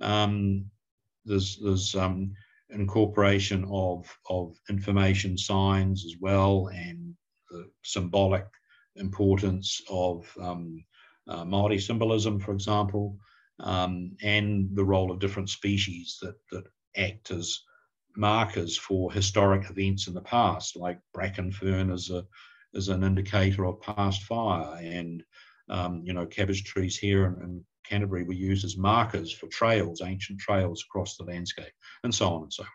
Um, 0.00 0.64
there's 1.26 1.58
there's 1.62 1.94
um, 1.94 2.32
incorporation 2.70 3.66
of 3.70 4.06
of 4.30 4.56
information 4.70 5.36
signs 5.36 6.06
as 6.06 6.16
well, 6.20 6.68
and 6.68 7.14
the 7.50 7.70
symbolic 7.82 8.46
importance 8.96 9.82
of 9.90 10.26
um, 10.40 10.84
uh, 11.28 11.44
Maori 11.44 11.78
symbolism, 11.78 12.40
for 12.40 12.52
example, 12.52 13.18
um, 13.60 14.16
and 14.22 14.68
the 14.74 14.84
role 14.84 15.10
of 15.10 15.20
different 15.20 15.50
species 15.50 16.18
that 16.22 16.36
that 16.50 16.64
act 16.96 17.30
as 17.30 17.60
markers 18.16 18.76
for 18.76 19.12
historic 19.12 19.68
events 19.70 20.06
in 20.06 20.14
the 20.14 20.20
past, 20.20 20.76
like 20.76 20.98
bracken 21.12 21.50
fern 21.50 21.90
as 21.90 22.10
a 22.10 22.24
is 22.74 22.88
an 22.88 23.04
indicator 23.04 23.64
of 23.64 23.80
past 23.80 24.22
fire. 24.22 24.76
And, 24.82 25.22
um, 25.68 26.02
you 26.04 26.12
know, 26.12 26.26
cabbage 26.26 26.64
trees 26.64 26.96
here 26.96 27.26
in, 27.26 27.42
in, 27.42 27.64
Canterbury 27.84 28.24
were 28.24 28.32
used 28.32 28.64
as 28.64 28.78
markers 28.78 29.30
for 29.30 29.46
trails, 29.48 30.00
ancient 30.00 30.40
trails 30.40 30.82
across 30.88 31.18
the 31.18 31.24
landscape, 31.24 31.74
and 32.02 32.14
so 32.14 32.30
on 32.30 32.44
and 32.44 32.52
so 32.52 32.62
forth. 32.62 32.70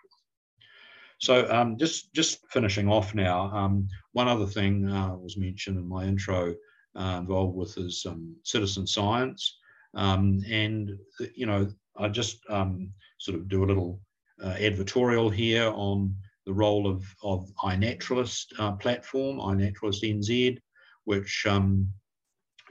So 1.17 1.51
um, 1.51 1.79
just, 1.79 2.13
just 2.13 2.45
finishing 2.51 2.87
off 2.87 3.15
now, 3.15 3.49
um, 3.51 3.87
one 4.11 4.27
other 4.27 4.45
thing 4.45 4.87
uh, 4.87 5.15
was 5.15 5.35
mentioned 5.35 5.79
in 5.79 5.89
my 5.89 6.03
intro 6.03 6.53
uh, 6.95 7.17
involved 7.19 7.55
with 7.55 7.75
is 7.79 8.05
um, 8.07 8.35
citizen 8.43 8.85
science. 8.85 9.57
Um, 9.93 10.43
and, 10.49 10.91
you 11.35 11.45
know, 11.45 11.67
I 11.97 12.09
just 12.09 12.39
um, 12.49 12.91
sort 13.19 13.37
of 13.37 13.47
do 13.49 13.63
a 13.63 13.67
little 13.67 13.99
uh, 14.43 14.55
advertorial 14.55 15.33
here 15.33 15.71
on 15.75 16.15
the 16.45 16.53
role 16.53 16.87
of, 16.87 17.03
of 17.23 17.49
iNaturalist 17.63 18.45
uh, 18.57 18.73
platform, 18.73 19.37
iNaturalist 19.37 20.03
NZ, 20.03 20.57
which 21.05 21.45
um, 21.47 21.89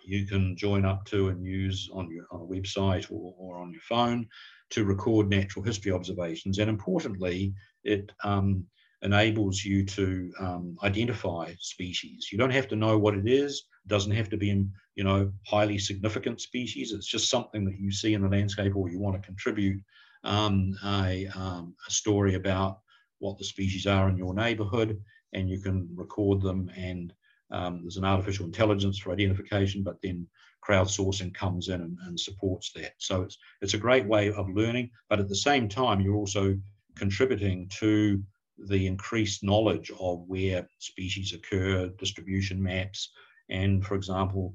you 0.04 0.26
can 0.26 0.56
join 0.56 0.84
up 0.84 1.04
to 1.04 1.28
and 1.28 1.44
use 1.44 1.90
on 1.92 2.10
your 2.10 2.24
on 2.30 2.40
a 2.40 2.44
website 2.44 3.10
or, 3.10 3.34
or 3.36 3.58
on 3.58 3.70
your 3.72 3.82
phone 3.82 4.26
to 4.70 4.84
record 4.84 5.28
natural 5.28 5.64
history 5.64 5.92
observations. 5.92 6.58
And 6.58 6.70
importantly, 6.70 7.52
it 7.84 8.10
um, 8.24 8.64
enables 9.02 9.64
you 9.64 9.84
to 9.84 10.32
um, 10.40 10.76
identify 10.82 11.52
species. 11.58 12.28
You 12.32 12.38
don't 12.38 12.50
have 12.50 12.68
to 12.68 12.76
know 12.76 12.98
what 12.98 13.14
it 13.14 13.28
is. 13.28 13.64
Doesn't 13.88 14.12
have 14.12 14.28
to 14.30 14.36
be 14.36 14.50
in, 14.50 14.70
you 14.94 15.04
know, 15.04 15.32
highly 15.46 15.78
significant 15.78 16.40
species. 16.40 16.92
It's 16.92 17.06
just 17.06 17.30
something 17.30 17.64
that 17.64 17.78
you 17.78 17.90
see 17.90 18.14
in 18.14 18.22
the 18.22 18.28
landscape 18.28 18.76
or 18.76 18.88
you 18.88 19.00
want 19.00 19.16
to 19.16 19.26
contribute 19.26 19.82
um, 20.24 20.76
a, 20.84 21.26
um, 21.28 21.74
a 21.86 21.90
story 21.90 22.34
about 22.34 22.80
what 23.18 23.38
the 23.38 23.44
species 23.44 23.86
are 23.86 24.08
in 24.08 24.16
your 24.16 24.34
neighborhood 24.34 25.00
and 25.32 25.48
you 25.48 25.60
can 25.60 25.88
record 25.94 26.40
them 26.40 26.70
and 26.76 27.12
um, 27.50 27.80
there's 27.82 27.96
an 27.96 28.04
artificial 28.04 28.44
intelligence 28.44 28.98
for 28.98 29.12
identification, 29.12 29.82
but 29.82 30.00
then 30.02 30.26
crowdsourcing 30.66 31.34
comes 31.34 31.68
in 31.68 31.80
and, 31.80 31.96
and, 32.06 32.20
supports 32.20 32.72
that. 32.72 32.92
So 32.98 33.22
it's 33.22 33.38
it's 33.62 33.74
a 33.74 33.78
great 33.78 34.06
way 34.06 34.30
of 34.32 34.50
learning, 34.50 34.90
but 35.08 35.18
at 35.18 35.28
the 35.28 35.36
same 35.36 35.68
time, 35.68 36.00
you're 36.00 36.16
also 36.16 36.58
contributing 36.96 37.68
to 37.78 38.22
the 38.66 38.86
increased 38.86 39.42
knowledge 39.42 39.90
of 39.98 40.24
where 40.26 40.68
species 40.78 41.32
occur, 41.32 41.88
distribution 41.98 42.62
maps, 42.62 43.12
and 43.50 43.84
for 43.84 43.94
example, 43.94 44.54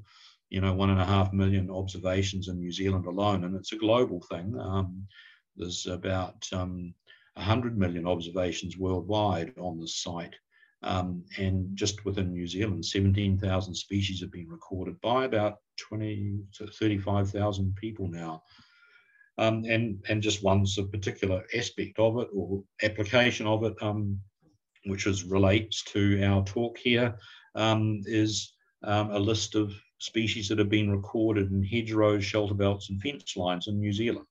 you 0.49 0.61
know, 0.61 0.73
one 0.73 0.91
and 0.91 1.01
a 1.01 1.05
half 1.05 1.33
million 1.33 1.71
observations 1.71 2.47
in 2.47 2.59
New 2.59 2.71
Zealand 2.71 3.05
alone, 3.05 3.43
and 3.43 3.55
it's 3.55 3.73
a 3.73 3.77
global 3.77 4.21
thing. 4.21 4.55
Um, 4.59 5.07
there's 5.55 5.87
about 5.87 6.47
um, 6.51 6.93
100 7.35 7.77
million 7.77 8.07
observations 8.07 8.77
worldwide 8.77 9.53
on 9.57 9.79
the 9.79 9.87
site. 9.87 10.35
Um, 10.83 11.23
and 11.37 11.75
just 11.75 12.03
within 12.03 12.33
New 12.33 12.45
Zealand, 12.45 12.85
17,000 12.85 13.73
species 13.73 14.19
have 14.19 14.31
been 14.31 14.49
recorded 14.49 14.99
by 15.01 15.25
about 15.25 15.59
20 15.77 16.39
to 16.57 16.67
35,000 16.67 17.75
people 17.75 18.07
now. 18.09 18.43
Um, 19.37 19.63
and, 19.67 20.03
and 20.09 20.21
just 20.21 20.43
one 20.43 20.65
particular 20.91 21.43
aspect 21.55 21.97
of 21.97 22.19
it 22.19 22.27
or 22.35 22.63
application 22.83 23.47
of 23.47 23.63
it, 23.63 23.73
um, 23.81 24.19
which 24.85 25.07
is, 25.07 25.23
relates 25.23 25.83
to 25.85 26.21
our 26.23 26.43
talk 26.43 26.77
here, 26.77 27.17
um, 27.55 28.01
is 28.05 28.52
um, 28.83 29.11
a 29.11 29.19
list 29.19 29.55
of 29.55 29.73
species 29.99 30.49
that 30.49 30.59
have 30.59 30.69
been 30.69 30.91
recorded 30.91 31.51
in 31.51 31.63
hedgerows, 31.63 32.25
shelter 32.25 32.53
belts, 32.53 32.89
and 32.89 33.01
fence 33.01 33.37
lines 33.37 33.67
in 33.67 33.79
New 33.79 33.93
Zealand, 33.93 34.27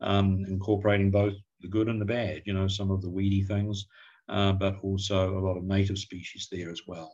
um, 0.00 0.44
incorporating 0.48 1.10
both 1.10 1.34
the 1.60 1.68
good 1.68 1.88
and 1.88 2.00
the 2.00 2.06
bad, 2.06 2.42
you 2.46 2.54
know, 2.54 2.66
some 2.68 2.90
of 2.90 3.02
the 3.02 3.10
weedy 3.10 3.42
things, 3.42 3.86
uh, 4.28 4.52
but 4.52 4.78
also 4.82 5.38
a 5.38 5.44
lot 5.44 5.58
of 5.58 5.64
native 5.64 5.98
species 5.98 6.48
there 6.50 6.70
as 6.70 6.82
well. 6.86 7.12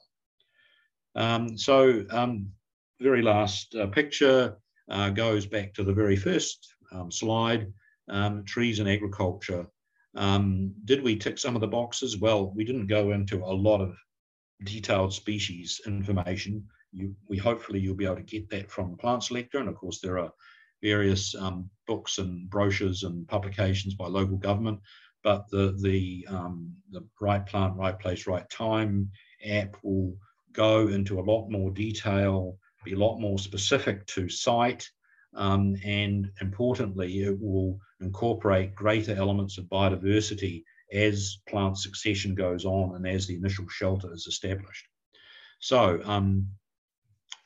Um, 1.17 1.59
so 1.59 2.05
um, 2.11 2.51
very 3.01 3.23
last 3.23 3.75
uh, 3.75 3.87
picture 3.89 4.57
uh, 4.91 5.11
goes 5.11 5.47
back 5.47 5.75
to 5.75 5.83
the 5.83 5.93
very 5.93 6.17
first 6.17 6.75
um, 6.93 7.11
slide, 7.11 7.73
um, 8.09 8.45
trees 8.45 8.79
and 8.79 8.89
agriculture. 8.89 9.67
Did 10.15 11.03
we 11.03 11.17
tick 11.17 11.39
some 11.39 11.57
of 11.57 11.61
the 11.61 11.67
boxes? 11.67 12.19
Well, 12.19 12.53
we 12.55 12.65
didn't 12.65 12.87
go 12.87 13.11
into 13.13 13.45
a 13.45 13.53
lot 13.53 13.81
of 13.81 13.97
detailed 14.65 15.13
species 15.13 15.81
information. 15.87 16.67
You, 16.93 17.15
we 17.29 17.37
hopefully 17.37 17.81
you'll 17.81 17.95
be 17.95 18.07
able 18.07 18.17
to 18.17 18.23
get 18.23 18.49
that 18.51 18.71
from 18.71 18.97
Plant 18.97 19.25
Selector, 19.25 19.59
and 19.59 19.69
of 19.69 19.77
course 19.77 20.01
there 20.01 20.19
are 20.19 20.33
various 20.83 21.35
um, 21.35 21.69
books 21.87 22.19
and 22.19 22.49
brochures 22.49 23.03
and 23.03 23.27
publications 23.29 23.95
by 23.95 24.07
local 24.07 24.37
government. 24.37 24.81
But 25.23 25.49
the 25.51 25.77
the 25.83 26.27
um, 26.29 26.73
the 26.91 27.05
right 27.21 27.45
plant, 27.45 27.77
right 27.77 27.99
place, 27.99 28.27
right 28.27 28.49
time 28.49 29.11
app 29.45 29.77
will 29.83 30.17
go 30.53 30.89
into 30.89 31.19
a 31.19 31.29
lot 31.33 31.49
more 31.49 31.71
detail, 31.71 32.59
be 32.85 32.93
a 32.93 32.99
lot 32.99 33.19
more 33.19 33.39
specific 33.39 34.07
to 34.07 34.29
site, 34.29 34.89
um, 35.35 35.77
and 35.85 36.31
importantly, 36.41 37.23
it 37.23 37.39
will 37.41 37.79
incorporate 38.01 38.75
greater 38.75 39.15
elements 39.15 39.59
of 39.59 39.65
biodiversity 39.65 40.63
as 40.93 41.39
plant 41.49 41.77
succession 41.77 42.35
goes 42.35 42.65
on 42.65 42.95
and 42.95 43.07
as 43.07 43.27
the 43.27 43.35
initial 43.35 43.67
shelter 43.69 44.13
is 44.15 44.27
established. 44.27 44.87
So 45.59 46.01
um, 46.05 46.49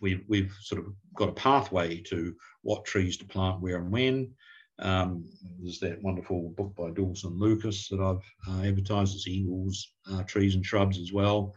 we've, 0.01 0.25
we've 0.29 0.55
sort 0.61 0.85
of 0.85 0.93
got 1.15 1.29
a 1.29 1.33
pathway 1.33 2.01
to 2.03 2.35
what 2.63 2.85
trees 2.85 3.17
to 3.19 3.25
plant 3.25 3.61
where 3.61 3.77
and 3.77 3.91
when. 3.91 4.33
Um, 4.79 5.27
there's 5.61 5.79
that 5.81 6.03
wonderful 6.03 6.55
book 6.57 6.75
by 6.75 6.91
Dawson 6.91 7.39
Lucas 7.39 7.89
that 7.89 8.01
I've 8.01 8.25
uh, 8.49 8.63
advertised 8.67 9.15
as 9.15 9.29
Eagles, 9.29 9.93
uh, 10.11 10.23
Trees 10.23 10.55
and 10.55 10.65
Shrubs 10.65 10.99
as 10.99 11.13
well. 11.13 11.55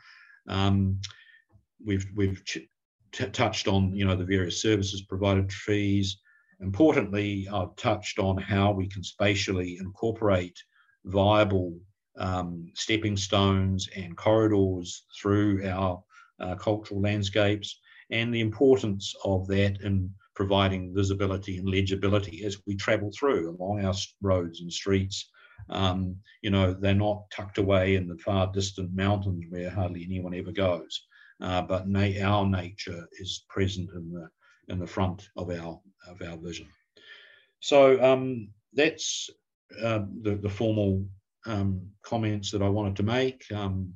Um, 0.47 0.99
we've 1.83 2.05
we've 2.15 2.43
touched 3.11 3.67
on 3.67 3.95
you 3.95 4.05
know 4.05 4.15
the 4.15 4.25
various 4.25 4.61
services 4.61 5.03
provided 5.03 5.49
trees. 5.49 6.17
Importantly, 6.59 7.47
I've 7.51 7.75
touched 7.77 8.19
on 8.19 8.37
how 8.37 8.71
we 8.71 8.87
can 8.87 9.03
spatially 9.03 9.77
incorporate 9.79 10.61
viable 11.05 11.77
um, 12.17 12.71
stepping 12.75 13.17
stones 13.17 13.89
and 13.95 14.17
corridors 14.17 15.03
through 15.19 15.65
our 15.67 16.03
uh, 16.39 16.55
cultural 16.55 17.01
landscapes 17.01 17.79
and 18.13 18.33
the 18.33 18.41
importance 18.41 19.15
of 19.25 19.47
that 19.47 19.81
in 19.81 20.09
providing 20.35 20.93
visibility 20.95 21.57
and 21.57 21.67
legibility 21.67 22.45
as 22.45 22.57
we 22.67 22.75
travel 22.75 23.11
through 23.11 23.49
along 23.49 23.83
our 23.83 23.93
roads 24.21 24.61
and 24.61 24.71
streets. 24.71 25.29
Um, 25.69 26.17
you 26.41 26.51
know, 26.51 26.73
they're 26.73 26.93
not 26.93 27.23
tucked 27.31 27.57
away 27.57 27.95
in 27.95 28.07
the 28.07 28.17
far 28.17 28.51
distant 28.51 28.93
mountains 28.93 29.45
where 29.49 29.69
hardly 29.69 30.03
anyone 30.03 30.35
ever 30.35 30.51
goes, 30.51 31.07
uh, 31.41 31.61
but 31.61 31.87
na- 31.87 32.21
our 32.21 32.45
nature 32.45 33.07
is 33.19 33.45
present 33.49 33.89
in 33.95 34.11
the 34.11 34.29
in 34.69 34.79
the 34.79 34.87
front 34.87 35.29
of 35.35 35.49
our 35.49 35.79
of 36.07 36.21
our 36.21 36.37
vision. 36.37 36.67
So 37.59 38.03
um, 38.03 38.49
that's 38.73 39.29
uh, 39.81 40.01
the, 40.21 40.35
the 40.35 40.49
formal 40.49 41.05
um, 41.45 41.81
comments 42.03 42.51
that 42.51 42.61
I 42.61 42.69
wanted 42.69 42.95
to 42.97 43.03
make. 43.03 43.45
Um, 43.53 43.93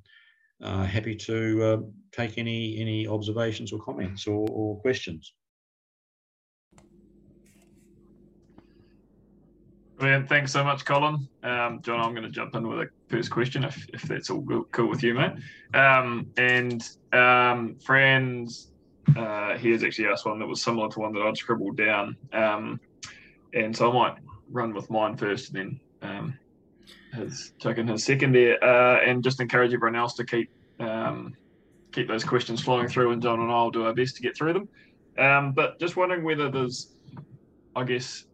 uh, 0.61 0.83
happy 0.85 1.15
to 1.15 1.63
uh, 1.63 1.77
take 2.11 2.37
any 2.37 2.79
any 2.79 3.07
observations 3.07 3.71
or 3.71 3.79
comments 3.79 4.27
or, 4.27 4.47
or 4.49 4.79
questions. 4.81 5.33
Brilliant. 9.97 10.29
Thanks 10.29 10.51
so 10.51 10.63
much, 10.63 10.85
Colin. 10.85 11.27
Um, 11.41 11.81
John, 11.81 11.99
I'm 11.99 12.11
going 12.13 12.23
to 12.23 12.29
jump 12.29 12.53
in 12.55 12.67
with 12.67 12.79
a 12.79 12.89
first 13.07 13.31
question 13.31 13.63
if, 13.63 13.87
if 13.93 14.03
that's 14.03 14.29
all 14.29 14.45
cool 14.71 14.89
with 14.89 15.01
you, 15.01 15.15
mate. 15.15 15.31
Um, 15.73 16.27
and 16.37 16.87
um, 17.13 17.77
friends, 17.83 18.71
uh, 19.15 19.57
he 19.57 19.71
has 19.71 19.83
actually 19.83 20.07
asked 20.07 20.27
one 20.27 20.37
that 20.37 20.45
was 20.45 20.61
similar 20.61 20.87
to 20.89 20.99
one 20.99 21.13
that 21.13 21.23
I'd 21.23 21.35
scribbled 21.35 21.77
down. 21.77 22.15
Um, 22.31 22.79
and 23.55 23.75
so 23.75 23.89
I 23.89 23.93
might 23.93 24.17
run 24.51 24.71
with 24.71 24.87
mine 24.91 25.17
first 25.17 25.55
and 25.55 25.79
then 26.03 26.37
his 27.13 27.53
taken 27.59 27.87
his 27.87 28.03
second 28.03 28.33
there, 28.33 28.63
uh, 28.63 28.99
and 29.01 29.23
just 29.23 29.39
encourage 29.41 29.73
everyone 29.73 29.95
else 29.95 30.13
to 30.15 30.25
keep 30.25 30.49
um, 30.79 31.33
keep 31.91 32.07
those 32.07 32.23
questions 32.23 32.61
flowing 32.61 32.87
through, 32.87 33.11
and 33.11 33.21
John 33.21 33.39
and 33.39 33.51
I'll 33.51 33.71
do 33.71 33.85
our 33.85 33.93
best 33.93 34.15
to 34.17 34.21
get 34.21 34.35
through 34.35 34.53
them. 34.53 34.69
Um, 35.17 35.51
but 35.53 35.79
just 35.79 35.95
wondering 35.95 36.23
whether 36.23 36.49
there's, 36.49 36.93
I 37.75 37.83
guess, 37.83 38.25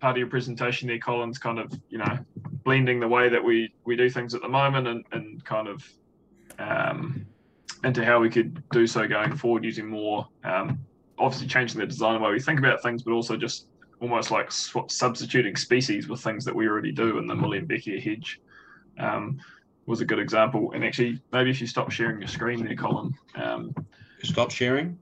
part 0.00 0.12
of 0.12 0.18
your 0.18 0.26
presentation 0.26 0.88
there, 0.88 0.98
Colin's 0.98 1.38
kind 1.38 1.58
of 1.58 1.72
you 1.88 1.98
know 1.98 2.18
blending 2.64 3.00
the 3.00 3.08
way 3.08 3.28
that 3.28 3.42
we 3.42 3.72
we 3.84 3.96
do 3.96 4.10
things 4.10 4.34
at 4.34 4.42
the 4.42 4.48
moment, 4.48 4.86
and 4.86 5.04
and 5.12 5.44
kind 5.44 5.68
of 5.68 5.84
um, 6.58 7.26
into 7.84 8.04
how 8.04 8.20
we 8.20 8.28
could 8.28 8.62
do 8.70 8.86
so 8.86 9.06
going 9.06 9.36
forward 9.36 9.64
using 9.64 9.86
more. 9.86 10.26
Um, 10.44 10.78
obviously, 11.18 11.46
changing 11.46 11.80
the 11.80 11.86
design 11.86 12.14
the 12.14 12.24
way 12.24 12.32
we 12.32 12.40
think 12.40 12.58
about 12.58 12.82
things, 12.82 13.02
but 13.02 13.12
also 13.12 13.36
just 13.36 13.66
almost 14.00 14.30
like 14.30 14.50
substituting 14.50 15.56
species 15.56 16.08
with 16.08 16.20
things 16.20 16.44
that 16.44 16.54
we 16.54 16.68
already 16.68 16.92
do. 16.92 17.18
And 17.18 17.28
the 17.28 17.34
Muehlenbeckia 17.34 18.00
hedge 18.00 18.40
um, 18.98 19.40
was 19.86 20.00
a 20.00 20.04
good 20.04 20.18
example. 20.18 20.72
And 20.72 20.84
actually, 20.84 21.20
maybe 21.32 21.50
if 21.50 21.60
you 21.60 21.66
stop 21.66 21.90
sharing 21.90 22.20
your 22.20 22.28
screen 22.28 22.64
there, 22.64 22.76
Colin. 22.76 23.14
Um, 23.34 23.74
stop 24.22 24.50
sharing. 24.50 24.98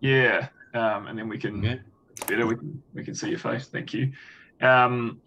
Yeah, 0.00 0.48
um, 0.74 1.06
and 1.06 1.18
then 1.18 1.28
we 1.28 1.38
can 1.38 1.58
okay. 1.58 1.80
better. 2.26 2.46
We 2.46 2.56
can 2.56 2.82
we 2.94 3.04
can 3.04 3.14
see 3.14 3.28
your 3.30 3.38
face. 3.38 3.66
Thank 3.66 3.92
you. 3.92 4.12
Um, 4.60 5.20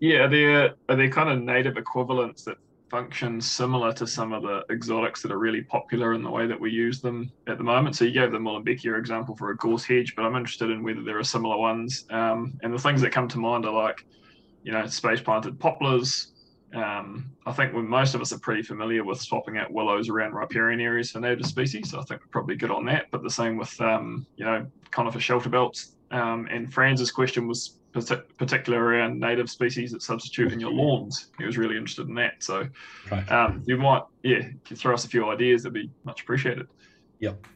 yeah, 0.00 0.24
are 0.24 0.28
there 0.28 0.74
are 0.88 0.96
there 0.96 1.10
kind 1.10 1.28
of 1.28 1.42
native 1.42 1.76
equivalents 1.76 2.44
that 2.44 2.58
function 2.90 3.40
similar 3.40 3.92
to 3.92 4.06
some 4.06 4.32
of 4.32 4.42
the 4.42 4.64
exotics 4.70 5.22
that 5.22 5.30
are 5.30 5.38
really 5.38 5.62
popular 5.62 6.12
in 6.14 6.22
the 6.22 6.30
way 6.30 6.46
that 6.46 6.60
we 6.60 6.70
use 6.70 7.00
them 7.00 7.30
at 7.46 7.56
the 7.56 7.64
moment. 7.64 7.96
So 7.96 8.04
you 8.04 8.10
gave 8.10 8.32
the 8.32 8.38
Muehlenbeckia 8.38 8.98
example 8.98 9.36
for 9.36 9.50
a 9.50 9.56
gorse 9.56 9.84
hedge, 9.84 10.14
but 10.16 10.24
I'm 10.24 10.36
interested 10.36 10.70
in 10.70 10.82
whether 10.82 11.02
there 11.02 11.18
are 11.18 11.24
similar 11.24 11.56
ones. 11.56 12.04
Um, 12.10 12.58
and 12.62 12.74
the 12.74 12.78
things 12.78 13.00
that 13.02 13.12
come 13.12 13.28
to 13.28 13.38
mind 13.38 13.64
are 13.64 13.72
like, 13.72 14.04
you 14.64 14.72
know, 14.72 14.84
space 14.86 15.20
planted 15.20 15.58
poplars. 15.58 16.32
Um, 16.74 17.30
I 17.46 17.52
think 17.52 17.72
most 17.74 18.14
of 18.14 18.20
us 18.20 18.32
are 18.32 18.38
pretty 18.38 18.62
familiar 18.62 19.04
with 19.04 19.20
swapping 19.20 19.56
out 19.56 19.72
willows 19.72 20.08
around 20.08 20.34
riparian 20.34 20.80
areas 20.80 21.10
for 21.10 21.20
native 21.20 21.46
species. 21.46 21.90
So 21.90 22.00
I 22.00 22.02
think 22.02 22.20
we're 22.20 22.28
probably 22.30 22.56
good 22.56 22.70
on 22.70 22.84
that. 22.86 23.06
But 23.10 23.22
the 23.22 23.30
same 23.30 23.56
with, 23.56 23.80
um, 23.80 24.26
you 24.36 24.44
know, 24.44 24.66
conifer 24.90 25.20
shelter 25.20 25.48
belts. 25.48 25.96
Um, 26.10 26.48
and 26.50 26.72
Franz's 26.72 27.10
question 27.10 27.46
was 27.46 27.79
particular 27.92 28.82
around 28.82 29.18
native 29.18 29.50
species 29.50 29.90
that 29.92 30.02
substitute 30.02 30.52
in 30.52 30.60
your 30.60 30.70
lawns. 30.70 31.30
He 31.38 31.44
was 31.44 31.58
really 31.58 31.76
interested 31.76 32.08
in 32.08 32.14
that. 32.14 32.42
So 32.42 32.68
right. 33.10 33.30
um, 33.32 33.62
you 33.66 33.76
might, 33.76 34.02
yeah, 34.22 34.42
throw 34.64 34.94
us 34.94 35.04
a 35.04 35.08
few 35.08 35.28
ideas, 35.28 35.62
that'd 35.62 35.74
be 35.74 35.90
much 36.04 36.22
appreciated. 36.22 36.68
Yep. 37.18 37.46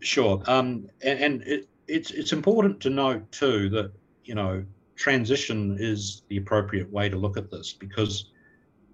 Sure. 0.00 0.42
Um, 0.46 0.88
and, 1.02 1.20
and 1.20 1.42
it, 1.42 1.68
it's 1.86 2.10
it's 2.10 2.32
important 2.32 2.80
to 2.80 2.90
note 2.90 3.30
too 3.32 3.68
that 3.70 3.92
you 4.24 4.34
know 4.34 4.64
transition 4.94 5.76
is 5.80 6.22
the 6.28 6.36
appropriate 6.36 6.90
way 6.92 7.08
to 7.08 7.16
look 7.16 7.36
at 7.36 7.50
this 7.50 7.72
because 7.72 8.30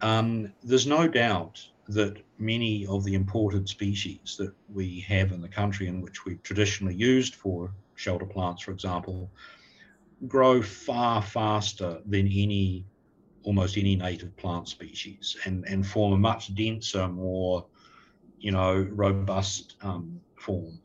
um, 0.00 0.52
there's 0.62 0.86
no 0.86 1.08
doubt 1.08 1.66
that 1.88 2.22
many 2.38 2.86
of 2.86 3.04
the 3.04 3.14
imported 3.14 3.68
species 3.68 4.36
that 4.38 4.52
we 4.72 5.00
have 5.00 5.32
in 5.32 5.40
the 5.40 5.48
country 5.48 5.88
and 5.88 6.02
which 6.02 6.24
we've 6.24 6.42
traditionally 6.42 6.94
used 6.94 7.34
for 7.34 7.70
shelter 7.94 8.26
plants, 8.26 8.62
for 8.62 8.70
example, 8.70 9.30
grow 10.28 10.62
far 10.62 11.22
faster 11.22 12.00
than 12.06 12.26
any 12.26 12.84
almost 13.42 13.76
any 13.76 13.94
native 13.94 14.34
plant 14.36 14.68
species 14.68 15.36
and, 15.44 15.64
and 15.68 15.86
form 15.86 16.14
a 16.14 16.16
much 16.16 16.54
denser, 16.54 17.06
more, 17.08 17.66
you 18.38 18.50
know, 18.50 18.88
robust 18.90 19.76
um, 19.82 20.18
form. 20.36 20.80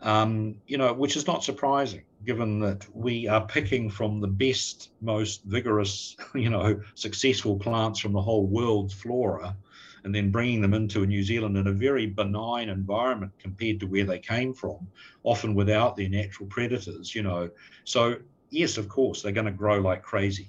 Um, 0.00 0.54
you 0.68 0.78
know, 0.78 0.92
which 0.92 1.16
is 1.16 1.26
not 1.26 1.42
surprising 1.42 2.04
given 2.24 2.60
that 2.60 2.86
we 2.94 3.28
are 3.28 3.46
picking 3.46 3.90
from 3.90 4.20
the 4.20 4.28
best, 4.28 4.90
most 5.00 5.42
vigorous, 5.44 6.16
you 6.34 6.50
know, 6.50 6.80
successful 6.94 7.56
plants 7.58 7.98
from 7.98 8.12
the 8.12 8.22
whole 8.22 8.46
world's 8.46 8.94
flora 8.94 9.56
and 10.04 10.14
then 10.14 10.30
bringing 10.30 10.60
them 10.60 10.74
into 10.74 11.04
New 11.04 11.22
Zealand 11.22 11.56
in 11.56 11.66
a 11.66 11.72
very 11.72 12.06
benign 12.06 12.68
environment 12.68 13.32
compared 13.38 13.80
to 13.80 13.86
where 13.86 14.04
they 14.04 14.18
came 14.18 14.54
from, 14.54 14.86
often 15.24 15.54
without 15.54 15.96
their 15.96 16.08
natural 16.08 16.48
predators, 16.48 17.14
you 17.14 17.22
know. 17.22 17.50
So 17.84 18.16
yes, 18.50 18.78
of 18.78 18.88
course, 18.88 19.22
they're 19.22 19.32
going 19.32 19.46
to 19.46 19.52
grow 19.52 19.78
like 19.78 20.02
crazy. 20.02 20.48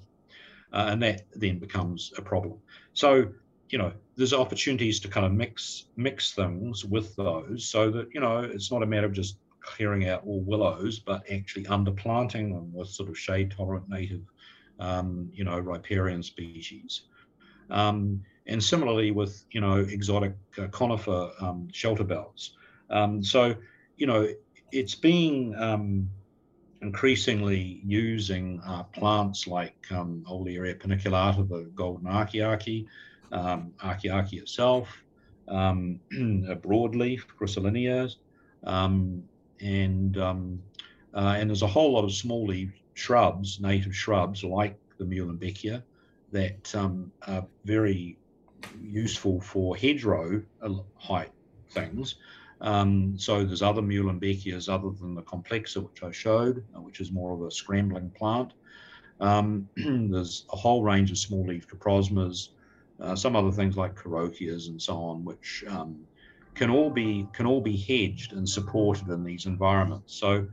Uh, 0.72 0.90
and 0.90 1.02
that 1.02 1.24
then 1.36 1.58
becomes 1.58 2.14
a 2.18 2.22
problem. 2.22 2.60
So, 2.94 3.30
you 3.70 3.78
know, 3.78 3.92
there's 4.16 4.34
opportunities 4.34 5.00
to 5.00 5.08
kind 5.08 5.26
of 5.26 5.32
mix 5.32 5.86
mix 5.96 6.34
things 6.34 6.86
with 6.86 7.16
those 7.16 7.66
so 7.66 7.90
that, 7.92 8.10
you 8.14 8.22
know, 8.22 8.40
it's 8.40 8.72
not 8.72 8.84
a 8.84 8.86
matter 8.86 9.08
of 9.08 9.14
just 9.14 9.38
clearing 9.62 10.08
out 10.08 10.24
all 10.26 10.42
willows, 10.42 11.00
but 11.00 11.24
actually 11.32 11.66
underplanting 11.66 12.54
them 12.54 12.72
with 12.74 12.90
sort 12.90 13.10
of 13.10 13.18
shade 13.18 13.52
tolerant 13.52 13.90
native, 13.90 14.22
um, 14.80 15.30
you 15.34 15.44
know, 15.44 15.58
riparian 15.58 16.22
species. 16.24 17.04
Um, 17.70 18.22
and 18.48 18.64
similarly 18.64 19.12
with, 19.12 19.44
you 19.52 19.62
know, 19.62 19.78
exotic 19.78 20.34
uh, 20.58 20.68
conifer 20.68 21.32
um, 21.40 21.68
shelter 21.72 22.04
belts. 22.04 22.54
Um, 22.90 23.24
so, 23.24 23.56
you 23.98 24.08
know, 24.08 24.28
it's 24.72 24.96
being 24.96 25.56
um, 25.56 26.10
increasingly 26.82 27.82
using 27.86 28.62
uh, 28.66 28.84
plants 28.84 29.48
like 29.48 29.76
um, 29.92 30.24
Olearia 30.30 30.76
paniculata, 30.76 31.48
the 31.48 31.70
golden 31.76 32.08
akeake, 32.08 32.88
um, 33.32 33.74
akeake 33.84 34.34
itself, 34.34 35.04
um, 35.48 36.00
a 36.12 36.16
broadleaf, 36.56 37.22
Griselinias, 37.40 38.16
um, 38.64 39.24
and 39.60 40.18
um, 40.18 40.62
uh, 41.14 41.36
and 41.38 41.50
there's 41.50 41.64
a 41.64 41.68
whole 41.68 41.94
lot 41.94 42.04
of 42.04 42.14
small 42.14 42.46
leaf 42.46 42.72
shrubs, 42.94 43.60
native 43.60 43.96
shrubs 43.96 44.44
like 44.44 44.78
the 44.98 45.06
Muehlenbeckia, 45.06 45.84
that 46.32 46.76
um, 46.76 47.12
are 47.28 47.46
very 47.66 48.18
useful 48.82 49.42
for 49.42 49.76
hedgerow 49.76 50.42
uh, 50.62 50.74
height 50.96 51.32
things. 51.72 52.16
Um, 52.62 53.18
so 53.18 53.44
there's 53.44 53.62
other 53.62 53.82
Muehlenbeckias 53.82 54.68
other 54.70 54.92
than 55.00 55.16
the 55.16 55.22
complexa, 55.24 55.78
which 55.78 56.04
I 56.04 56.12
showed, 56.12 56.66
uh, 56.76 56.82
which 56.82 57.00
is 57.00 57.12
more 57.12 57.34
of 57.34 57.42
a 57.42 57.52
scrambling 57.52 58.12
plant. 58.18 58.54
Um, 59.20 59.70
there's 59.76 60.46
a 60.52 60.58
whole 60.58 60.84
range 60.84 61.12
of 61.12 61.18
small 61.18 61.46
leaf 61.46 61.68
coprosmas, 61.68 62.50
uh, 63.02 63.16
some 63.16 63.36
other 63.36 63.52
things 63.52 63.78
like 63.78 63.96
corokias 63.96 64.68
and 64.68 64.82
so 64.82 64.96
on, 64.98 65.24
which 65.24 65.64
um, 65.70 66.06
can 66.56 66.70
all 66.70 66.90
be 66.90 67.30
can 67.34 67.46
all 67.46 67.62
be 67.62 67.78
hedged 67.78 68.34
and 68.34 68.48
supported 68.48 69.08
in 69.08 69.24
these 69.24 69.46
environments. 69.46 70.20
So, 70.20 70.48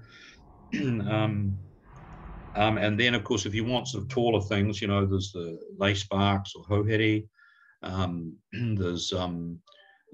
um, 0.75 1.59
um, 2.55 2.79
and 2.79 2.99
then 2.99 3.15
of 3.15 3.25
course, 3.25 3.47
if 3.47 3.55
you 3.55 3.65
want 3.65 3.89
some 3.89 4.07
taller 4.09 4.41
things, 4.41 4.81
you 4.81 4.89
know, 4.89 5.05
there's 5.05 5.33
the 5.33 5.59
lace 5.79 6.05
barks 6.05 6.55
or 6.55 6.65
houhere. 6.65 7.25
Um, 7.83 8.37
there's 8.53 9.13
um, 9.13 9.59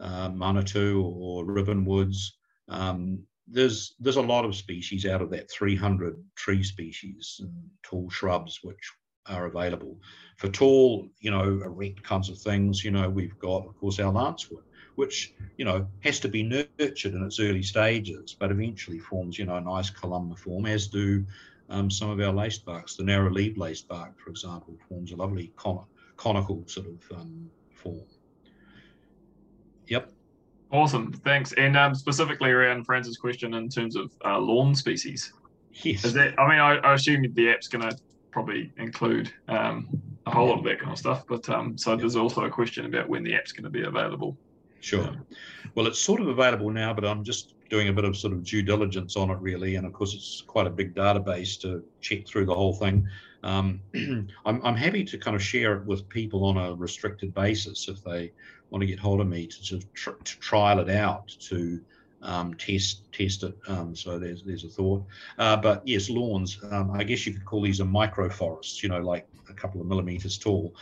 uh, 0.00 0.30
Manatū 0.30 1.02
or 1.02 1.44
ribbon 1.44 1.84
woods. 1.84 2.36
Um, 2.68 3.24
there's 3.48 3.94
there's 4.00 4.16
a 4.16 4.22
lot 4.22 4.44
of 4.44 4.54
species 4.54 5.04
out 5.04 5.20
of 5.20 5.30
that 5.30 5.50
300 5.50 6.16
tree 6.36 6.62
species 6.62 7.40
and 7.42 7.52
tall 7.82 8.08
shrubs 8.08 8.60
which 8.62 8.92
are 9.26 9.46
available 9.46 9.98
for 10.36 10.48
tall, 10.48 11.08
you 11.20 11.30
know, 11.30 11.60
erect 11.64 12.02
kinds 12.02 12.28
of 12.28 12.38
things. 12.38 12.84
You 12.84 12.90
know, 12.90 13.08
we've 13.08 13.38
got, 13.38 13.66
of 13.66 13.76
course, 13.78 14.00
our 14.00 14.12
lancewood, 14.12 14.64
which 14.96 15.34
you 15.56 15.64
know 15.64 15.86
has 16.00 16.20
to 16.20 16.28
be 16.28 16.42
nurtured 16.42 17.14
in 17.14 17.22
its 17.24 17.40
early 17.40 17.62
stages, 17.62 18.34
but 18.38 18.50
eventually 18.50 18.98
forms, 18.98 19.38
you 19.38 19.44
know, 19.44 19.56
a 19.56 19.60
nice 19.60 19.90
columnar 19.90 20.36
form, 20.36 20.66
as 20.66 20.88
do 20.88 21.24
um, 21.68 21.90
some 21.90 22.10
of 22.10 22.20
our 22.20 22.32
laced 22.32 22.64
barks. 22.64 22.96
The 22.96 23.04
narrow 23.04 23.30
leaved 23.30 23.58
laced 23.58 23.88
bark, 23.88 24.18
for 24.18 24.30
example, 24.30 24.76
forms 24.88 25.12
a 25.12 25.16
lovely 25.16 25.52
con- 25.56 25.84
conical 26.16 26.64
sort 26.66 26.86
of 26.86 27.18
um, 27.18 27.50
form. 27.74 28.02
Yep. 29.88 30.12
Awesome, 30.70 31.12
thanks. 31.12 31.52
And 31.52 31.76
um, 31.76 31.94
specifically 31.94 32.50
around 32.50 32.84
Francis' 32.84 33.16
question 33.18 33.54
in 33.54 33.68
terms 33.68 33.94
of 33.94 34.10
uh, 34.24 34.38
lawn 34.38 34.74
species, 34.74 35.32
Yes. 35.72 36.04
is 36.04 36.12
that? 36.14 36.38
I 36.38 36.48
mean, 36.48 36.58
I, 36.58 36.76
I 36.78 36.94
assume 36.94 37.26
the 37.34 37.50
app's 37.50 37.68
going 37.68 37.88
to 37.88 37.96
probably 38.30 38.72
include 38.78 39.32
um, 39.48 39.88
a 40.26 40.30
whole 40.30 40.48
lot 40.48 40.58
of 40.58 40.64
that 40.64 40.78
kind 40.78 40.92
of 40.92 40.98
stuff. 40.98 41.24
But 41.26 41.48
um, 41.50 41.76
so 41.76 41.94
there's 41.96 42.16
also 42.16 42.44
a 42.44 42.50
question 42.50 42.86
about 42.86 43.08
when 43.08 43.22
the 43.22 43.34
app's 43.34 43.52
going 43.52 43.64
to 43.64 43.70
be 43.70 43.82
available. 43.82 44.36
Sure. 44.80 45.14
Well, 45.74 45.86
it's 45.86 46.00
sort 46.00 46.20
of 46.20 46.28
available 46.28 46.70
now, 46.70 46.92
but 46.92 47.04
I'm 47.04 47.22
just 47.22 47.54
doing 47.70 47.88
a 47.88 47.92
bit 47.92 48.04
of 48.04 48.16
sort 48.16 48.32
of 48.32 48.42
due 48.42 48.62
diligence 48.62 49.16
on 49.16 49.30
it, 49.30 49.38
really. 49.38 49.76
And 49.76 49.86
of 49.86 49.92
course, 49.92 50.14
it's 50.14 50.42
quite 50.46 50.66
a 50.66 50.70
big 50.70 50.94
database 50.94 51.60
to 51.60 51.84
check 52.00 52.26
through 52.26 52.46
the 52.46 52.54
whole 52.54 52.74
thing. 52.74 53.06
Um, 53.44 53.80
I'm, 53.94 54.60
I'm 54.64 54.76
happy 54.76 55.04
to 55.04 55.18
kind 55.18 55.36
of 55.36 55.42
share 55.42 55.76
it 55.76 55.86
with 55.86 56.08
people 56.08 56.44
on 56.44 56.56
a 56.56 56.74
restricted 56.74 57.32
basis 57.34 57.88
if 57.88 58.02
they 58.02 58.32
want 58.72 58.80
to 58.80 58.86
get 58.86 58.98
hold 58.98 59.20
of 59.20 59.28
me 59.28 59.46
to, 59.46 59.62
to, 59.66 59.86
tr- 59.92 60.22
to 60.24 60.40
trial 60.40 60.80
it 60.80 60.88
out 60.88 61.28
to 61.28 61.78
um, 62.22 62.54
test 62.54 63.12
test 63.12 63.42
it. 63.42 63.54
Um, 63.68 63.94
so 63.94 64.18
there's 64.18 64.42
there's 64.42 64.64
a 64.64 64.68
thought. 64.68 65.04
Uh, 65.38 65.56
but 65.56 65.86
yes, 65.86 66.08
lawns. 66.08 66.58
Um, 66.70 66.90
I 66.92 67.04
guess 67.04 67.26
you 67.26 67.34
could 67.34 67.44
call 67.44 67.62
these 67.62 67.80
a 67.80 67.84
micro 67.84 68.30
forest. 68.30 68.82
You 68.82 68.88
know, 68.88 69.00
like 69.00 69.28
a 69.50 69.52
couple 69.52 69.80
of 69.80 69.86
millimeters 69.86 70.38
tall. 70.38 70.74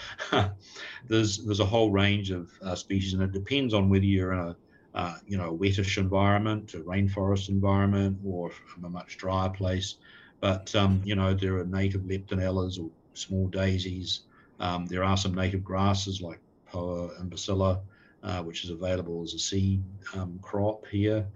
there's 1.09 1.39
there's 1.39 1.61
a 1.61 1.65
whole 1.65 1.91
range 1.91 2.31
of 2.31 2.51
uh, 2.63 2.75
species, 2.75 3.15
and 3.15 3.23
it 3.23 3.33
depends 3.33 3.75
on 3.75 3.89
whether 3.89 4.05
you're 4.05 4.33
in 4.33 4.39
a 4.39 4.57
uh, 4.95 5.17
you 5.27 5.37
know 5.37 5.51
a 5.51 5.57
wettish 5.57 5.99
environment, 5.99 6.75
a 6.75 6.79
rainforest 6.79 7.49
environment, 7.49 8.19
or 8.25 8.53
a 8.85 8.89
much 8.89 9.19
drier 9.19 9.51
place. 9.51 9.97
But 10.41 10.75
um, 10.75 11.03
you 11.05 11.17
know 11.17 11.35
there 11.35 11.59
are 11.59 11.65
native 11.65 12.03
leptinellas 12.03 12.79
or 12.79 12.91
small 13.15 13.49
daisies. 13.49 14.21
Um, 14.61 14.85
there 14.87 15.03
are 15.03 15.17
some 15.17 15.35
native 15.35 15.65
grasses 15.65 16.21
like 16.21 16.41
and 16.75 17.31
bacilla 17.31 17.81
uh, 18.23 18.43
which 18.43 18.65
is 18.65 18.71
available 18.71 19.23
as 19.23 19.35
a 19.35 19.39
seed 19.39 19.83
um, 20.15 20.39
crop 20.43 20.87
here. 20.87 21.27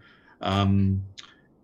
Um, 0.41 1.03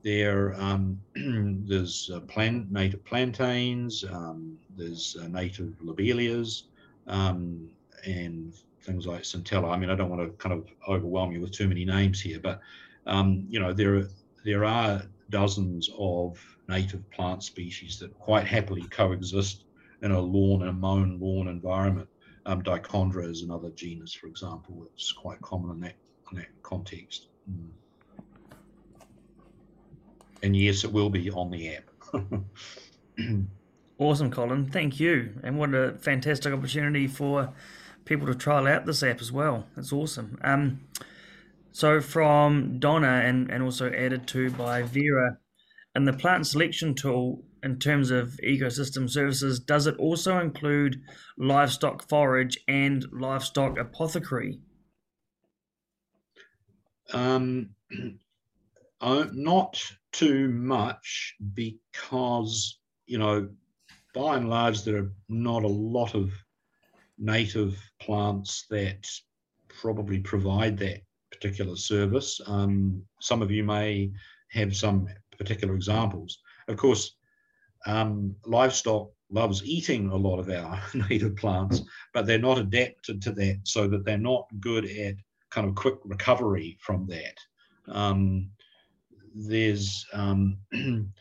there, 0.02 0.54
um, 0.58 0.98
there's 1.14 2.10
uh, 2.14 2.20
plant, 2.20 2.72
native 2.72 3.04
plantains, 3.04 4.04
um, 4.10 4.56
there's 4.76 5.16
uh, 5.22 5.28
native 5.28 5.74
lobelias, 5.84 6.62
um, 7.06 7.68
and 8.06 8.54
things 8.82 9.06
like 9.06 9.22
centella. 9.22 9.70
I 9.70 9.76
mean, 9.76 9.90
I 9.90 9.94
don't 9.94 10.08
want 10.08 10.22
to 10.22 10.30
kind 10.42 10.54
of 10.58 10.66
overwhelm 10.88 11.32
you 11.32 11.40
with 11.40 11.52
too 11.52 11.68
many 11.68 11.84
names 11.84 12.20
here, 12.20 12.40
but 12.40 12.60
you 13.50 13.60
know, 13.60 13.72
there 13.74 13.96
are, 13.96 14.08
there 14.44 14.64
are 14.64 15.02
dozens 15.28 15.90
of 15.98 16.42
native 16.68 17.08
plant 17.10 17.42
species 17.42 17.98
that 17.98 18.18
quite 18.18 18.46
happily 18.46 18.82
coexist 18.84 19.64
in 20.02 20.12
a 20.12 20.20
lawn 20.20 20.62
and 20.66 20.80
mown 20.80 21.18
lawn 21.20 21.46
environment. 21.48 22.08
Um, 22.46 22.62
Dichondra 22.62 23.28
is 23.30 23.42
another 23.42 23.70
genus, 23.70 24.12
for 24.12 24.26
example, 24.26 24.82
that's 24.82 25.12
quite 25.12 25.40
common 25.42 25.70
in 25.72 25.80
that, 25.80 25.94
in 26.30 26.38
that 26.38 26.48
context. 26.62 27.28
Mm. 27.50 27.68
And 30.42 30.56
yes, 30.56 30.84
it 30.84 30.92
will 30.92 31.10
be 31.10 31.30
on 31.30 31.50
the 31.50 31.76
app. 31.76 31.90
Awesome, 34.00 34.30
Colin. 34.30 34.66
Thank 34.66 34.98
you. 34.98 35.34
And 35.42 35.58
what 35.58 35.74
a 35.74 35.92
fantastic 35.92 36.54
opportunity 36.54 37.06
for 37.06 37.52
people 38.06 38.26
to 38.28 38.34
trial 38.34 38.66
out 38.66 38.86
this 38.86 39.02
app 39.02 39.20
as 39.20 39.30
well. 39.30 39.66
That's 39.76 39.92
awesome. 39.92 40.38
Um, 40.42 40.80
so 41.70 42.00
from 42.00 42.78
Donna 42.78 43.20
and, 43.22 43.50
and 43.50 43.62
also 43.62 43.92
added 43.92 44.26
to 44.28 44.50
by 44.52 44.80
Vera, 44.80 45.36
and 45.94 46.08
the 46.08 46.14
plant 46.14 46.46
selection 46.46 46.94
tool 46.94 47.44
in 47.62 47.78
terms 47.78 48.10
of 48.10 48.38
ecosystem 48.44 49.08
services, 49.08 49.60
does 49.60 49.86
it 49.86 49.96
also 49.98 50.38
include 50.38 51.00
livestock 51.36 52.08
forage 52.08 52.58
and 52.68 53.04
livestock 53.12 53.78
apothecary? 53.78 54.58
Um, 57.12 57.70
uh, 59.00 59.26
not 59.32 59.82
too 60.12 60.48
much 60.48 61.36
because, 61.54 62.78
you 63.06 63.18
know, 63.18 63.48
by 64.14 64.36
and 64.36 64.48
large, 64.48 64.82
there 64.82 64.98
are 64.98 65.12
not 65.28 65.62
a 65.62 65.68
lot 65.68 66.14
of 66.14 66.32
native 67.18 67.78
plants 68.00 68.66
that 68.70 69.06
probably 69.68 70.18
provide 70.18 70.76
that 70.78 71.02
particular 71.30 71.76
service. 71.76 72.40
Um, 72.46 73.02
some 73.20 73.42
of 73.42 73.50
you 73.50 73.62
may 73.62 74.10
have 74.50 74.74
some 74.74 75.08
particular 75.38 75.74
examples. 75.74 76.38
Of 76.68 76.76
course, 76.76 77.16
um, 77.86 78.34
livestock 78.44 79.10
loves 79.30 79.64
eating 79.64 80.08
a 80.08 80.16
lot 80.16 80.38
of 80.38 80.50
our 80.50 80.82
native 81.10 81.36
plants, 81.36 81.82
but 82.12 82.26
they're 82.26 82.38
not 82.38 82.58
adapted 82.58 83.22
to 83.22 83.32
that, 83.32 83.60
so 83.64 83.88
that 83.88 84.04
they're 84.04 84.18
not 84.18 84.46
good 84.60 84.84
at 84.84 85.14
kind 85.50 85.68
of 85.68 85.74
quick 85.74 85.96
recovery 86.04 86.76
from 86.80 87.06
that. 87.06 87.36
Um, 87.88 88.50
there's, 89.34 90.06
um, 90.12 90.58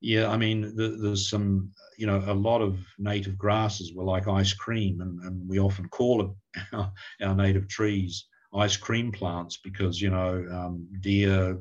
yeah, 0.00 0.28
I 0.28 0.36
mean, 0.36 0.74
the, 0.76 0.96
there's 1.00 1.28
some, 1.30 1.72
you 1.96 2.06
know, 2.06 2.22
a 2.26 2.34
lot 2.34 2.60
of 2.60 2.78
native 2.98 3.38
grasses 3.38 3.94
were 3.94 4.04
like 4.04 4.28
ice 4.28 4.52
cream, 4.52 5.00
and, 5.00 5.20
and 5.20 5.48
we 5.48 5.58
often 5.58 5.88
call 5.88 6.36
our, 6.72 6.92
our 7.22 7.34
native 7.34 7.68
trees 7.68 8.26
ice 8.54 8.76
cream 8.76 9.12
plants 9.12 9.58
because, 9.62 10.00
you 10.00 10.10
know, 10.10 10.46
um, 10.50 10.86
deer, 11.00 11.58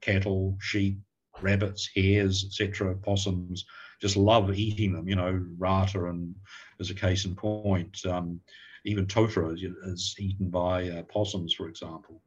cattle, 0.00 0.56
sheep, 0.60 0.98
rabbits, 1.40 1.88
hares, 1.94 2.44
etc., 2.44 2.94
possums, 2.96 3.64
just 4.00 4.16
love 4.16 4.52
eating 4.52 4.92
them. 4.92 5.08
You 5.08 5.16
know, 5.16 5.44
rata 5.58 6.06
and 6.06 6.34
as 6.80 6.90
a 6.90 6.94
case 6.94 7.24
in 7.24 7.34
point, 7.34 7.98
um, 8.06 8.40
even 8.84 9.06
totara 9.06 9.54
is, 9.54 9.62
is 9.62 10.14
eaten 10.18 10.50
by 10.50 10.88
uh, 10.88 11.02
possums, 11.04 11.52
for 11.52 11.68
example. 11.68 12.22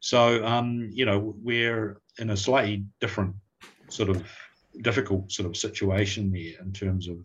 So 0.00 0.44
um, 0.44 0.90
you 0.92 1.04
know, 1.04 1.34
we're 1.42 2.00
in 2.18 2.30
a 2.30 2.36
slightly 2.36 2.84
different 3.00 3.34
sort 3.88 4.08
of 4.08 4.24
difficult 4.82 5.32
sort 5.32 5.48
of 5.48 5.56
situation 5.56 6.30
there 6.30 6.60
in 6.60 6.72
terms 6.72 7.08
of 7.08 7.18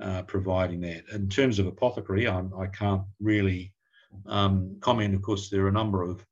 uh, 0.00 0.22
providing 0.22 0.80
that. 0.80 1.04
In 1.12 1.28
terms 1.28 1.58
of 1.58 1.66
apothecary, 1.66 2.26
I'm, 2.26 2.52
I 2.58 2.66
can 2.66 2.86
not 2.86 3.06
really 3.20 3.72
um, 4.26 4.76
comment. 4.80 5.14
Of 5.14 5.22
course, 5.22 5.48
there 5.48 5.64
are 5.64 5.68
a 5.68 5.72
number 5.72 6.02
of 6.02 6.24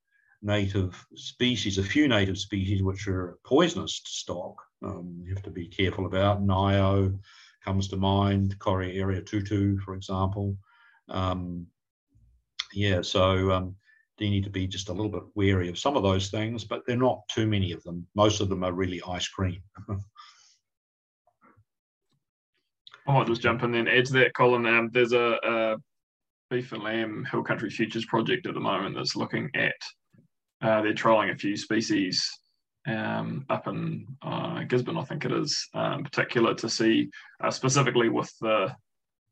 native 0.42 1.06
species, 1.14 1.78
a 1.78 1.82
few 1.82 2.08
native 2.08 2.38
species 2.38 2.82
which 2.82 3.06
are 3.08 3.38
poisonous 3.44 4.00
to 4.00 4.10
stock. 4.10 4.62
Um, 4.82 5.20
you 5.22 5.34
have 5.34 5.42
to 5.44 5.50
be 5.50 5.66
careful 5.66 6.06
about. 6.06 6.42
Ngaio 6.42 7.18
comes 7.64 7.88
to 7.88 7.96
mind, 7.96 8.58
Coriaria 8.58 9.24
tutu, 9.24 9.78
for 9.80 9.94
example. 9.94 10.56
Um, 11.08 11.66
yeah, 12.72 13.02
so 13.02 13.50
um, 13.50 13.76
you 14.18 14.30
need 14.30 14.44
to 14.44 14.50
be 14.50 14.66
just 14.66 14.88
a 14.88 14.92
little 14.92 15.10
bit 15.10 15.24
wary 15.34 15.68
of 15.68 15.78
some 15.78 15.96
of 15.96 16.02
those 16.02 16.30
things, 16.30 16.64
but 16.64 16.82
they're 16.86 16.96
not 16.96 17.22
too 17.28 17.46
many 17.46 17.72
of 17.72 17.82
them. 17.82 18.06
Most 18.14 18.40
of 18.40 18.48
them 18.48 18.64
are 18.64 18.72
really 18.72 19.02
ice 19.06 19.28
cream. 19.28 19.62
I 23.06 23.12
might 23.12 23.26
just 23.26 23.42
jump 23.42 23.62
in 23.62 23.74
and 23.74 23.88
add 23.88 24.06
to 24.06 24.12
that, 24.14 24.34
Colin. 24.34 24.66
Um, 24.66 24.90
there's 24.92 25.12
a, 25.12 25.38
a 25.42 25.76
beef 26.50 26.72
and 26.72 26.82
lamb 26.82 27.26
hill 27.30 27.42
country 27.42 27.70
futures 27.70 28.04
project 28.04 28.46
at 28.46 28.54
the 28.54 28.60
moment 28.60 28.94
that's 28.94 29.16
looking 29.16 29.50
at 29.54 29.74
uh, 30.62 30.82
they're 30.82 30.92
trialing 30.92 31.32
a 31.32 31.38
few 31.38 31.56
species 31.56 32.30
um, 32.86 33.44
up 33.48 33.68
in 33.68 34.06
uh, 34.22 34.62
Gisborne, 34.64 34.98
I 34.98 35.04
think 35.04 35.24
it 35.24 35.32
is, 35.32 35.68
um, 35.74 36.02
particular 36.04 36.54
to 36.54 36.68
see 36.68 37.10
uh, 37.42 37.50
specifically 37.50 38.08
with 38.08 38.32
the 38.40 38.74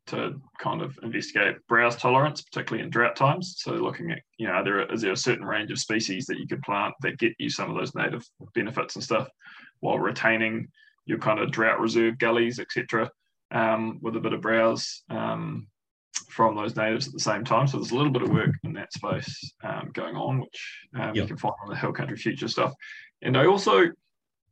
to 0.07 0.41
kind 0.57 0.81
of 0.81 0.97
investigate 1.03 1.55
browse 1.67 1.95
tolerance, 1.95 2.41
particularly 2.41 2.83
in 2.83 2.89
drought 2.89 3.15
times. 3.15 3.55
So 3.59 3.73
looking 3.73 4.11
at, 4.11 4.19
you 4.39 4.47
know, 4.47 4.63
there 4.63 4.91
is 4.91 5.01
there 5.01 5.11
a 5.11 5.17
certain 5.17 5.45
range 5.45 5.71
of 5.71 5.77
species 5.77 6.25
that 6.25 6.39
you 6.39 6.47
could 6.47 6.63
plant 6.63 6.95
that 7.01 7.19
get 7.19 7.33
you 7.37 7.49
some 7.49 7.69
of 7.69 7.77
those 7.77 7.93
native 7.93 8.25
benefits 8.55 8.95
and 8.95 9.03
stuff, 9.03 9.27
while 9.81 9.99
retaining 9.99 10.67
your 11.05 11.19
kind 11.19 11.39
of 11.39 11.51
drought 11.51 11.79
reserve 11.79 12.17
gullies, 12.17 12.59
etc., 12.59 13.09
um, 13.51 13.99
with 14.01 14.15
a 14.15 14.19
bit 14.19 14.33
of 14.33 14.41
browse 14.41 15.03
um, 15.09 15.67
from 16.29 16.55
those 16.55 16.75
natives 16.75 17.07
at 17.07 17.13
the 17.13 17.19
same 17.19 17.43
time. 17.43 17.67
So 17.67 17.77
there's 17.77 17.91
a 17.91 17.95
little 17.95 18.11
bit 18.11 18.21
of 18.21 18.29
work 18.29 18.51
in 18.63 18.73
that 18.73 18.93
space 18.93 19.53
um, 19.63 19.89
going 19.93 20.15
on, 20.15 20.41
which 20.41 20.87
um, 20.95 21.07
yep. 21.07 21.15
you 21.15 21.25
can 21.25 21.37
find 21.37 21.53
on 21.63 21.69
the 21.69 21.75
Hill 21.75 21.93
Country 21.93 22.17
Future 22.17 22.47
stuff. 22.47 22.73
And 23.21 23.37
I 23.37 23.45
also 23.45 23.87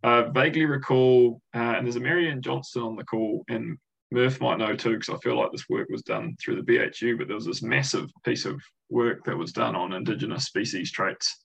uh, 0.03 0.29
vaguely 0.31 0.65
recall, 0.65 1.41
uh, 1.55 1.75
and 1.77 1.85
there's 1.85 1.95
a 1.95 2.01
Marianne 2.01 2.41
Johnson 2.41 2.81
on 2.81 2.95
the 2.95 3.03
call, 3.03 3.43
and 3.49 3.77
Murph 4.11 4.39
might 4.39 4.57
know 4.57 4.75
too, 4.75 4.97
because 4.97 5.13
I 5.13 5.17
feel 5.19 5.37
like 5.37 5.51
this 5.51 5.69
work 5.69 5.89
was 5.89 6.01
done 6.01 6.35
through 6.41 6.61
the 6.61 6.71
BHU, 6.71 7.17
but 7.17 7.27
there 7.27 7.35
was 7.35 7.45
this 7.45 7.61
massive 7.61 8.09
piece 8.23 8.45
of 8.45 8.61
work 8.89 9.23
that 9.25 9.37
was 9.37 9.51
done 9.51 9.75
on 9.75 9.93
Indigenous 9.93 10.45
species 10.45 10.91
traits. 10.91 11.43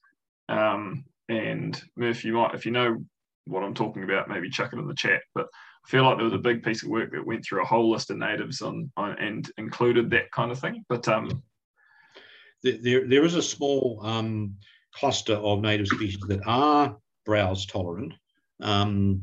Um, 0.49 1.05
and 1.29 1.81
Murph, 1.97 2.25
you 2.25 2.35
might, 2.35 2.55
if 2.55 2.67
you 2.67 2.73
know 2.73 3.05
what 3.47 3.65
I'm 3.65 3.75
talking 3.75 4.05
about, 4.05 4.29
maybe 4.29 4.51
chuck 4.51 4.73
it 4.73 4.79
in 4.79 4.87
the 4.87 4.95
chat. 4.95 5.23
But 5.35 5.47
I 5.85 5.89
feel 5.89 6.05
like 6.05 6.16
there 6.16 6.24
was 6.24 6.33
a 6.33 6.39
big 6.39 6.62
piece 6.62 6.83
of 6.83 6.91
work 6.91 7.12
that 7.12 7.26
went 7.26 7.45
through 7.45 7.62
a 7.62 7.66
whole 7.66 7.91
list 7.91 8.11
of 8.11 8.16
natives 8.16 8.62
on, 8.62 8.91
on 8.97 9.18
and 9.18 9.51
included 9.59 10.11
that 10.11 10.30
kind 10.30 10.53
of 10.53 10.59
thing. 10.59 10.85
But 10.89 11.09
um, 11.09 11.43
there, 12.62 13.07
there 13.07 13.24
is 13.24 13.35
a 13.35 13.43
small 13.43 14.01
um, 14.03 14.55
cluster 14.95 15.35
of 15.35 15.61
native 15.61 15.89
species 15.89 16.20
that 16.28 16.47
are 16.47 16.97
browse 17.26 17.66
tolerant. 17.66 18.14
Um, 18.61 19.22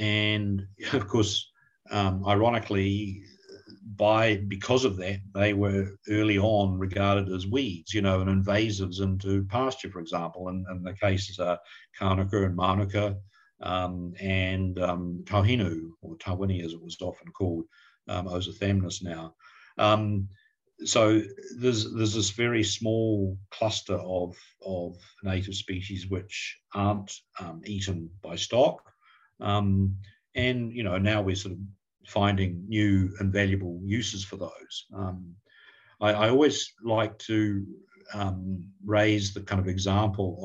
and 0.00 0.66
of 0.92 1.06
course, 1.08 1.50
um, 1.90 2.26
ironically, 2.26 3.22
by 3.96 4.36
because 4.48 4.84
of 4.84 4.96
that, 4.98 5.20
they 5.34 5.54
were 5.54 5.96
early 6.08 6.38
on 6.38 6.78
regarded 6.78 7.30
as 7.32 7.46
weeds, 7.46 7.92
you 7.92 8.00
know, 8.00 8.20
and 8.20 8.44
invasives 8.44 9.00
into 9.00 9.44
pasture, 9.44 9.90
for 9.90 10.00
example. 10.00 10.48
And, 10.48 10.66
and 10.68 10.86
the 10.86 10.94
cases 10.94 11.38
are 11.38 11.58
Kānuka 11.98 12.46
and 12.46 12.56
Mānuka 12.56 13.16
um, 13.60 14.14
and 14.20 14.78
um, 14.80 15.22
Tauhinu, 15.24 15.90
or 16.02 16.16
Tawini 16.16 16.64
as 16.64 16.72
it 16.72 16.82
was 16.82 16.96
often 17.00 17.30
called, 17.32 17.64
um, 18.08 18.26
Ozothamnus 18.26 19.02
now. 19.02 19.34
Um, 19.78 20.28
so 20.84 21.20
there's 21.58 21.92
there's 21.92 22.14
this 22.14 22.30
very 22.30 22.62
small 22.62 23.36
cluster 23.50 23.96
of 23.96 24.36
of 24.64 24.96
native 25.24 25.54
species 25.54 26.08
which 26.08 26.56
aren't 26.74 27.12
um, 27.40 27.60
eaten 27.64 28.10
by 28.22 28.36
stock, 28.36 28.80
um, 29.40 29.96
and 30.34 30.72
you 30.72 30.84
know 30.84 30.98
now 30.98 31.20
we're 31.20 31.34
sort 31.34 31.54
of 31.54 31.58
finding 32.06 32.64
new 32.68 33.10
and 33.18 33.32
valuable 33.32 33.80
uses 33.84 34.24
for 34.24 34.36
those. 34.36 34.86
Um, 34.94 35.34
I, 36.00 36.12
I, 36.12 36.30
always 36.30 36.72
like 36.82 37.18
to 37.18 37.66
um, 38.14 38.64
raise 38.84 39.34
the 39.34 39.42
kind 39.42 39.60
of 39.60 39.68
example 39.68 40.38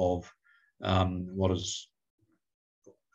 of 0.84 0.88
um, 0.90 1.28
what 1.34 1.52
has 1.52 1.88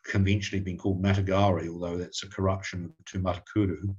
conventionally 0.09 0.63
been 0.63 0.77
called 0.77 1.01
matagouri, 1.01 1.69
although 1.69 1.97
that's 1.97 2.23
a 2.23 2.29
corruption 2.29 2.85
of 2.85 2.91
tūmatakuru, 3.05 3.95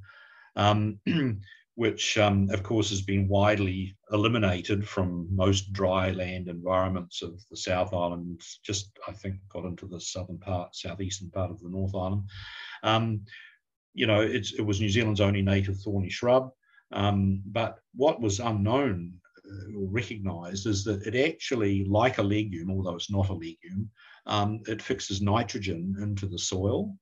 um, 0.56 0.98
which 1.76 2.18
um, 2.18 2.50
of 2.50 2.62
course 2.62 2.90
has 2.90 3.00
been 3.00 3.28
widely 3.28 3.96
eliminated 4.12 4.86
from 4.86 5.28
most 5.34 5.72
dry 5.72 6.10
land 6.10 6.48
environments 6.48 7.22
of 7.22 7.40
the 7.50 7.56
South 7.56 7.94
Island, 7.94 8.42
just 8.62 8.90
I 9.08 9.12
think 9.12 9.36
got 9.48 9.64
into 9.64 9.86
the 9.86 10.00
southern 10.00 10.38
part, 10.38 10.76
southeastern 10.76 11.30
part 11.30 11.50
of 11.50 11.60
the 11.60 11.70
North 11.70 11.94
Island. 11.94 12.24
Um, 12.82 13.22
you 13.94 14.06
know, 14.06 14.20
it 14.20 14.64
was 14.64 14.80
New 14.80 14.88
Zealand's 14.88 15.20
only 15.20 15.42
native 15.42 15.78
thorny 15.80 16.10
shrub. 16.10 16.50
Um, 16.92 17.42
but 17.46 17.78
what 17.94 18.20
was 18.20 18.40
unknown 18.40 19.14
uh, 19.44 19.78
or 19.78 19.88
recognised 19.88 20.66
is 20.66 20.84
that 20.84 21.06
it 21.06 21.16
actually, 21.16 21.84
like 21.84 22.18
a 22.18 22.22
legume, 22.22 22.70
although 22.70 22.96
it's 22.96 23.10
not 23.10 23.28
a 23.28 23.34
legume, 23.34 23.90
um, 24.30 24.60
it 24.66 24.80
fixes 24.80 25.20
nitrogen 25.20 25.96
into 26.00 26.26
the 26.26 26.38
soil. 26.38 26.96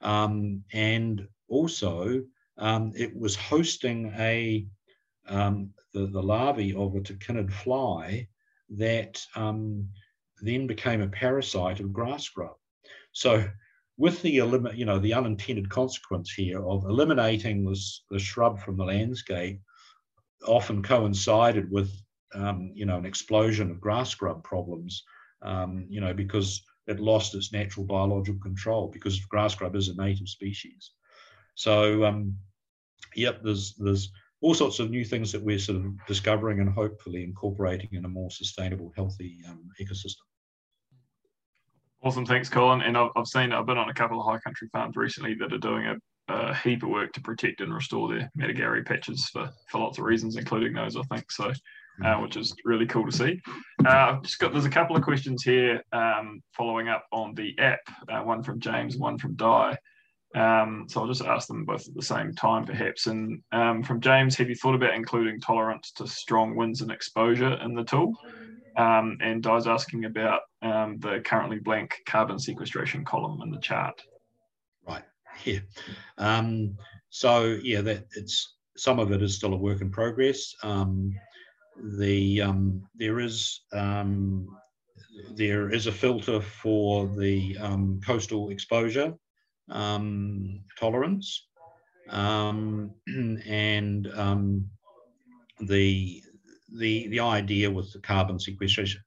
Um, 0.00 0.62
and 0.72 1.26
also, 1.48 2.22
um, 2.56 2.92
it 2.96 3.14
was 3.14 3.34
hosting 3.34 4.14
a 4.16 4.66
um, 5.28 5.70
the, 5.92 6.06
the 6.06 6.22
larvae 6.22 6.74
of 6.74 6.94
a 6.94 7.00
tachinid 7.00 7.52
fly 7.52 8.28
that 8.70 9.22
um, 9.34 9.88
then 10.40 10.66
became 10.66 11.02
a 11.02 11.08
parasite 11.08 11.80
of 11.80 11.92
grass 11.92 12.28
grub. 12.28 12.56
So 13.12 13.44
with 13.96 14.22
the 14.22 14.30
you 14.30 14.84
know 14.84 15.00
the 15.00 15.14
unintended 15.14 15.68
consequence 15.68 16.32
here 16.32 16.64
of 16.64 16.84
eliminating 16.84 17.64
this 17.64 18.04
the 18.10 18.18
shrub 18.20 18.60
from 18.60 18.76
the 18.76 18.84
landscape 18.84 19.60
often 20.46 20.82
coincided 20.82 21.70
with 21.70 21.90
um, 22.34 22.70
you 22.74 22.86
know 22.86 22.98
an 22.98 23.06
explosion 23.06 23.70
of 23.72 23.80
grass 23.80 24.14
grub 24.14 24.44
problems 24.44 25.02
um, 25.42 25.86
you 25.88 26.00
know 26.00 26.14
because 26.14 26.62
it 26.86 27.00
lost 27.00 27.34
its 27.34 27.52
natural 27.52 27.84
biological 27.84 28.40
control 28.40 28.88
because 28.88 29.20
grass 29.26 29.54
grub 29.54 29.76
is 29.76 29.88
a 29.88 29.96
native 29.96 30.28
species 30.28 30.92
so 31.54 32.04
um, 32.04 32.34
yep 33.14 33.40
there's 33.42 33.74
there's 33.78 34.10
all 34.40 34.54
sorts 34.54 34.78
of 34.78 34.90
new 34.90 35.04
things 35.04 35.32
that 35.32 35.42
we're 35.42 35.58
sort 35.58 35.78
of 35.78 35.84
discovering 36.06 36.60
and 36.60 36.70
hopefully 36.70 37.24
incorporating 37.24 37.88
in 37.92 38.04
a 38.04 38.08
more 38.08 38.30
sustainable 38.30 38.92
healthy 38.96 39.38
um, 39.48 39.68
ecosystem 39.80 40.22
Awesome, 42.02 42.26
thanks, 42.26 42.48
Colin. 42.48 42.82
And 42.82 42.96
I've, 42.96 43.10
I've 43.16 43.26
seen 43.26 43.52
I've 43.52 43.66
been 43.66 43.78
on 43.78 43.88
a 43.88 43.94
couple 43.94 44.20
of 44.20 44.26
high 44.26 44.38
country 44.38 44.68
farms 44.72 44.96
recently 44.96 45.34
that 45.34 45.52
are 45.52 45.58
doing 45.58 45.86
a, 45.86 45.96
a 46.32 46.54
heap 46.54 46.84
of 46.84 46.90
work 46.90 47.12
to 47.14 47.20
protect 47.20 47.60
and 47.60 47.74
restore 47.74 48.08
their 48.08 48.30
Matagouri 48.38 48.86
patches 48.86 49.28
for, 49.32 49.50
for 49.68 49.80
lots 49.80 49.98
of 49.98 50.04
reasons, 50.04 50.36
including 50.36 50.74
those, 50.74 50.96
I 50.96 51.02
think. 51.02 51.32
So, 51.32 51.52
uh, 52.04 52.16
which 52.16 52.36
is 52.36 52.54
really 52.64 52.86
cool 52.86 53.06
to 53.06 53.12
see. 53.12 53.40
Uh, 53.84 53.88
I've 53.88 54.22
just 54.22 54.38
got 54.38 54.52
there's 54.52 54.64
a 54.64 54.70
couple 54.70 54.96
of 54.96 55.02
questions 55.02 55.42
here 55.42 55.82
um, 55.92 56.42
following 56.52 56.88
up 56.88 57.06
on 57.12 57.34
the 57.34 57.58
app. 57.58 57.80
Uh, 58.10 58.20
one 58.20 58.42
from 58.42 58.60
James, 58.60 58.96
one 58.96 59.18
from 59.18 59.34
Di. 59.34 59.76
Um, 60.34 60.86
so 60.88 61.00
I'll 61.00 61.06
just 61.08 61.24
ask 61.24 61.48
them 61.48 61.64
both 61.64 61.88
at 61.88 61.94
the 61.94 62.02
same 62.02 62.34
time, 62.34 62.66
perhaps. 62.66 63.06
And 63.06 63.42
um, 63.52 63.82
from 63.82 64.00
James, 64.00 64.36
have 64.36 64.48
you 64.48 64.54
thought 64.54 64.74
about 64.74 64.94
including 64.94 65.40
tolerance 65.40 65.90
to 65.92 66.06
strong 66.06 66.54
winds 66.54 66.82
and 66.82 66.90
exposure 66.90 67.54
in 67.62 67.74
the 67.74 67.84
tool? 67.84 68.12
Um, 68.76 69.18
and 69.20 69.42
Di's 69.42 69.66
asking 69.66 70.04
about 70.04 70.42
um, 70.62 70.98
the 71.00 71.20
currently 71.24 71.58
blank 71.58 71.96
carbon 72.06 72.38
sequestration 72.38 73.04
column 73.04 73.40
in 73.42 73.50
the 73.50 73.60
chart. 73.60 74.00
Right. 74.86 75.04
Yeah. 75.44 75.60
Um, 76.16 76.76
so 77.10 77.58
yeah, 77.62 77.80
that 77.82 78.06
it's 78.16 78.56
some 78.76 78.98
of 78.98 79.12
it 79.12 79.22
is 79.22 79.36
still 79.36 79.54
a 79.54 79.56
work 79.56 79.82
in 79.82 79.90
progress. 79.90 80.52
Um, 80.64 81.14
the 81.82 82.42
um, 82.42 82.82
there 82.94 83.20
is 83.20 83.60
um, 83.72 84.48
there 85.34 85.70
is 85.70 85.86
a 85.86 85.92
filter 85.92 86.40
for 86.40 87.06
the 87.06 87.56
coastal 88.04 88.50
exposure 88.50 89.14
tolerance, 90.78 91.48
and 92.10 94.06
the 95.60 96.22
the 96.76 97.08
the 97.08 97.20
idea 97.20 97.70
with 97.70 97.92
the 97.92 98.00
carbon 98.00 98.38
sequestration 98.38 99.00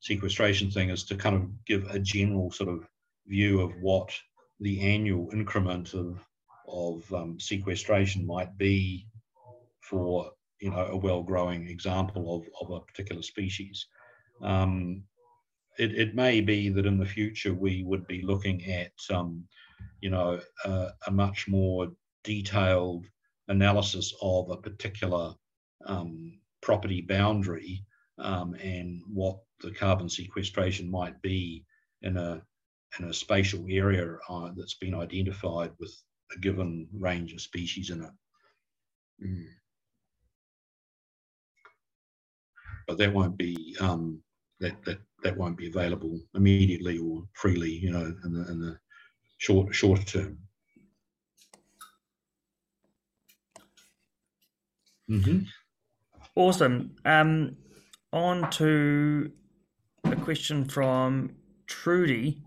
sequestration 0.00 0.70
thing 0.70 0.90
is 0.90 1.04
to 1.04 1.14
kind 1.14 1.36
of 1.36 1.48
give 1.64 1.84
a 1.90 1.98
general 1.98 2.50
sort 2.50 2.68
of 2.68 2.84
view 3.26 3.60
of 3.60 3.72
what 3.80 4.12
the 4.60 4.80
annual 4.80 5.28
increment 5.32 5.94
of 5.94 6.18
of 6.68 7.12
um, 7.12 7.38
sequestration 7.38 8.26
might 8.26 8.56
be 8.56 9.06
for 9.80 10.30
you 10.62 10.70
know 10.70 10.86
a 10.86 10.96
well-growing 10.96 11.68
example 11.68 12.36
of, 12.36 12.46
of 12.60 12.70
a 12.70 12.84
particular 12.84 13.22
species. 13.22 13.86
Um, 14.40 15.02
it, 15.78 15.92
it 15.92 16.14
may 16.14 16.40
be 16.40 16.68
that 16.68 16.86
in 16.86 16.98
the 16.98 17.06
future 17.06 17.52
we 17.52 17.82
would 17.82 18.06
be 18.06 18.22
looking 18.22 18.64
at 18.70 18.92
um, 19.10 19.44
you 20.00 20.10
know 20.10 20.40
a, 20.64 20.88
a, 21.08 21.10
much 21.10 21.48
more 21.48 21.88
detailed 22.22 23.06
analysis 23.48 24.14
of 24.22 24.50
a 24.50 24.56
particular 24.56 25.34
um, 25.86 26.38
property 26.60 27.00
boundary 27.00 27.84
um, 28.18 28.54
and 28.54 29.02
what 29.12 29.38
the 29.62 29.72
carbon 29.72 30.08
sequestration 30.08 30.88
might 30.88 31.20
be 31.22 31.64
in 32.02 32.16
a 32.16 32.40
in 33.00 33.06
a 33.06 33.12
spatial 33.12 33.64
area 33.68 34.16
uh, 34.28 34.50
that's 34.56 34.74
been 34.74 34.94
identified 34.94 35.72
with 35.80 35.92
a 36.36 36.38
given 36.38 36.86
range 36.92 37.32
of 37.32 37.40
species 37.40 37.90
in 37.90 38.02
it. 38.02 39.26
Mm. 39.26 39.46
But 42.86 42.98
that 42.98 43.12
won't 43.12 43.36
be 43.36 43.76
um, 43.80 44.20
that 44.60 44.82
that 44.84 44.98
that 45.22 45.36
won't 45.36 45.56
be 45.56 45.68
available 45.68 46.20
immediately 46.34 46.98
or 46.98 47.24
freely, 47.34 47.70
you 47.70 47.92
know, 47.92 48.14
in 48.24 48.32
the 48.32 48.50
in 48.50 48.60
the 48.60 48.78
short 49.38 49.74
shorter 49.74 50.04
term. 50.04 50.38
Mm-hmm. 55.10 55.40
Awesome. 56.36 56.96
Um, 57.04 57.56
on 58.12 58.50
to 58.52 59.30
a 60.04 60.16
question 60.16 60.64
from 60.64 61.34
Trudy. 61.66 62.40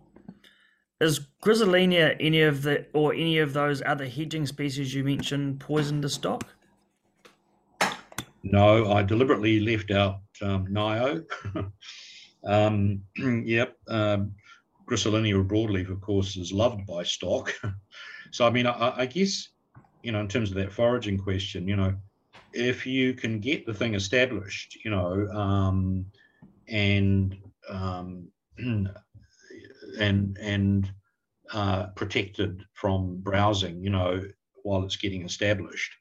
Is 1.01 1.27
Griselinia 1.43 2.15
any 2.19 2.41
of 2.41 2.63
the 2.63 2.85
or 2.93 3.13
any 3.13 3.39
of 3.39 3.53
those 3.53 3.81
other 3.85 4.07
hedging 4.07 4.45
species 4.45 4.93
you 4.93 5.03
mentioned 5.03 5.59
poisoned 5.59 6.01
to 6.03 6.09
stock? 6.09 6.47
No, 8.43 8.91
I 8.91 9.03
deliberately 9.03 9.59
left 9.59 9.91
out 9.91 10.21
um, 10.41 10.67
Ngaio. 10.67 11.25
um, 12.45 13.01
yep, 13.45 13.77
um, 13.87 14.33
Griselinia 14.87 15.45
broadleaf, 15.47 15.89
of 15.89 16.01
course, 16.01 16.37
is 16.37 16.51
loved 16.51 16.85
by 16.85 17.03
stock. 17.03 17.53
so, 18.31 18.45
I 18.45 18.49
mean, 18.49 18.67
I, 18.67 19.01
I 19.01 19.05
guess 19.05 19.49
you 20.05 20.11
know, 20.11 20.19
in 20.19 20.27
terms 20.27 20.51
of 20.51 20.57
that 20.57 20.71
foraging 20.71 21.17
question, 21.17 21.67
you 21.67 21.75
know, 21.75 21.95
if 22.53 22.85
you 22.85 23.15
can 23.15 23.39
get 23.39 23.65
the 23.65 23.73
thing 23.73 23.95
established, 23.95 24.77
you 24.85 24.91
know, 24.91 25.27
um, 25.29 26.05
and 26.67 27.35
um, 27.67 28.27
and 29.99 30.37
and 30.39 30.91
uh, 31.51 31.87
protected 31.95 32.63
from 32.73 33.17
browsing, 33.17 33.83
you 33.83 33.89
know, 33.89 34.23
while 34.61 34.83
it's 34.83 34.95
getting 34.95 35.25
established, 35.25 35.91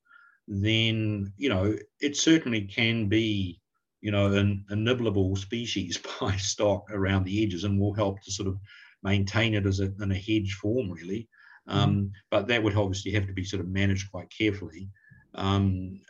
then 0.46 1.32
you 1.38 1.48
know 1.48 1.74
it 1.98 2.14
certainly 2.14 2.60
can 2.60 3.08
be, 3.08 3.58
you 4.04 4.10
know, 4.10 4.26
an, 4.34 4.62
a 4.68 4.74
nibblable 4.74 5.36
species 5.36 5.98
by 6.20 6.36
stock 6.36 6.84
around 6.90 7.24
the 7.24 7.42
edges, 7.42 7.64
and 7.64 7.80
will 7.80 7.94
help 7.94 8.20
to 8.20 8.30
sort 8.30 8.48
of 8.48 8.58
maintain 9.02 9.54
it 9.54 9.64
as 9.64 9.80
a, 9.80 9.90
in 10.02 10.12
a 10.12 10.14
hedge 10.14 10.52
form, 10.60 10.90
really. 10.90 11.26
Um, 11.66 12.12
but 12.30 12.46
that 12.48 12.62
would 12.62 12.76
obviously 12.76 13.12
have 13.12 13.26
to 13.26 13.32
be 13.32 13.44
sort 13.44 13.60
of 13.60 13.68
managed 13.68 14.10
quite 14.10 14.28
carefully. 14.28 14.90
Um, 15.34 16.02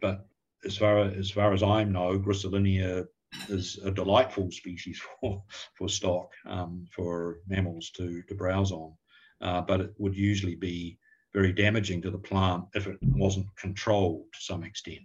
but 0.00 0.26
as 0.64 0.78
far 0.78 1.00
as, 1.00 1.16
as 1.18 1.30
far 1.30 1.52
as 1.52 1.62
I 1.62 1.84
know, 1.84 2.18
Griselinia 2.18 3.06
is 3.50 3.78
a 3.84 3.90
delightful 3.90 4.50
species 4.50 4.98
for 5.20 5.42
for 5.76 5.90
stock 5.90 6.30
um, 6.46 6.86
for 6.90 7.40
mammals 7.46 7.90
to 7.96 8.22
to 8.28 8.34
browse 8.34 8.72
on, 8.72 8.94
uh, 9.42 9.60
but 9.60 9.82
it 9.82 9.90
would 9.98 10.16
usually 10.16 10.54
be 10.54 10.98
very 11.34 11.52
damaging 11.52 12.00
to 12.00 12.10
the 12.10 12.18
plant 12.18 12.64
if 12.74 12.86
it 12.86 12.96
wasn't 13.02 13.46
controlled 13.56 14.24
to 14.32 14.40
some 14.40 14.64
extent. 14.64 15.04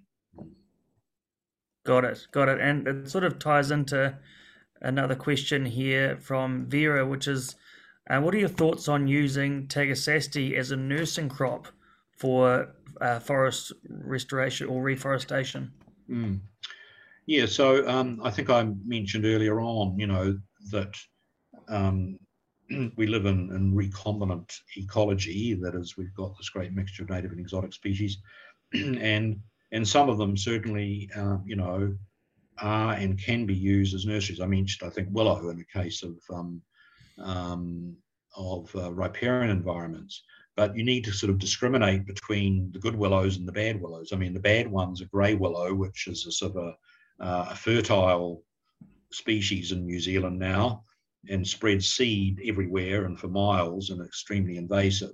Got 1.87 2.03
it, 2.03 2.27
got 2.33 2.49
it, 2.49 2.59
and 2.59 2.85
it 2.85 3.09
sort 3.09 3.23
of 3.23 3.39
ties 3.39 3.71
into 3.71 4.17
another 4.81 5.15
question 5.15 5.65
here 5.65 6.17
from 6.17 6.65
Vera, 6.65 7.07
which 7.07 7.29
is, 7.29 7.55
uh, 8.09 8.19
what 8.19 8.35
are 8.35 8.39
your 8.39 8.49
thoughts 8.49 8.89
on 8.89 9.07
using 9.07 9.67
Tagasaste 9.67 10.53
as 10.53 10.71
a 10.71 10.75
nursing 10.75 11.29
crop 11.29 11.69
for 12.11 12.75
uh, 12.99 13.19
forest 13.19 13.71
restoration 13.87 14.67
or 14.67 14.83
reforestation? 14.83 15.71
Mm. 16.09 16.41
Yeah, 17.25 17.45
so 17.45 17.87
um, 17.87 18.19
I 18.21 18.31
think 18.31 18.49
I 18.49 18.69
mentioned 18.85 19.23
earlier 19.23 19.61
on, 19.61 19.97
you 19.97 20.07
know, 20.07 20.37
that 20.71 20.93
um, 21.69 22.19
we 22.97 23.07
live 23.07 23.27
in, 23.27 23.49
in 23.55 23.73
recombinant 23.73 24.53
ecology. 24.75 25.53
That 25.53 25.73
is, 25.73 25.95
we've 25.95 26.13
got 26.15 26.37
this 26.37 26.49
great 26.49 26.73
mixture 26.73 27.03
of 27.03 27.11
native 27.11 27.31
and 27.31 27.39
exotic 27.39 27.71
species, 27.71 28.17
and 28.73 29.39
and 29.71 29.87
some 29.87 30.09
of 30.09 30.17
them 30.17 30.37
certainly, 30.37 31.09
uh, 31.15 31.37
you 31.45 31.55
know, 31.55 31.95
are 32.59 32.93
and 32.93 33.21
can 33.21 33.45
be 33.45 33.53
used 33.53 33.93
as 33.93 34.05
nurseries. 34.05 34.41
I 34.41 34.47
mentioned, 34.47 34.89
I 34.89 34.93
think, 34.93 35.09
willow 35.11 35.49
in 35.49 35.57
the 35.57 35.65
case 35.65 36.03
of 36.03 36.15
um, 36.33 36.61
um, 37.19 37.95
of 38.35 38.73
uh, 38.75 38.91
riparian 38.93 39.49
environments. 39.49 40.23
But 40.55 40.75
you 40.75 40.83
need 40.83 41.03
to 41.05 41.11
sort 41.11 41.29
of 41.29 41.37
discriminate 41.37 42.07
between 42.07 42.71
the 42.71 42.79
good 42.79 42.95
willows 42.95 43.37
and 43.37 43.47
the 43.47 43.51
bad 43.51 43.79
willows. 43.79 44.11
I 44.11 44.15
mean, 44.15 44.33
the 44.33 44.39
bad 44.39 44.67
ones 44.67 45.01
are 45.01 45.05
grey 45.05 45.35
willow, 45.35 45.73
which 45.73 46.07
is 46.07 46.25
a 46.25 46.31
sort 46.31 46.55
of 46.55 46.63
a, 46.63 47.23
uh, 47.23 47.47
a 47.51 47.55
fertile 47.55 48.41
species 49.11 49.71
in 49.71 49.85
New 49.85 49.99
Zealand 49.99 50.39
now 50.39 50.83
and 51.29 51.47
spreads 51.47 51.89
seed 51.89 52.41
everywhere 52.43 53.05
and 53.05 53.19
for 53.19 53.27
miles 53.27 53.89
and 53.89 54.03
extremely 54.03 54.57
invasive. 54.57 55.11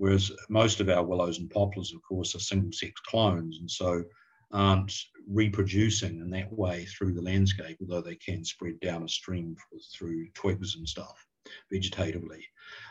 Whereas 0.00 0.32
most 0.48 0.80
of 0.80 0.88
our 0.88 1.04
willows 1.04 1.40
and 1.40 1.50
poplars, 1.50 1.92
of 1.92 2.00
course, 2.00 2.34
are 2.34 2.40
single 2.40 2.72
sex 2.72 2.98
clones 3.06 3.58
and 3.60 3.70
so 3.70 4.02
aren't 4.50 4.94
reproducing 5.28 6.20
in 6.20 6.30
that 6.30 6.50
way 6.50 6.86
through 6.86 7.12
the 7.12 7.20
landscape, 7.20 7.76
although 7.82 8.00
they 8.00 8.14
can 8.14 8.42
spread 8.42 8.80
down 8.80 9.02
a 9.02 9.08
stream 9.08 9.54
through 9.94 10.26
twigs 10.32 10.76
and 10.76 10.88
stuff 10.88 11.22
vegetatively. 11.70 12.40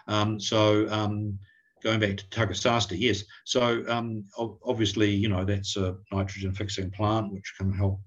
Um, 0.08 0.40
so 0.40 0.88
um, 0.92 1.40
going 1.82 2.00
back 2.00 2.16
to 2.18 2.28
Tagasaste, 2.28 2.96
yes. 2.96 3.24
So 3.44 3.84
um, 3.90 4.26
obviously, 4.64 5.10
you 5.10 5.30
know, 5.30 5.44
that's 5.44 5.78
a 5.78 5.98
nitrogen 6.12 6.54
fixing 6.54 6.92
plant 6.92 7.34
which 7.34 7.56
can 7.58 7.74
help 7.74 8.00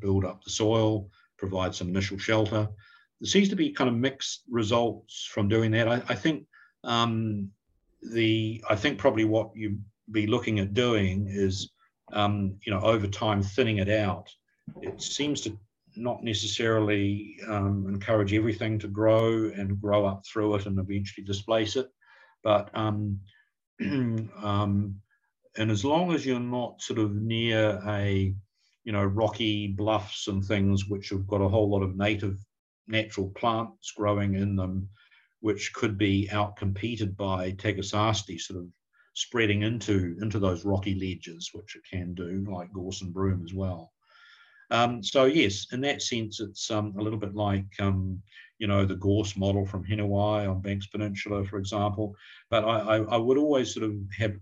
build 0.00 0.24
up 0.24 0.42
the 0.42 0.50
soil, 0.50 1.08
provide 1.38 1.72
some 1.72 1.90
initial 1.90 2.18
shelter. 2.18 2.68
There 3.20 3.30
seems 3.30 3.48
to 3.50 3.56
be 3.56 3.70
kind 3.70 3.88
of 3.88 3.94
mixed 3.94 4.42
results 4.50 5.28
from 5.32 5.46
doing 5.46 5.70
that. 5.70 5.86
I, 5.86 6.02
I 6.08 6.16
think 6.16 6.46
um, 6.82 7.52
the 8.02 8.62
I 8.68 8.76
think 8.76 8.98
probably 8.98 9.24
what 9.24 9.50
you 9.54 9.78
be 10.10 10.26
looking 10.26 10.58
at 10.58 10.74
doing 10.74 11.26
is 11.28 11.70
um, 12.12 12.56
you 12.64 12.72
know 12.72 12.80
over 12.80 13.06
time 13.06 13.42
thinning 13.42 13.78
it 13.78 13.88
out. 13.88 14.28
It 14.82 15.00
seems 15.02 15.40
to 15.42 15.58
not 15.96 16.22
necessarily 16.22 17.36
um, 17.48 17.86
encourage 17.88 18.32
everything 18.32 18.78
to 18.78 18.88
grow 18.88 19.50
and 19.50 19.80
grow 19.80 20.06
up 20.06 20.24
through 20.24 20.54
it 20.56 20.66
and 20.66 20.78
eventually 20.78 21.24
displace 21.24 21.76
it. 21.76 21.88
But 22.42 22.70
um, 22.74 23.20
um, 23.80 25.00
and 25.56 25.70
as 25.70 25.84
long 25.84 26.12
as 26.12 26.24
you're 26.24 26.40
not 26.40 26.80
sort 26.80 26.98
of 26.98 27.14
near 27.14 27.80
a, 27.86 28.34
you 28.84 28.92
know, 28.92 29.04
rocky 29.04 29.68
bluffs 29.68 30.28
and 30.28 30.44
things 30.44 30.86
which 30.86 31.10
have 31.10 31.26
got 31.26 31.40
a 31.40 31.48
whole 31.48 31.68
lot 31.68 31.82
of 31.82 31.96
native 31.96 32.38
natural 32.86 33.30
plants 33.30 33.92
growing 33.96 34.34
in 34.34 34.56
them, 34.56 34.88
which 35.40 35.72
could 35.72 35.98
be 35.98 36.28
outcompeted 36.30 37.16
by 37.16 37.52
Tagasaste 37.52 38.40
sort 38.40 38.60
of 38.60 38.66
spreading 39.14 39.62
into 39.62 40.16
into 40.20 40.38
those 40.38 40.64
rocky 40.64 40.94
ledges, 40.94 41.50
which 41.52 41.76
it 41.76 41.82
can 41.90 42.14
do, 42.14 42.46
like 42.50 42.72
gorse 42.72 43.02
and 43.02 43.12
broom 43.12 43.42
as 43.44 43.52
well. 43.52 43.92
Um, 44.70 45.02
so 45.02 45.24
yes, 45.24 45.66
in 45.72 45.80
that 45.80 46.00
sense, 46.00 46.40
it's 46.40 46.70
um, 46.70 46.94
a 46.98 47.02
little 47.02 47.18
bit 47.18 47.34
like 47.34 47.66
um, 47.80 48.22
you 48.60 48.66
know, 48.66 48.84
the 48.84 48.94
Gorse 48.94 49.36
model 49.36 49.64
from 49.66 49.84
Hinewai 49.84 50.48
on 50.48 50.60
Banks 50.60 50.86
Peninsula, 50.86 51.44
for 51.44 51.58
example. 51.58 52.14
But 52.50 52.64
I, 52.64 52.78
I, 52.78 52.96
I 52.98 53.16
would 53.16 53.38
always 53.38 53.74
sort 53.74 53.86
of 53.86 53.94
have 54.18 54.34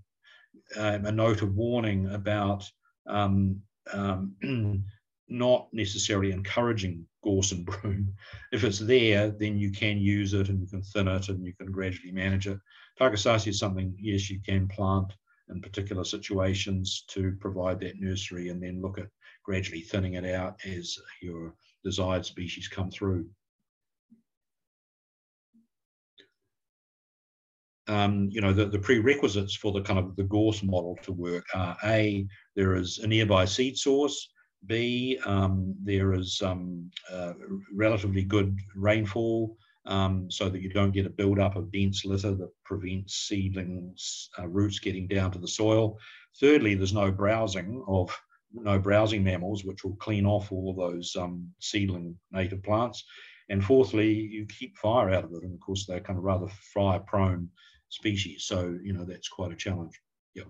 um, 0.77 1.07
a 1.07 1.13
note 1.13 1.41
of 1.41 1.55
warning 1.55 2.13
about 2.13 2.69
um, 3.07 3.63
um, 3.93 4.35
not 5.29 5.69
necessarily 5.73 6.33
encouraging 6.33 7.07
gorse 7.29 7.53
and 7.53 7.67
broom. 7.67 8.15
If 8.53 8.65
it's 8.65 8.79
there, 8.79 9.31
then 9.31 9.59
you 9.59 9.71
can 9.71 9.99
use 9.99 10.33
it 10.33 10.49
and 10.49 10.61
you 10.61 10.67
can 10.67 10.83
thin 10.83 11.09
it 11.09 11.29
and 11.29 11.45
you 11.45 11.53
can 11.53 11.71
gradually 11.71 12.13
manage 12.13 12.47
it. 12.47 12.59
Tagasaste 12.99 13.49
is 13.49 13.59
something, 13.59 13.95
yes, 13.99 14.31
you 14.31 14.41
can 14.41 14.69
plant 14.69 15.13
in 15.51 15.61
particular 15.61 16.05
situations 16.05 17.05
to 17.09 17.37
provide 17.41 17.81
that 17.81 18.01
nursery 18.01 18.49
and 18.49 18.63
then 18.63 18.83
look 18.83 18.99
at 18.99 19.09
gradually 19.45 19.83
thinning 19.83 20.15
it 20.15 20.27
out 20.27 20.57
as 20.65 20.99
your 21.21 21.55
desired 21.85 22.25
species 22.25 22.69
come 22.69 22.91
through. 22.91 23.27
um, 27.89 28.29
you 28.31 28.43
know, 28.43 28.53
the, 28.53 28.67
the 28.67 28.79
prerequisites 28.79 29.57
for 29.57 29.73
the 29.73 29.81
kind 29.81 29.99
of 29.99 30.15
the 30.17 30.25
Gorse 30.25 30.63
model 30.63 30.99
to 31.03 31.13
work 31.13 31.47
are 31.55 31.75
A, 31.85 32.27
there 32.55 32.75
is 32.77 32.99
a 32.99 33.07
nearby 33.07 33.47
seed 33.47 33.79
source, 33.79 34.29
B, 34.67 35.19
um, 35.25 35.75
there 35.83 36.13
is 36.13 36.41
um, 36.43 36.91
uh, 37.11 37.33
relatively 37.75 38.23
good 38.23 38.59
rainfall 38.75 39.57
um, 39.87 40.31
so 40.31 40.49
that 40.49 40.61
you 40.61 40.69
don't 40.69 40.93
get 40.93 41.07
a 41.07 41.11
buildup 41.11 41.57
of 41.57 41.73
dense 41.73 42.05
litter 42.05 42.35
that 42.35 42.51
prevents 42.65 43.29
seedlings 43.29 44.29
uh, 44.39 44.47
roots 44.47 44.79
getting 44.79 45.07
down 45.07 45.31
to 45.33 45.39
the 45.39 45.49
soil. 45.49 45.99
Thirdly, 46.41 46.75
there's 46.75 46.93
no 46.93 47.11
browsing 47.11 47.85
of 47.89 48.17
no 48.53 48.79
browsing 48.79 49.23
mammals, 49.23 49.65
which 49.65 49.85
will 49.85 49.97
clean 49.97 50.27
off 50.27 50.53
all 50.53 50.71
of 50.71 50.77
those 50.77 51.15
um, 51.17 51.49
seedling 51.61 52.17
native 52.33 52.63
plants. 52.63 53.05
And 53.51 53.65
fourthly, 53.65 54.13
you 54.13 54.47
keep 54.47 54.77
fire 54.77 55.11
out 55.11 55.25
of 55.25 55.33
it. 55.33 55.43
And 55.43 55.55
of 55.55 55.61
course, 55.61 55.87
they're 55.87 56.01
kind 56.01 56.19
of 56.19 56.25
rather 56.25 56.49
fire 56.75 57.01
prone 57.01 57.49
species. 57.89 58.45
So, 58.45 58.79
you 58.83 58.93
know, 58.93 59.05
that's 59.05 59.29
quite 59.29 59.53
a 59.53 59.57
challenge. 59.57 59.99
Yeah. 60.35 60.45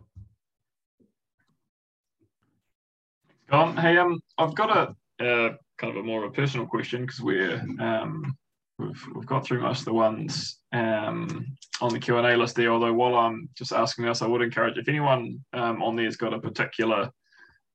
Hey, 3.51 3.97
um, 3.97 4.21
I've 4.37 4.55
got 4.55 4.77
a 4.77 5.25
uh, 5.25 5.55
kind 5.79 5.91
of 5.91 5.97
a 5.97 6.03
more 6.03 6.23
of 6.23 6.31
a 6.31 6.35
personal 6.35 6.67
question 6.67 7.07
because 7.07 7.23
we're 7.23 7.65
um, 7.81 8.37
we've 8.79 9.03
we've 9.15 9.27
got 9.27 9.47
through 9.47 9.63
most 9.63 9.81
of 9.81 9.85
the 9.87 9.95
ones 9.95 10.59
um, 10.75 11.47
on 11.81 11.95
the 11.95 11.99
Q 11.99 12.19
and 12.19 12.27
A 12.27 12.37
list 12.37 12.57
there. 12.57 12.71
Although 12.71 12.93
while 12.93 13.15
I'm 13.15 13.49
just 13.57 13.73
asking 13.73 14.05
this, 14.05 14.21
I 14.21 14.27
would 14.27 14.43
encourage 14.43 14.77
if 14.77 14.87
anyone 14.87 15.43
um, 15.55 15.83
on 15.83 15.97
there's 15.97 16.17
got 16.17 16.35
a 16.35 16.39
particular 16.39 17.11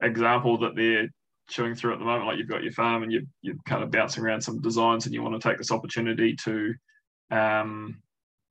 example 0.03 0.59
that 0.59 0.76
they're 0.76 1.09
chewing 1.49 1.74
through 1.74 1.93
at 1.93 1.99
the 1.99 2.05
moment, 2.05 2.28
like 2.28 2.38
you've 2.38 2.47
got 2.47 2.61
your 2.61 2.71
farm 2.74 3.01
and 3.01 3.11
you're, 3.11 3.24
you're 3.41 3.55
kind 3.65 3.84
of 3.84 3.89
bouncing 3.89 4.24
around 4.24 4.41
some 4.41 4.61
designs, 4.61 5.07
and 5.07 5.15
you 5.15 5.24
want 5.24 5.41
to 5.41 5.49
take 5.49 5.57
this 5.57 5.71
opportunity 5.71 6.36
to 6.36 6.76
um, 7.32 7.99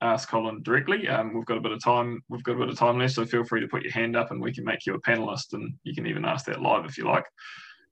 ask 0.03 0.29
Colin 0.29 0.63
directly. 0.63 1.09
Um, 1.09 1.35
we've 1.35 1.47
got 1.47 1.57
a 1.57 1.61
bit 1.61 1.73
of 1.73 1.83
time. 1.83 2.21
We've 2.29 2.43
got 2.43 2.57
a 2.57 2.59
bit 2.59 2.69
of 2.69 2.77
time 2.77 2.99
left, 2.99 3.15
so 3.15 3.25
feel 3.25 3.45
free 3.45 3.61
to 3.61 3.69
put 3.69 3.83
your 3.83 3.93
hand 3.93 4.17
up, 4.17 4.31
and 4.31 4.43
we 4.43 4.53
can 4.53 4.65
make 4.65 4.85
you 4.85 4.95
a 4.95 5.01
panelist, 5.01 5.53
and 5.53 5.75
you 5.85 5.95
can 5.95 6.07
even 6.07 6.25
ask 6.25 6.45
that 6.47 6.61
live 6.61 6.85
if 6.85 6.99
you 6.99 7.05
like. 7.05 7.25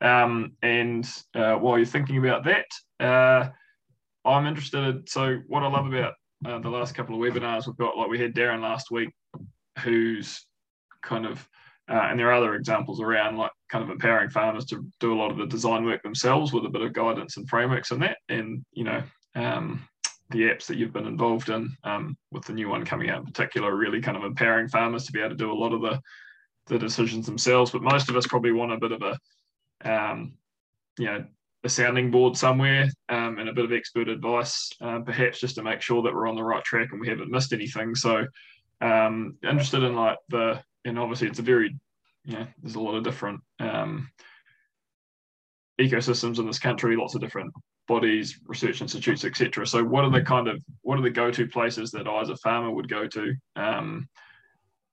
Um, 0.01 0.53
and 0.63 1.09
uh, 1.35 1.55
while 1.55 1.79
you're 1.79 1.87
thinking 1.87 2.19
about 2.19 2.45
that, 2.45 3.05
uh, 3.05 3.51
I'm 4.25 4.47
interested. 4.47 5.09
So, 5.09 5.39
what 5.47 5.63
I 5.63 5.69
love 5.69 5.87
about 5.87 6.15
uh, 6.45 6.59
the 6.59 6.69
last 6.69 6.95
couple 6.95 7.15
of 7.15 7.21
webinars 7.21 7.67
we've 7.67 7.77
got, 7.77 7.97
like 7.97 8.09
we 8.09 8.19
had 8.19 8.35
Darren 8.35 8.61
last 8.61 8.91
week, 8.91 9.11
who's 9.81 10.45
kind 11.03 11.27
of, 11.27 11.47
uh, 11.89 12.09
and 12.11 12.19
there 12.19 12.29
are 12.29 12.35
other 12.35 12.55
examples 12.55 13.01
around, 13.01 13.37
like 13.37 13.53
kind 13.71 13.85
of 13.85 13.91
empowering 13.91 14.31
farmers 14.31 14.65
to 14.67 14.85
do 14.99 15.13
a 15.13 15.19
lot 15.19 15.31
of 15.31 15.37
the 15.37 15.47
design 15.47 15.85
work 15.85 16.03
themselves 16.03 16.53
with 16.53 16.65
a 16.65 16.71
bit 16.71 16.83
of 16.83 16.93
guidance 16.93 17.37
and 17.37 17.49
frameworks 17.49 17.93
in 17.93 18.01
that, 18.01 18.19
and 18.29 18.65
you 18.73 18.85
know. 18.85 19.03
Um, 19.37 19.87
the 20.31 20.43
apps 20.43 20.67
that 20.67 20.77
you've 20.77 20.93
been 20.93 21.07
involved 21.07 21.49
in, 21.49 21.77
um, 21.85 22.17
with 22.31 22.45
the 22.45 22.53
new 22.53 22.69
one 22.69 22.85
coming 22.85 23.11
out 23.11 23.21
in 23.21 23.27
particular, 23.27 23.75
really 23.75 24.01
kind 24.01 24.17
of 24.17 24.25
empowering 24.25 24.69
farmers 24.69 25.05
to 25.07 25.13
be 25.13 25.21
able 25.21 25.31
to 25.31 25.37
do 25.37 25.53
a 25.53 25.55
lot 25.55 25.73
of 25.73 25.81
the 25.81 26.01
the 26.67 26.79
decisions 26.79 27.27
themselves. 27.27 27.71
But 27.71 27.83
most 27.83 28.09
of 28.09 28.17
us 28.17 28.27
probably 28.27 28.53
want 28.53 28.73
a 28.73 28.79
bit 28.79 28.93
of 28.93 29.03
a, 29.03 29.91
um, 29.91 30.35
you 30.99 31.07
know, 31.07 31.25
a 31.65 31.69
sounding 31.69 32.11
board 32.11 32.37
somewhere 32.37 32.89
um, 33.09 33.39
and 33.39 33.49
a 33.49 33.53
bit 33.53 33.65
of 33.65 33.73
expert 33.73 34.09
advice, 34.09 34.71
uh, 34.81 35.01
perhaps 35.01 35.41
just 35.41 35.57
to 35.57 35.63
make 35.63 35.83
sure 35.83 36.03
that 36.03 36.15
we're 36.15 36.29
on 36.29 36.37
the 36.37 36.45
right 36.45 36.65
track 36.65 36.89
and 36.93 37.01
we 37.01 37.09
haven't 37.09 37.31
missed 37.31 37.53
anything. 37.53 37.95
So, 37.95 38.25
um, 38.81 39.37
interested 39.43 39.83
in 39.83 39.95
like 39.95 40.17
the, 40.29 40.63
and 40.87 40.99
obviously 40.99 41.29
it's 41.29 41.39
a 41.39 41.43
very, 41.43 41.77
you 42.25 42.39
know, 42.39 42.47
there's 42.63 42.77
a 42.77 42.81
lot 42.81 42.95
of 42.95 43.05
different 43.05 43.41
um, 43.59 44.11
ecosystems 45.79 46.39
in 46.39 46.47
this 46.47 46.59
country, 46.59 46.97
lots 46.97 47.15
of 47.15 47.21
different 47.21 47.53
bodies, 47.91 48.39
research 48.47 48.81
institutes, 48.81 49.25
etc. 49.25 49.67
So, 49.67 49.83
what 49.83 50.05
are 50.05 50.11
the 50.11 50.23
kind 50.23 50.47
of 50.47 50.63
what 50.83 50.97
are 50.99 51.03
the 51.03 51.11
go-to 51.11 51.49
places 51.49 51.91
that 51.91 52.07
I, 52.07 52.21
as 52.21 52.31
a 52.31 52.37
farmer, 52.37 52.71
would 52.71 52.89
go 52.89 53.09
to? 53.09 53.35
Um, 53.57 54.09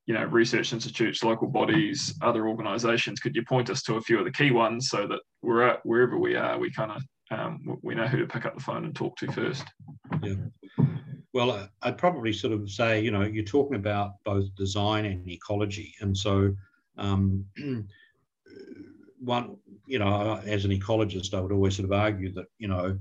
you 0.08 0.14
know, 0.14 0.24
research 0.24 0.72
institutes, 0.72 1.22
local 1.22 1.48
bodies, 1.50 2.18
other 2.22 2.48
organisations. 2.48 3.20
Could 3.20 3.36
you 3.36 3.44
point 3.44 3.70
us 3.70 3.84
to 3.84 3.96
a 3.96 4.02
few 4.02 4.18
of 4.18 4.26
the 4.26 4.32
key 4.32 4.52
ones 4.52 4.90
so 4.90 5.06
that 5.06 5.20
we're 5.42 5.68
at 5.68 5.86
wherever 5.86 6.18
we 6.18 6.36
are, 6.38 6.58
we 6.58 6.72
kind 6.72 6.94
of 6.94 7.04
um, 7.30 7.78
we 7.84 7.94
know 7.94 8.08
who 8.08 8.20
to 8.20 8.26
pick 8.26 8.46
up 8.46 8.56
the 8.56 8.64
phone 8.64 8.86
and 8.86 8.96
talk 8.96 9.18
to 9.18 9.32
first. 9.32 9.66
Yeah. 10.24 10.36
Well, 11.34 11.70
I'd 11.84 11.98
probably 11.98 12.34
sort 12.34 12.54
of 12.54 12.72
say, 12.72 13.02
you 13.02 13.12
know, 13.12 13.22
you're 13.22 13.44
talking 13.44 13.76
about 13.76 14.14
both 14.24 14.46
design 14.56 15.06
and 15.06 15.30
ecology, 15.30 15.94
and 16.00 16.18
so 16.18 16.56
um, 16.98 17.46
one, 19.20 19.58
you 19.86 20.00
know, 20.00 20.40
as 20.46 20.66
an 20.66 20.72
ecologist, 20.72 21.34
I 21.34 21.40
would 21.40 21.52
always 21.52 21.76
sort 21.76 21.86
of 21.86 21.92
argue 21.92 22.32
that, 22.34 22.48
you 22.58 22.68
know, 22.68 23.00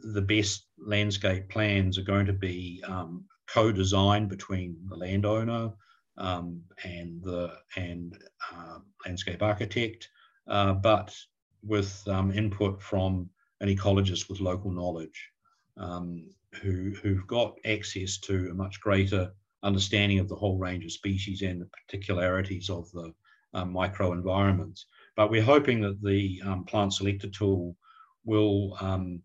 the 0.00 0.22
best 0.22 0.66
landscape 0.78 1.48
plans 1.48 1.98
are 1.98 2.02
going 2.02 2.26
to 2.26 2.32
be 2.32 2.82
um, 2.86 3.24
co-designed 3.46 4.28
between 4.28 4.76
the 4.88 4.96
landowner 4.96 5.72
um, 6.18 6.62
and 6.84 7.22
the 7.22 7.52
and 7.76 8.16
uh, 8.54 8.78
landscape 9.04 9.42
architect, 9.42 10.08
uh, 10.48 10.74
but 10.74 11.14
with 11.62 12.06
um, 12.08 12.30
input 12.32 12.82
from 12.82 13.28
an 13.60 13.68
ecologist 13.68 14.28
with 14.28 14.40
local 14.40 14.70
knowledge 14.70 15.30
um, 15.76 16.28
who, 16.62 16.92
who've 17.02 17.26
got 17.26 17.56
access 17.64 18.18
to 18.18 18.50
a 18.50 18.54
much 18.54 18.80
greater 18.80 19.32
understanding 19.62 20.18
of 20.18 20.28
the 20.28 20.36
whole 20.36 20.58
range 20.58 20.84
of 20.84 20.92
species 20.92 21.42
and 21.42 21.60
the 21.60 21.66
particularities 21.66 22.68
of 22.68 22.90
the 22.92 23.12
um, 23.54 23.72
microenvironments. 23.72 24.84
But 25.16 25.30
we're 25.30 25.42
hoping 25.42 25.80
that 25.82 26.02
the 26.02 26.42
um, 26.44 26.64
plant 26.64 26.94
selector 26.94 27.28
tool 27.28 27.76
will 28.24 28.76
um, 28.80 29.22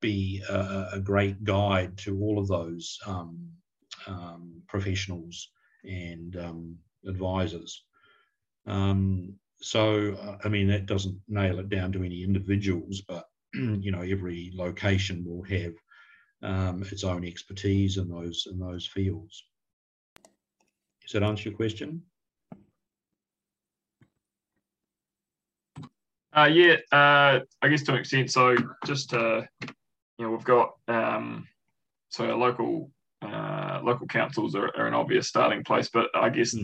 be 0.00 0.42
a, 0.48 0.90
a, 0.94 1.00
great 1.00 1.44
guide 1.44 1.96
to 1.98 2.20
all 2.20 2.38
of 2.38 2.48
those 2.48 2.98
um, 3.06 3.48
um, 4.06 4.62
professionals 4.68 5.50
and 5.84 6.36
um, 6.36 6.76
advisors. 7.06 7.84
so, 9.60 10.14
uh, 10.14 10.38
I 10.44 10.48
mean, 10.48 10.68
that 10.68 10.86
doesn't 10.86 11.20
nail 11.28 11.58
it 11.58 11.68
down 11.68 11.92
to 11.92 12.04
any 12.04 12.22
individuals, 12.22 13.02
but 13.06 13.28
you 13.54 13.90
know, 13.90 14.02
every 14.02 14.52
location 14.54 15.24
will 15.26 15.42
have 15.44 15.74
um, 16.42 16.82
its 16.82 17.04
own 17.04 17.24
expertise 17.24 17.96
in 17.96 18.08
those 18.08 18.46
in 18.50 18.58
those 18.58 18.86
fields. 18.86 19.44
Does 21.02 21.12
that 21.12 21.22
answer 21.22 21.48
your 21.48 21.56
question? 21.56 22.02
Uh, 26.38 26.46
yeah, 26.46 26.76
uh, 26.92 27.40
I 27.62 27.68
guess 27.68 27.82
to 27.84 27.92
an 27.92 27.98
extent. 27.98 28.30
So 28.30 28.54
just 28.86 29.12
uh, 29.12 29.42
you 29.62 30.24
know, 30.24 30.30
we've 30.30 30.44
got 30.44 30.74
um, 30.86 31.48
so 32.10 32.24
local 32.36 32.90
uh, 33.22 33.80
local 33.82 34.06
councils 34.06 34.54
are, 34.54 34.70
are, 34.76 34.86
an 34.86 34.94
obvious 34.94 35.26
starting 35.26 35.64
place, 35.64 35.88
but 35.92 36.06
I 36.14 36.28
guess 36.28 36.54
mm. 36.54 36.62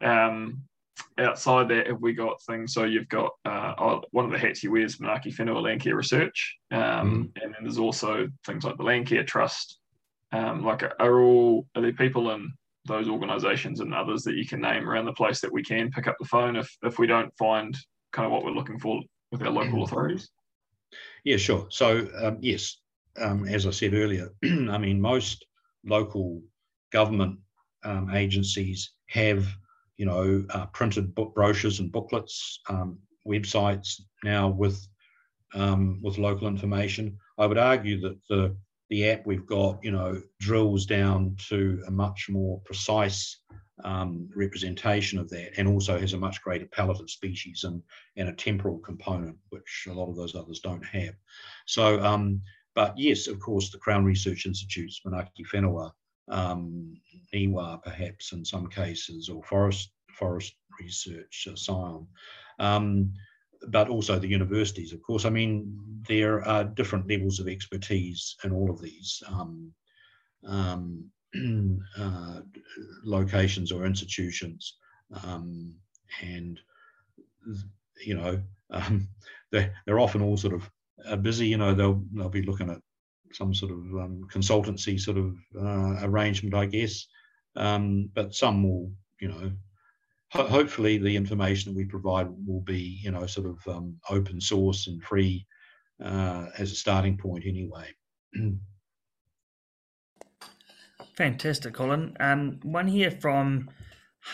the 0.00 0.08
um, 0.10 0.62
outside 1.18 1.68
that, 1.68 1.88
have 1.88 2.00
we 2.00 2.14
got 2.14 2.40
things? 2.42 2.72
So 2.72 2.84
you've 2.84 3.10
got 3.10 3.32
uh, 3.44 3.74
oh, 3.78 4.02
one 4.12 4.24
of 4.24 4.30
the 4.30 4.38
hats 4.38 4.62
you 4.62 4.72
wear 4.72 4.86
is 4.86 4.96
Manaaki 4.96 5.36
Whenua 5.36 5.62
Landcare 5.62 5.94
Research, 5.94 6.56
um, 6.70 6.80
mm. 6.80 7.42
and 7.42 7.54
then 7.54 7.62
there's 7.62 7.78
also 7.78 8.28
things 8.46 8.64
like 8.64 8.78
the 8.78 8.84
Landcare 8.84 9.26
Trust. 9.26 9.80
Um, 10.32 10.64
like, 10.64 10.82
are 10.98 11.20
all 11.20 11.66
are 11.76 11.82
there 11.82 11.92
people 11.92 12.30
in 12.30 12.54
those 12.86 13.08
organisations 13.08 13.80
and 13.80 13.92
others 13.92 14.22
that 14.22 14.36
you 14.36 14.46
can 14.46 14.62
name 14.62 14.88
around 14.88 15.04
the 15.04 15.12
place 15.12 15.40
that 15.40 15.52
we 15.52 15.62
can 15.62 15.90
pick 15.90 16.06
up 16.06 16.16
the 16.18 16.28
phone 16.28 16.56
if 16.56 16.74
if 16.82 16.98
we 16.98 17.06
don't 17.06 17.36
find 17.36 17.76
kind 18.12 18.26
of 18.26 18.32
what 18.32 18.44
we're 18.44 18.50
looking 18.50 18.78
for 18.78 19.00
with 19.30 19.42
our 19.42 19.50
local 19.50 19.84
authorities? 19.84 20.30
Yeah, 21.24 21.36
sure. 21.36 21.66
So 21.70 22.08
um, 22.22 22.38
yes, 22.40 22.78
um, 23.20 23.46
as 23.46 23.66
I 23.66 23.70
said 23.70 23.94
earlier, 23.94 24.30
I 24.44 24.78
mean 24.78 25.00
most 25.00 25.44
local 25.84 26.42
government 26.92 27.38
um, 27.84 28.14
agencies 28.14 28.92
have 29.08 29.46
you 29.98 30.06
know, 30.06 30.44
uh, 30.50 30.66
printed 30.66 31.14
book 31.14 31.34
brochures 31.34 31.80
and 31.80 31.92
booklets, 31.92 32.60
um, 32.70 32.98
websites 33.26 34.00
now 34.24 34.48
with 34.48 34.86
um, 35.54 36.00
with 36.02 36.18
local 36.18 36.46
information. 36.46 37.18
I 37.36 37.46
would 37.46 37.58
argue 37.58 38.00
that 38.00 38.16
the 38.30 38.56
the 38.90 39.10
app 39.10 39.26
we've 39.26 39.46
got, 39.46 39.80
you 39.82 39.90
know, 39.90 40.22
drills 40.40 40.86
down 40.86 41.36
to 41.48 41.82
a 41.86 41.90
much 41.90 42.28
more 42.30 42.60
precise 42.64 43.40
um, 43.84 44.28
representation 44.34 45.18
of 45.18 45.28
that, 45.30 45.58
and 45.58 45.68
also 45.68 45.98
has 45.98 46.12
a 46.12 46.18
much 46.18 46.42
greater 46.42 46.66
palette 46.66 47.00
of 47.00 47.10
species 47.10 47.64
and 47.64 47.82
and 48.16 48.28
a 48.28 48.34
temporal 48.34 48.78
component, 48.78 49.36
which 49.50 49.86
a 49.88 49.92
lot 49.92 50.08
of 50.08 50.16
those 50.16 50.34
others 50.34 50.60
don't 50.60 50.84
have. 50.84 51.14
So, 51.66 52.02
um, 52.02 52.42
but 52.74 52.98
yes, 52.98 53.26
of 53.26 53.40
course, 53.40 53.70
the 53.70 53.78
Crown 53.78 54.04
Research 54.04 54.46
Institute's 54.46 55.00
Manaaki 55.04 55.44
Whenua 55.52 55.92
um, 56.30 56.96
NIWA 57.34 57.82
perhaps 57.82 58.32
in 58.32 58.44
some 58.44 58.68
cases, 58.68 59.28
or 59.28 59.42
forest 59.42 59.90
forest 60.12 60.54
research, 60.80 61.48
uh, 61.68 61.98
um, 62.58 63.12
but 63.68 63.88
also 63.88 64.18
the 64.18 64.28
universities, 64.28 64.92
of 64.92 65.02
course. 65.02 65.24
I 65.24 65.30
mean, 65.30 65.76
there 66.06 66.46
are 66.46 66.64
different 66.64 67.08
levels 67.08 67.40
of 67.40 67.48
expertise 67.48 68.36
in 68.44 68.52
all 68.52 68.70
of 68.70 68.80
these 68.80 69.22
um, 69.28 69.72
um, 70.44 71.10
uh, 71.98 72.40
locations 73.04 73.72
or 73.72 73.84
institutions, 73.84 74.76
um, 75.24 75.74
and 76.22 76.60
you 78.04 78.14
know, 78.14 78.40
um, 78.70 79.08
they're, 79.52 79.74
they're 79.86 80.00
often 80.00 80.22
all 80.22 80.36
sort 80.36 80.54
of 80.54 80.70
uh, 81.06 81.16
busy. 81.16 81.48
You 81.48 81.58
know, 81.58 81.74
they'll 81.74 82.02
they'll 82.12 82.28
be 82.28 82.42
looking 82.42 82.70
at 82.70 82.80
some 83.32 83.54
sort 83.54 83.72
of 83.72 83.78
um, 83.78 84.26
consultancy 84.32 84.98
sort 84.98 85.18
of 85.18 85.36
uh, 85.56 86.06
arrangement, 86.06 86.54
I 86.54 86.66
guess. 86.66 87.06
Um, 87.56 88.10
but 88.14 88.34
some 88.34 88.62
will, 88.62 88.92
you 89.20 89.28
know, 89.28 89.52
ho- 90.30 90.46
hopefully 90.46 90.98
the 90.98 91.16
information 91.16 91.72
that 91.72 91.76
we 91.76 91.84
provide 91.84 92.28
will 92.46 92.60
be, 92.60 93.00
you 93.02 93.10
know, 93.10 93.26
sort 93.26 93.46
of 93.48 93.74
um, 93.74 93.96
open 94.08 94.40
source 94.40 94.86
and 94.86 95.02
free 95.02 95.46
uh, 96.02 96.46
as 96.58 96.72
a 96.72 96.76
starting 96.76 97.16
point, 97.16 97.44
anyway. 97.46 97.88
Fantastic, 101.14 101.74
Colin. 101.74 102.16
Um, 102.20 102.58
one 102.62 102.86
here 102.86 103.10
from 103.10 103.70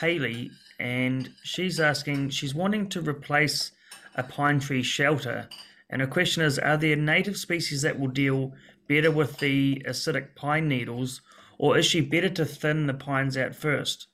Haley, 0.00 0.50
and 0.78 1.30
she's 1.42 1.80
asking, 1.80 2.30
she's 2.30 2.54
wanting 2.54 2.88
to 2.90 3.00
replace 3.00 3.72
a 4.16 4.22
pine 4.22 4.60
tree 4.60 4.82
shelter. 4.82 5.48
And 5.90 6.00
her 6.00 6.06
question 6.06 6.42
is 6.42 6.58
Are 6.58 6.76
there 6.76 6.96
native 6.96 7.36
species 7.36 7.82
that 7.82 7.98
will 7.98 8.08
deal 8.08 8.52
better 8.88 9.10
with 9.10 9.38
the 9.38 9.82
acidic 9.86 10.34
pine 10.34 10.68
needles, 10.68 11.22
or 11.58 11.78
is 11.78 11.86
she 11.86 12.00
better 12.00 12.28
to 12.30 12.44
thin 12.44 12.86
the 12.86 12.94
pines 12.94 13.36
out 13.36 13.54
first? 13.54 14.08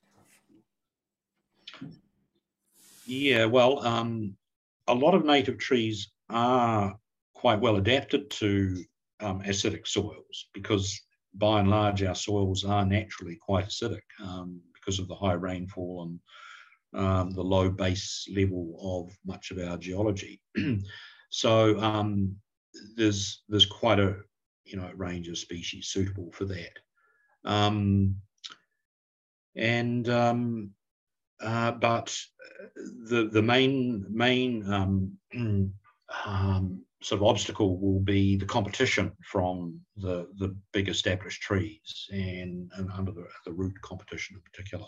Yeah, 3.07 3.47
well, 3.47 3.85
um, 3.85 4.37
a 4.87 4.95
lot 4.95 5.15
of 5.15 5.25
native 5.25 5.59
trees 5.59 6.11
are 6.29 6.97
quite 7.35 7.61
well 7.61 7.77
adapted 7.77 8.31
to 8.31 8.85
um, 9.21 9.43
acidic 9.43 9.87
soils 9.87 10.47
because 10.53 11.01
by 11.35 11.61
and 11.61 11.71
large 11.71 12.03
our 12.03 12.15
soils 12.15 12.65
are 12.65 12.85
naturally 12.85 13.37
quite 13.37 13.67
acidic 13.67 14.03
um, 14.23 14.61
because 14.75 14.99
of 14.99 15.09
the 15.09 15.15
high 15.15 15.35
rainfall 15.35 16.03
and 16.03 16.21
um, 17.03 17.31
the 17.31 17.43
low 17.43 17.71
base 17.71 18.29
level 18.35 18.77
of 18.81 19.17
much 19.25 19.51
of 19.51 19.59
our 19.59 19.77
geology. 19.77 20.41
so 21.31 21.79
um, 21.81 22.35
there's 22.97 23.43
there's 23.49 23.67
quite 23.67 24.01
a 24.01 24.17
you 24.65 24.77
know 24.77 24.91
range 24.97 25.29
of 25.29 25.39
species 25.39 25.89
suitable 25.89 26.31
for 26.33 26.45
that. 26.47 26.79
Um, 27.45 28.17
and 29.57 30.09
um, 30.09 30.71
uh, 31.41 31.73
but 31.73 32.17
the 33.09 33.29
the 33.33 33.43
main 33.43 34.07
main 34.11 34.71
um, 34.73 35.13
um, 36.27 36.83
sort 37.03 37.21
of 37.21 37.27
obstacle 37.27 37.79
will 37.81 38.01
be 38.01 38.37
the 38.37 38.47
competition 38.47 39.13
from 39.23 39.81
the 39.97 40.29
the 40.39 40.55
big 40.73 40.89
established 40.89 41.41
trees 41.43 42.07
and, 42.11 42.71
and 42.77 42.91
under 42.93 43.13
the, 43.13 43.27
the 43.47 43.53
root 43.53 43.75
competition 43.83 44.37
in 44.37 44.43
particular. 44.43 44.87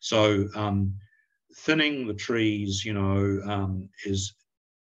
So 0.00 0.48
um, 0.54 0.94
thinning 1.56 2.06
the 2.06 2.14
trees, 2.14 2.84
you 2.84 2.92
know, 2.92 3.40
um, 3.50 3.88
is 4.04 4.34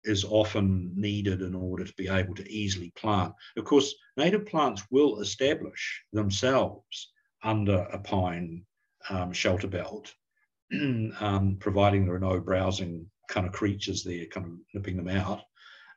is 0.04 0.24
often 0.24 0.92
needed 0.94 1.40
in 1.40 1.54
order 1.54 1.84
to 1.84 1.94
be 1.94 2.08
able 2.08 2.34
to 2.34 2.50
easily 2.50 2.92
plant. 2.96 3.32
Of 3.56 3.64
course, 3.64 3.94
native 4.16 4.46
plants 4.46 4.82
will 4.90 5.20
establish 5.20 6.02
themselves 6.12 7.12
under 7.42 7.86
a 7.92 7.98
pine 7.98 8.64
um, 9.08 9.32
shelter 9.32 9.66
belt, 9.66 10.14
um, 10.72 11.56
providing 11.58 12.04
there 12.04 12.16
are 12.16 12.20
no 12.20 12.40
browsing 12.40 13.06
kind 13.28 13.46
of 13.46 13.52
creatures 13.52 14.04
there, 14.04 14.26
kind 14.26 14.46
of 14.46 14.52
nipping 14.74 14.96
them 14.96 15.08
out, 15.08 15.40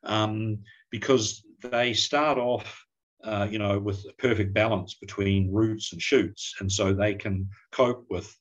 um, 0.07 0.59
because 0.89 1.43
they 1.61 1.93
start 1.93 2.37
off. 2.37 2.83
Uh, 3.23 3.47
you 3.49 3.57
know, 3.57 3.79
with 3.79 4.05
a 4.07 4.13
perfect 4.19 4.53
balance 4.53 4.93
between 4.93 5.51
roots 5.51 5.91
and 5.91 5.99
shoots, 5.99 6.53
and 6.59 6.71
so 6.71 6.93
they 6.93 7.15
can 7.15 7.49
cope 7.71 8.05
with, 8.11 8.31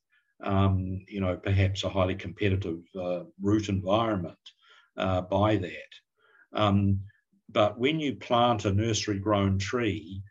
um, 0.45 1.03
you 1.09 1.19
know, 1.19 1.35
perhaps 1.35 1.83
a 1.83 1.89
highly 1.89 2.15
competitive 2.15 2.81
uh, 2.95 3.23
root 3.41 3.71
environment 3.71 4.39
uh, 4.99 5.23
by 5.23 5.57
that. 5.57 5.91
Um, 6.53 7.01
but 7.49 7.79
when 7.79 7.99
you 8.01 8.17
plant 8.17 8.67
a 8.67 8.73
nursery 8.73 9.19
grown 9.19 9.59
tree, 9.59 10.23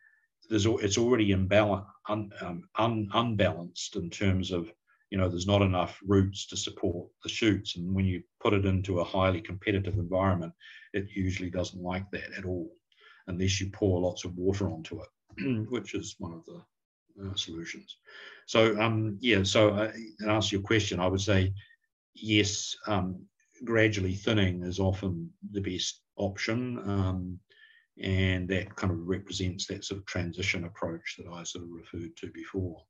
there's 0.49 0.65
it's 0.65 0.97
already 0.97 1.33
imbalanced, 1.33 1.87
un, 2.07 2.31
um, 2.41 2.63
un, 2.75 3.09
unbalanced 3.13 3.95
in 3.95 4.09
terms 4.09 4.51
of 4.51 4.71
you 5.09 5.17
know 5.17 5.29
there's 5.29 5.47
not 5.47 5.61
enough 5.61 5.99
roots 6.05 6.47
to 6.47 6.57
support 6.57 7.07
the 7.23 7.29
shoots, 7.29 7.75
and 7.77 7.93
when 7.93 8.05
you 8.05 8.23
put 8.39 8.53
it 8.53 8.65
into 8.65 8.99
a 8.99 9.03
highly 9.03 9.41
competitive 9.41 9.95
environment, 9.95 10.53
it 10.93 11.07
usually 11.13 11.49
doesn't 11.49 11.81
like 11.81 12.09
that 12.11 12.33
at 12.37 12.45
all, 12.45 12.71
unless 13.27 13.59
you 13.59 13.69
pour 13.71 14.01
lots 14.01 14.25
of 14.25 14.37
water 14.37 14.69
onto 14.69 15.01
it, 15.01 15.67
which 15.69 15.93
is 15.93 16.15
one 16.19 16.33
of 16.33 16.45
the 16.45 17.25
uh, 17.25 17.35
solutions. 17.35 17.97
So 18.47 18.79
um, 18.79 19.17
yeah, 19.21 19.43
so 19.43 19.69
uh, 19.69 19.91
to 20.21 20.29
answer 20.29 20.55
your 20.55 20.63
question, 20.63 20.99
I 20.99 21.07
would 21.07 21.21
say 21.21 21.53
yes. 22.13 22.75
Um, 22.87 23.25
gradually 23.63 24.13
thinning 24.13 24.63
is 24.63 24.79
often 24.79 25.31
the 25.51 25.61
best 25.61 26.01
option. 26.17 26.77
Um, 26.79 27.39
and 28.01 28.47
that 28.49 28.75
kind 28.75 28.91
of 28.91 29.07
represents 29.07 29.67
that 29.67 29.85
sort 29.85 29.99
of 29.99 30.05
transition 30.05 30.65
approach 30.65 31.15
that 31.17 31.31
I 31.31 31.43
sort 31.43 31.63
of 31.63 31.71
referred 31.71 32.15
to 32.17 32.27
before. 32.31 32.83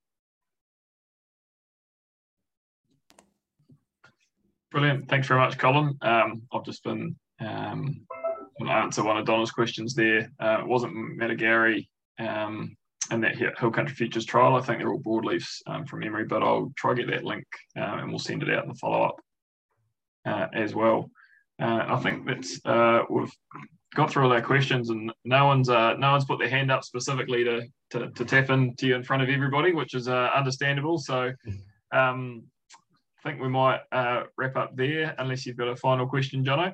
Brilliant. 4.72 5.08
Thanks 5.10 5.28
very 5.28 5.40
much, 5.40 5.58
Colin. 5.58 5.98
Um, 6.02 6.42
I've 6.52 6.66
just 6.66 6.84
been 6.84 7.16
um, 7.40 8.06
going 8.60 8.70
to 8.70 8.72
answer 8.72 9.04
one 9.04 9.18
of 9.18 9.26
Donna's 9.26 9.52
questions 9.52 9.94
there. 9.94 10.32
Uh, 10.40 10.60
it 10.60 10.68
wasn't 10.68 11.20
Matagouri 11.20 11.88
um, 12.20 12.76
and 13.12 13.24
that 13.24 13.36
Hill 13.36 13.72
Country 13.72 13.96
Futures 13.96 14.26
trial. 14.26 14.56
I 14.56 14.62
think 14.62 14.80
they're 14.80 14.92
all 14.92 15.00
broadleafs 15.00 15.62
um, 15.68 15.86
from 15.86 16.00
memory, 16.00 16.26
but 16.26 16.44
I'll 16.44 16.74
try 16.76 16.94
get 16.94 17.08
that 17.10 17.24
link 17.24 17.46
uh, 17.78 18.00
and 18.00 18.10
we'll 18.10 18.20
send 18.20 18.44
it 18.44 18.54
out 18.54 18.64
in 18.64 18.70
the 18.70 18.76
follow 18.76 19.04
up 19.04 19.22
uh, 20.26 20.48
as 20.54 20.74
well. 20.74 21.10
Uh, 21.62 21.86
I 21.88 22.00
think 22.02 22.26
that's 22.26 22.60
uh, 22.66 23.04
we've 23.10 23.32
got 23.96 24.12
through 24.12 24.26
all 24.26 24.34
our 24.34 24.42
questions, 24.42 24.90
and 24.90 25.12
no 25.24 25.46
one's 25.46 25.70
uh, 25.70 25.94
no 25.94 26.12
one's 26.12 26.26
put 26.26 26.40
their 26.40 26.50
hand 26.50 26.72
up 26.72 26.84
specifically 26.84 27.44
to, 27.46 27.62
to, 27.92 28.10
to 28.12 28.26
tap 28.26 28.50
into 28.50 28.88
you 28.88 28.96
in 28.96 29.04
front 29.04 29.24
of 29.24 29.30
everybody, 29.30 29.72
which 29.72 29.94
is 29.94 30.08
uh, 30.08 30.30
understandable. 30.36 30.98
So 30.98 31.32
um, 31.94 32.44
I 32.44 32.55
think 33.26 33.42
we 33.42 33.50
might 33.50 33.82
uh, 33.92 34.24
wrap 34.38 34.56
up 34.56 34.76
there, 34.78 35.16
unless 35.18 35.46
you've 35.46 35.58
got 35.58 35.68
a 35.68 35.76
final 35.76 36.08
question, 36.08 36.46
Jono. 36.46 36.74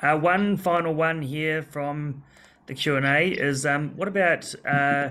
Uh, 0.00 0.18
one 0.18 0.56
final 0.56 0.94
one 0.94 1.20
here 1.20 1.62
from 1.62 2.22
the 2.66 2.74
Q 2.74 2.96
and 2.96 3.06
A 3.06 3.28
is 3.28 3.66
um, 3.66 3.94
what 3.96 4.08
about 4.08 4.52
uh, 4.66 5.10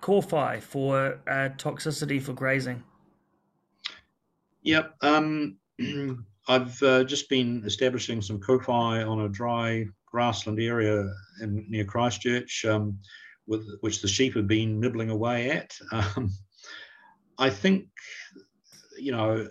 Kowhai 0.00 0.62
for 0.62 1.18
uh, 1.28 1.50
toxicity 1.56 2.22
for 2.22 2.32
grazing? 2.32 2.82
Yep. 4.62 4.94
Um, 5.02 5.56
I've 6.48 6.80
uh, 6.82 7.02
just 7.02 7.28
been 7.28 7.62
establishing 7.66 8.22
some 8.22 8.38
kowhai 8.38 9.08
on 9.08 9.22
a 9.22 9.28
dry 9.28 9.84
grassland 10.06 10.60
area 10.60 11.12
in, 11.40 11.66
near 11.68 11.84
Christchurch, 11.84 12.64
um, 12.64 12.98
with 13.48 13.66
which 13.80 14.00
the 14.00 14.08
sheep 14.08 14.34
have 14.34 14.46
been 14.46 14.78
nibbling 14.78 15.10
away 15.10 15.50
at. 15.50 15.72
Um, 15.90 16.30
I 17.38 17.50
think, 17.50 17.88
you 18.98 19.12
know, 19.12 19.48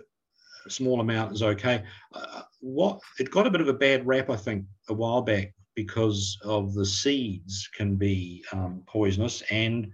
a 0.66 0.70
small 0.70 1.00
amount 1.00 1.32
is 1.32 1.42
okay. 1.42 1.84
Uh, 2.12 2.42
what 2.60 3.00
it 3.18 3.30
got 3.30 3.46
a 3.46 3.50
bit 3.50 3.60
of 3.60 3.68
a 3.68 3.74
bad 3.74 4.06
rap, 4.06 4.30
I 4.30 4.36
think, 4.36 4.64
a 4.88 4.94
while 4.94 5.22
back 5.22 5.54
because 5.74 6.38
of 6.42 6.74
the 6.74 6.86
seeds 6.86 7.68
can 7.74 7.96
be 7.96 8.44
um, 8.52 8.82
poisonous, 8.86 9.42
and 9.50 9.90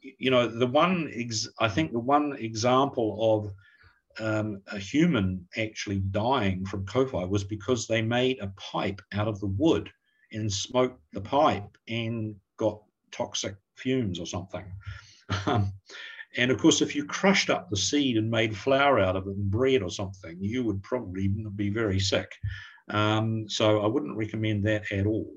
you 0.00 0.30
know, 0.30 0.46
the 0.46 0.66
one 0.66 1.10
ex- 1.14 1.48
I 1.58 1.68
think 1.68 1.92
the 1.92 1.98
one 1.98 2.34
example 2.34 3.18
of 3.36 3.52
um, 4.18 4.62
a 4.70 4.78
human 4.78 5.46
actually 5.56 6.00
dying 6.10 6.66
from 6.66 6.84
kowhai 6.86 7.28
was 7.28 7.44
because 7.44 7.86
they 7.86 8.02
made 8.02 8.38
a 8.40 8.52
pipe 8.56 9.00
out 9.12 9.28
of 9.28 9.40
the 9.40 9.46
wood 9.46 9.90
and 10.32 10.52
smoked 10.52 11.00
the 11.12 11.20
pipe 11.20 11.76
and 11.88 12.34
got 12.56 12.82
toxic 13.10 13.56
fumes 13.76 14.18
or 14.18 14.26
something. 14.26 14.64
Um, 15.46 15.72
and 16.36 16.50
of 16.50 16.58
course, 16.58 16.80
if 16.80 16.94
you 16.94 17.04
crushed 17.04 17.50
up 17.50 17.68
the 17.68 17.76
seed 17.76 18.16
and 18.16 18.30
made 18.30 18.56
flour 18.56 18.98
out 18.98 19.16
of 19.16 19.26
it 19.26 19.36
and 19.36 19.50
bread 19.50 19.82
or 19.82 19.90
something, 19.90 20.36
you 20.40 20.64
would 20.64 20.82
probably 20.82 21.28
be 21.56 21.70
very 21.70 22.00
sick. 22.00 22.30
Um, 22.88 23.48
so 23.48 23.82
I 23.82 23.86
wouldn't 23.86 24.16
recommend 24.16 24.64
that 24.64 24.90
at 24.90 25.06
all. 25.06 25.34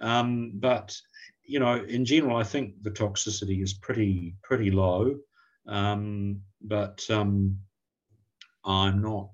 Um, 0.00 0.52
but 0.54 0.96
you 1.44 1.58
know, 1.58 1.74
in 1.84 2.04
general, 2.04 2.36
I 2.36 2.44
think 2.44 2.82
the 2.82 2.90
toxicity 2.90 3.62
is 3.62 3.74
pretty 3.74 4.34
pretty 4.42 4.70
low. 4.70 5.16
Um, 5.66 6.40
but 6.62 7.04
um, 7.10 7.58
I'm 8.64 9.02
not 9.02 9.28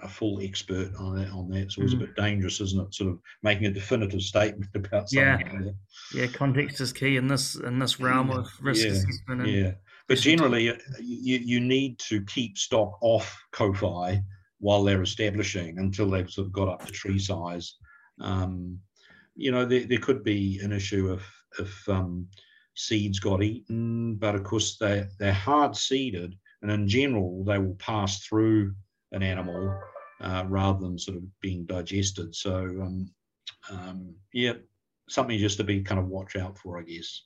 a 0.00 0.08
full 0.08 0.40
expert 0.42 0.94
on 0.98 1.16
that. 1.16 1.30
On 1.30 1.48
that, 1.50 1.72
so 1.72 1.82
it's 1.82 1.94
mm. 1.94 2.02
a 2.02 2.06
bit 2.06 2.16
dangerous, 2.16 2.60
isn't 2.60 2.80
it? 2.80 2.94
Sort 2.94 3.10
of 3.10 3.18
making 3.42 3.66
a 3.66 3.70
definitive 3.70 4.22
statement 4.22 4.70
about 4.74 5.08
something. 5.08 5.74
Yeah, 6.14 6.22
yeah. 6.22 6.26
Context 6.28 6.80
is 6.80 6.92
key 6.92 7.16
in 7.16 7.28
this 7.28 7.56
in 7.56 7.78
this 7.78 8.00
realm 8.00 8.28
yeah. 8.28 8.38
of 8.38 8.50
risk 8.60 8.84
yeah. 8.84 8.92
assessment. 8.92 9.46
yeah, 9.46 9.72
but 10.10 10.18
generally, 10.18 10.68
uh, 10.68 10.76
you 11.00 11.38
you 11.38 11.60
need 11.60 11.98
to 12.00 12.22
keep 12.26 12.58
stock 12.58 12.98
off 13.00 13.42
kowhai 13.52 14.22
while 14.58 14.84
they're 14.84 15.02
establishing 15.02 15.78
until 15.78 16.10
they've 16.10 16.30
sort 16.30 16.46
of 16.46 16.52
got 16.52 16.68
up 16.68 16.84
to 16.84 16.92
tree 16.92 17.18
size. 17.18 17.76
Um, 18.20 18.78
you 19.34 19.50
know, 19.50 19.64
there, 19.64 19.86
there 19.86 19.98
could 19.98 20.22
be 20.22 20.60
an 20.62 20.72
issue 20.72 21.14
if 21.14 21.42
if 21.58 21.88
um, 21.88 22.26
seeds 22.74 23.18
got 23.18 23.42
eaten, 23.42 24.16
but 24.16 24.34
of 24.34 24.44
course 24.44 24.76
they 24.76 25.06
they're 25.18 25.32
hard 25.32 25.74
seeded 25.74 26.34
and 26.62 26.70
in 26.70 26.88
general, 26.88 27.42
they 27.44 27.58
will 27.58 27.76
pass 27.76 28.20
through 28.24 28.74
an 29.12 29.22
animal 29.22 29.80
uh, 30.20 30.44
rather 30.46 30.78
than 30.80 30.98
sort 30.98 31.16
of 31.16 31.40
being 31.40 31.64
digested. 31.64 32.34
So, 32.34 32.56
um, 32.58 33.10
um, 33.70 34.14
yeah, 34.32 34.54
something 35.08 35.38
just 35.38 35.56
to 35.58 35.64
be 35.64 35.82
kind 35.82 35.98
of 35.98 36.08
watch 36.08 36.36
out 36.36 36.58
for, 36.58 36.78
I 36.78 36.82
guess. 36.82 37.22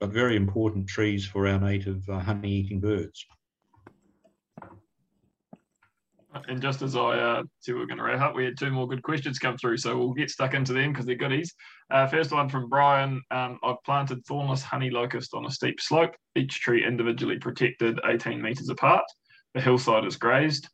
But 0.00 0.10
very 0.10 0.36
important 0.36 0.88
trees 0.88 1.26
for 1.26 1.46
our 1.48 1.58
native 1.58 2.08
uh, 2.08 2.20
honey-eating 2.20 2.80
birds. 2.80 3.26
And 6.46 6.62
just 6.62 6.82
as 6.82 6.94
I 6.94 7.18
uh, 7.18 7.42
said 7.60 7.74
we 7.74 7.82
are 7.82 7.86
going 7.86 7.98
to 7.98 8.04
wrap 8.04 8.20
up, 8.20 8.36
we 8.36 8.44
had 8.44 8.58
two 8.58 8.70
more 8.70 8.86
good 8.86 9.02
questions 9.02 9.38
come 9.38 9.56
through, 9.56 9.78
so 9.78 9.96
we'll 9.96 10.12
get 10.12 10.30
stuck 10.30 10.54
into 10.54 10.72
them 10.72 10.92
because 10.92 11.06
they're 11.06 11.16
goodies. 11.16 11.54
Uh, 11.90 12.06
first 12.06 12.32
one 12.32 12.48
from 12.48 12.68
Brian 12.68 13.20
um, 13.30 13.58
I've 13.62 13.82
planted 13.84 14.24
thornless 14.26 14.62
honey 14.62 14.90
locust 14.90 15.34
on 15.34 15.46
a 15.46 15.50
steep 15.50 15.80
slope, 15.80 16.14
each 16.36 16.60
tree 16.60 16.86
individually 16.86 17.38
protected 17.38 17.98
18 18.06 18.40
metres 18.40 18.68
apart. 18.68 19.04
The 19.54 19.60
hillside 19.60 20.04
is 20.04 20.16
grazed. 20.16 20.68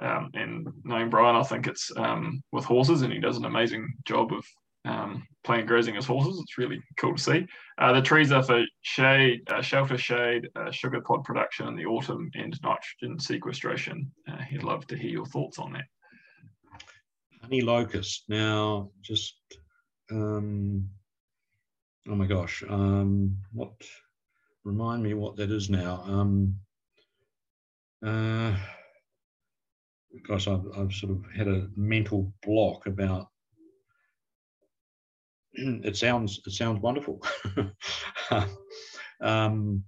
Um, 0.00 0.30
and 0.34 0.68
knowing 0.84 1.10
Brian, 1.10 1.36
I 1.36 1.42
think 1.42 1.66
it's 1.66 1.90
um, 1.96 2.42
with 2.52 2.64
horses, 2.64 3.02
and 3.02 3.12
he 3.12 3.18
does 3.18 3.36
an 3.36 3.46
amazing 3.46 3.88
job 4.06 4.32
of 4.32 4.44
um, 4.88 5.26
playing 5.44 5.66
grazing 5.66 5.96
as 5.96 6.06
horses. 6.06 6.40
It's 6.40 6.58
really 6.58 6.80
cool 6.98 7.16
to 7.16 7.22
see. 7.22 7.46
Uh, 7.78 7.92
the 7.92 8.02
trees 8.02 8.32
are 8.32 8.42
for 8.42 8.64
shade, 8.82 9.40
uh, 9.50 9.62
shelter 9.62 9.98
shade, 9.98 10.48
uh, 10.56 10.70
sugar 10.70 11.00
pod 11.00 11.24
production 11.24 11.68
in 11.68 11.76
the 11.76 11.84
autumn, 11.84 12.30
and 12.34 12.58
nitrogen 12.62 13.18
sequestration. 13.18 14.10
Uh, 14.30 14.42
he'd 14.42 14.62
love 14.62 14.86
to 14.88 14.96
hear 14.96 15.10
your 15.10 15.26
thoughts 15.26 15.58
on 15.58 15.72
that. 15.72 15.84
Honey 17.42 17.60
locust. 17.60 18.24
Now, 18.28 18.90
just 19.02 19.36
um, 20.10 20.88
oh 22.08 22.14
my 22.14 22.26
gosh, 22.26 22.64
um, 22.68 23.36
what? 23.52 23.72
Remind 24.64 25.02
me 25.02 25.14
what 25.14 25.36
that 25.36 25.50
is 25.50 25.70
now. 25.70 26.02
Um, 26.04 26.54
uh, 28.04 28.54
gosh, 30.26 30.46
I've, 30.46 30.66
I've 30.76 30.92
sort 30.92 31.12
of 31.12 31.24
had 31.34 31.48
a 31.48 31.68
mental 31.74 32.32
block 32.42 32.86
about 32.86 33.28
it 35.84 35.96
sounds 35.96 36.40
it 36.46 36.52
sounds 36.52 36.80
wonderful. 36.80 37.22
um, 39.20 39.84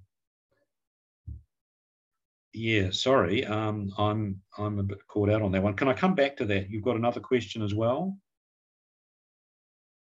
yeah, 2.52 2.90
sorry, 2.90 3.44
um, 3.46 3.92
I'm 3.96 4.40
I'm 4.58 4.78
a 4.78 4.82
bit 4.82 5.06
caught 5.06 5.30
out 5.30 5.42
on 5.42 5.52
that 5.52 5.62
one. 5.62 5.74
Can 5.74 5.88
I 5.88 5.94
come 5.94 6.14
back 6.14 6.36
to 6.38 6.44
that? 6.46 6.68
You've 6.68 6.84
got 6.84 6.96
another 6.96 7.20
question 7.20 7.62
as 7.62 7.74
well. 7.74 8.16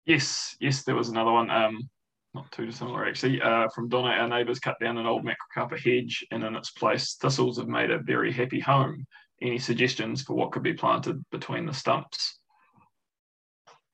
Yes, 0.06 0.56
yes, 0.60 0.82
there 0.82 0.96
was 0.96 1.10
another 1.10 1.32
one. 1.32 1.50
Um, 1.50 1.88
not 2.34 2.50
too 2.50 2.66
dissimilar 2.66 3.06
actually. 3.06 3.40
Uh, 3.40 3.68
from 3.74 3.88
Donna, 3.88 4.08
our 4.08 4.28
neighbours 4.28 4.58
cut 4.58 4.80
down 4.80 4.96
an 4.98 5.06
old 5.06 5.24
macrocarpa 5.24 5.78
hedge, 5.78 6.24
and 6.30 6.42
in 6.42 6.56
its 6.56 6.70
place, 6.70 7.14
thistles 7.14 7.58
have 7.58 7.68
made 7.68 7.90
a 7.90 7.98
very 7.98 8.32
happy 8.32 8.60
home. 8.60 9.06
Any 9.42 9.58
suggestions 9.58 10.22
for 10.22 10.34
what 10.34 10.52
could 10.52 10.62
be 10.62 10.72
planted 10.72 11.22
between 11.30 11.66
the 11.66 11.74
stumps? 11.74 12.38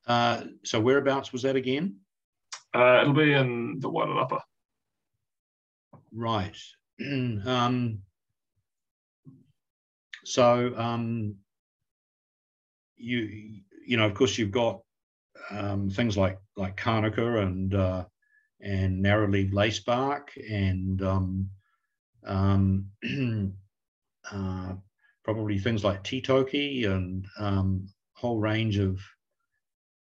Uh, 0.08 0.44
so 0.64 0.80
whereabouts 0.80 1.32
was 1.32 1.42
that 1.42 1.54
again? 1.54 1.96
Uh, 2.74 3.00
it'll 3.02 3.12
be 3.12 3.34
in 3.34 3.78
the 3.78 3.90
Wairarapa. 3.90 4.22
Upper. 4.22 4.40
Right. 6.12 6.56
um, 7.00 7.98
so 10.24 10.74
um, 10.76 11.36
you 12.96 13.60
you 13.86 13.96
know 13.96 14.06
of 14.06 14.14
course 14.14 14.36
you've 14.38 14.50
got 14.50 14.80
um, 15.50 15.90
things 15.90 16.16
like 16.16 16.38
like 16.56 16.76
Kānuka 16.76 17.42
and 17.42 17.74
uh, 17.74 18.04
and 18.60 19.02
narrow 19.02 19.28
leaf 19.28 19.52
lacebark 19.52 20.28
and 20.50 21.02
um, 21.02 21.50
um, 22.24 22.86
uh, 24.32 24.72
probably 25.24 25.58
things 25.58 25.84
like 25.84 26.02
Tītoki 26.02 26.88
and 26.88 27.26
um, 27.38 27.88
whole 28.14 28.38
range 28.38 28.78
of 28.78 29.00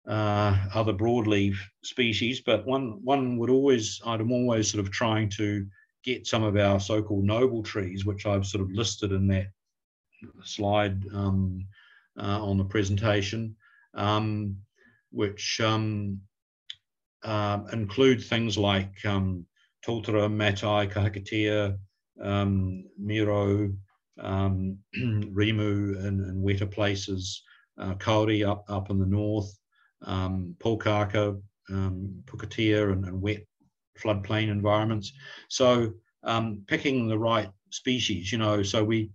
uh, 0.08 0.56
other 0.74 0.92
broadleaf 0.92 1.56
species, 1.82 2.40
but 2.40 2.66
one 2.66 3.00
one 3.04 3.36
would 3.38 3.50
always 3.50 4.00
I'm 4.04 4.32
always 4.32 4.70
sort 4.70 4.84
of 4.84 4.90
trying 4.90 5.28
to 5.30 5.66
get 6.02 6.26
some 6.26 6.42
of 6.42 6.56
our 6.56 6.80
so-called 6.80 7.24
noble 7.24 7.62
trees, 7.62 8.06
which 8.06 8.26
I've 8.26 8.46
sort 8.46 8.62
of 8.62 8.70
listed 8.72 9.12
in 9.12 9.26
that 9.28 9.48
slide 10.44 11.04
um, 11.12 11.66
uh, 12.18 12.42
on 12.42 12.56
the 12.56 12.64
presentation, 12.64 13.54
um, 13.94 14.56
which 15.10 15.60
um, 15.60 16.20
uh, 17.22 17.60
include 17.72 18.22
things 18.22 18.56
like 18.56 19.04
um, 19.04 19.44
Totara, 19.86 20.32
Matai, 20.32 20.86
Kahikatea, 20.86 21.78
um, 22.22 22.84
Miro, 22.98 23.72
um, 24.20 24.78
Rimu 24.96 26.04
in, 26.04 26.42
wetter 26.42 26.66
places, 26.66 27.42
uh, 27.78 27.94
Kauri 27.94 28.44
up, 28.44 28.64
up 28.68 28.90
in 28.90 28.98
the 28.98 29.06
north, 29.06 29.52
um, 30.02 30.56
Pōkākā, 30.58 31.40
um, 31.70 32.24
and, 32.92 33.04
and 33.04 33.22
wet 33.22 33.44
floodplain 33.98 34.48
environments. 34.50 35.12
So 35.48 35.92
um, 36.24 36.62
picking 36.66 37.08
the 37.08 37.18
right 37.18 37.50
species, 37.70 38.32
you 38.32 38.38
know, 38.38 38.62
so 38.62 38.82
we 38.84 39.10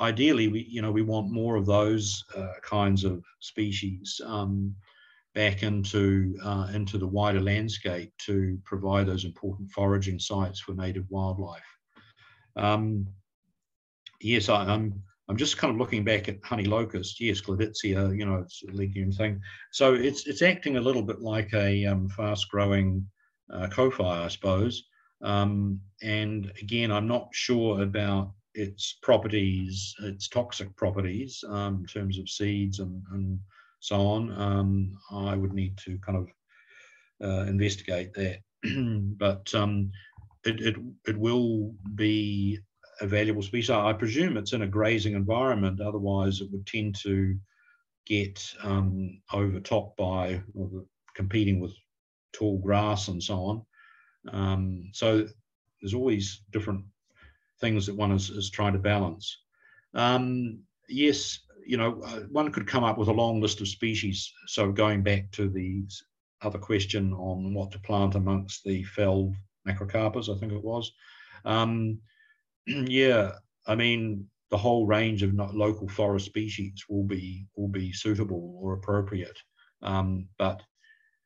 ideally 0.00 0.48
we 0.48 0.66
you 0.68 0.82
know 0.82 0.90
we 0.90 1.02
want 1.02 1.30
more 1.30 1.56
of 1.56 1.66
those 1.66 2.24
uh, 2.36 2.54
kinds 2.62 3.04
of 3.04 3.22
species 3.40 4.20
um, 4.24 4.74
back 5.34 5.62
into 5.62 6.36
uh, 6.44 6.68
into 6.72 6.98
the 6.98 7.06
wider 7.06 7.40
landscape 7.40 8.12
to 8.18 8.58
provide 8.64 9.06
those 9.06 9.24
important 9.24 9.70
foraging 9.70 10.18
sites 10.18 10.60
for 10.60 10.74
native 10.74 11.04
wildlife. 11.10 11.62
Um, 12.56 13.06
yes, 14.20 14.48
I, 14.48 14.72
am 14.72 15.02
I'm, 15.28 15.36
just 15.36 15.58
kind 15.58 15.72
of 15.72 15.78
looking 15.78 16.04
back 16.04 16.28
at 16.28 16.44
honey 16.44 16.64
locust. 16.64 17.20
Yes, 17.20 17.40
Gleditsia, 17.40 18.16
you 18.16 18.26
know, 18.26 18.36
it's 18.36 18.62
a 18.68 18.72
legume 18.72 19.12
thing. 19.12 19.40
So 19.72 19.94
it's 19.94 20.26
it's 20.26 20.42
acting 20.42 20.76
a 20.76 20.80
little 20.80 21.02
bit 21.02 21.20
like 21.20 21.52
a 21.54 21.86
um, 21.86 22.08
fast 22.08 22.48
growing 22.50 23.06
uh, 23.52 23.68
I 24.00 24.28
suppose. 24.28 24.84
Um, 25.22 25.80
and 26.02 26.52
again, 26.60 26.90
I'm 26.90 27.08
not 27.08 27.28
sure 27.32 27.82
about 27.82 28.32
its 28.54 28.98
properties, 29.02 29.94
its 30.00 30.28
toxic 30.28 30.74
properties 30.76 31.42
um, 31.48 31.80
in 31.80 31.86
terms 31.86 32.18
of 32.18 32.28
seeds 32.28 32.78
and, 32.78 33.02
and 33.12 33.38
so 33.80 34.06
on. 34.06 34.32
Um, 34.40 34.98
I 35.10 35.36
would 35.36 35.52
need 35.52 35.76
to 35.78 35.98
kind 35.98 36.18
of 36.18 36.28
uh, 37.22 37.46
investigate 37.46 38.12
that. 38.14 38.38
but 39.18 39.52
um, 39.54 39.90
it, 40.44 40.60
it, 40.60 40.76
it 41.06 41.18
will 41.18 41.74
be 41.94 42.58
a 43.00 43.06
valuable 43.06 43.42
species. 43.42 43.70
I 43.70 43.92
presume 43.92 44.36
it's 44.36 44.52
in 44.52 44.62
a 44.62 44.66
grazing 44.66 45.14
environment, 45.14 45.80
otherwise 45.80 46.40
it 46.40 46.48
would 46.52 46.66
tend 46.66 46.96
to 47.02 47.36
get 48.06 48.54
um, 48.62 49.20
overtopped 49.32 49.96
by 49.96 50.42
competing 51.14 51.60
with 51.60 51.72
tall 52.32 52.58
grass 52.58 53.08
and 53.08 53.22
so 53.22 53.36
on. 53.36 53.62
Um, 54.32 54.90
so 54.92 55.26
there's 55.80 55.94
always 55.94 56.42
different 56.50 56.84
things 57.60 57.86
that 57.86 57.96
one 57.96 58.12
is, 58.12 58.30
is 58.30 58.50
trying 58.50 58.72
to 58.74 58.78
balance. 58.78 59.38
Um, 59.94 60.60
yes, 60.88 61.40
you 61.66 61.76
know, 61.76 62.02
uh, 62.04 62.20
one 62.30 62.52
could 62.52 62.66
come 62.66 62.84
up 62.84 62.98
with 62.98 63.08
a 63.08 63.12
long 63.12 63.40
list 63.40 63.60
of 63.60 63.68
species. 63.68 64.30
So 64.46 64.72
going 64.72 65.02
back 65.02 65.30
to 65.32 65.48
the 65.48 65.84
other 66.42 66.58
question 66.58 67.12
on 67.14 67.54
what 67.54 67.70
to 67.72 67.78
plant 67.78 68.16
amongst 68.16 68.64
the 68.64 68.82
felled 68.84 69.34
macrocarpus, 69.66 70.34
I 70.34 70.38
think 70.38 70.52
it 70.52 70.62
was. 70.62 70.92
Um, 71.44 72.00
yeah, 72.66 73.32
I 73.66 73.74
mean, 73.74 74.28
the 74.50 74.56
whole 74.56 74.86
range 74.86 75.22
of 75.22 75.34
local 75.34 75.88
forest 75.88 76.26
species 76.26 76.84
will 76.88 77.04
be 77.04 77.46
will 77.56 77.68
be 77.68 77.92
suitable 77.92 78.56
or 78.60 78.74
appropriate, 78.74 79.38
um, 79.82 80.28
but 80.38 80.62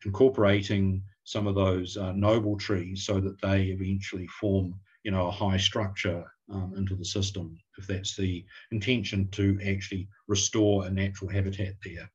incorporating 0.04 1.02
some 1.24 1.46
of 1.46 1.54
those 1.54 1.96
uh, 1.96 2.12
noble 2.12 2.56
trees 2.56 3.04
so 3.04 3.20
that 3.20 3.40
they 3.42 3.64
eventually 3.64 4.26
form, 4.40 4.74
you 5.02 5.10
know, 5.10 5.26
a 5.26 5.30
high 5.30 5.58
structure 5.58 6.24
um, 6.50 6.72
into 6.76 6.96
the 6.96 7.04
system, 7.04 7.58
if 7.76 7.86
that's 7.86 8.16
the 8.16 8.44
intention 8.70 9.28
to 9.32 9.58
actually 9.66 10.08
restore 10.26 10.86
a 10.86 10.90
natural 10.90 11.30
habitat 11.30 11.74
there. 11.84 12.10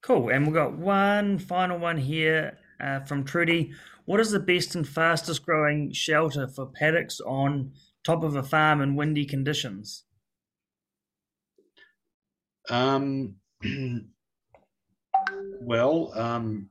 Cool, 0.00 0.30
and 0.30 0.46
we've 0.46 0.54
got 0.54 0.72
one 0.72 1.38
final 1.38 1.78
one 1.78 1.98
here 1.98 2.58
uh, 2.80 3.00
from 3.00 3.24
Trudy. 3.24 3.72
What 4.04 4.20
is 4.20 4.30
the 4.30 4.40
best 4.40 4.74
and 4.74 4.86
fastest 4.86 5.44
growing 5.44 5.92
shelter 5.92 6.46
for 6.46 6.66
paddocks 6.66 7.20
on 7.20 7.72
top 8.04 8.22
of 8.22 8.36
a 8.36 8.42
farm 8.42 8.80
in 8.80 8.96
windy 8.96 9.24
conditions? 9.24 10.04
Um, 12.70 13.36
well, 15.60 16.12
um, 16.14 16.70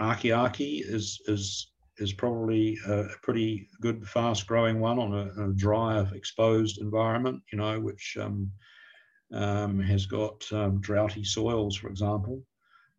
Akeake 0.00 0.82
is 0.86 1.20
is 1.26 1.72
is 1.98 2.12
probably 2.12 2.78
a, 2.86 3.04
pretty 3.22 3.68
good, 3.80 4.06
fast 4.08 4.46
growing 4.46 4.80
one 4.80 4.98
on 4.98 5.14
a, 5.14 5.44
a 5.44 5.52
drier, 5.54 6.08
exposed 6.14 6.80
environment. 6.80 7.42
You 7.52 7.58
know, 7.58 7.78
which 7.80 8.16
um, 8.20 8.50
um, 9.32 9.80
has 9.80 10.06
got 10.06 10.44
um, 10.52 10.80
droughty 10.80 11.24
soils, 11.24 11.76
for 11.76 11.88
example. 11.88 12.42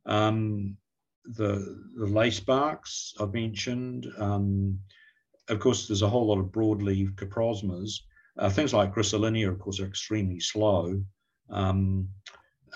Um, 0.06 0.78
the 1.26 1.84
the 1.96 2.06
lace 2.06 2.40
barks 2.40 3.14
I've 3.20 3.34
mentioned. 3.34 4.08
Um, 4.18 4.80
of 5.50 5.60
course, 5.60 5.88
there's 5.88 6.02
a 6.02 6.10
whole 6.10 6.28
lot 6.28 6.40
of 6.40 6.48
broadleaf 6.48 7.16
coprosmas. 7.16 8.02
Uh, 8.38 8.50
things 8.50 8.74
like 8.74 8.94
Griselinia, 8.94 9.50
of 9.50 9.60
course, 9.60 9.80
are 9.80 9.86
extremely 9.86 10.40
slow. 10.40 11.02
Um, 11.50 12.10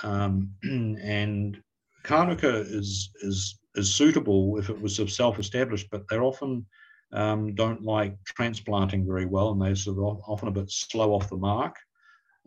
um, 0.04 0.52
and 0.64 1.62
Kānuka 2.04 2.62
is 2.62 3.10
is 3.22 3.60
is 3.76 3.94
suitable 3.94 4.58
if 4.58 4.70
it 4.70 4.82
was 4.82 5.00
self-established, 5.16 5.88
but 5.92 6.08
they're 6.10 6.24
often 6.24 6.66
um, 7.14 7.56
don't 7.56 7.84
like 7.84 8.18
transplanting 8.26 9.06
very 9.06 9.26
well, 9.26 9.52
and 9.52 9.62
they're 9.62 9.76
sort 9.76 9.98
of 9.98 10.22
often 10.28 10.48
a 10.48 10.52
bit 10.52 10.70
slow 10.70 11.14
off 11.14 11.30
the 11.30 11.38
mark. 11.38 11.76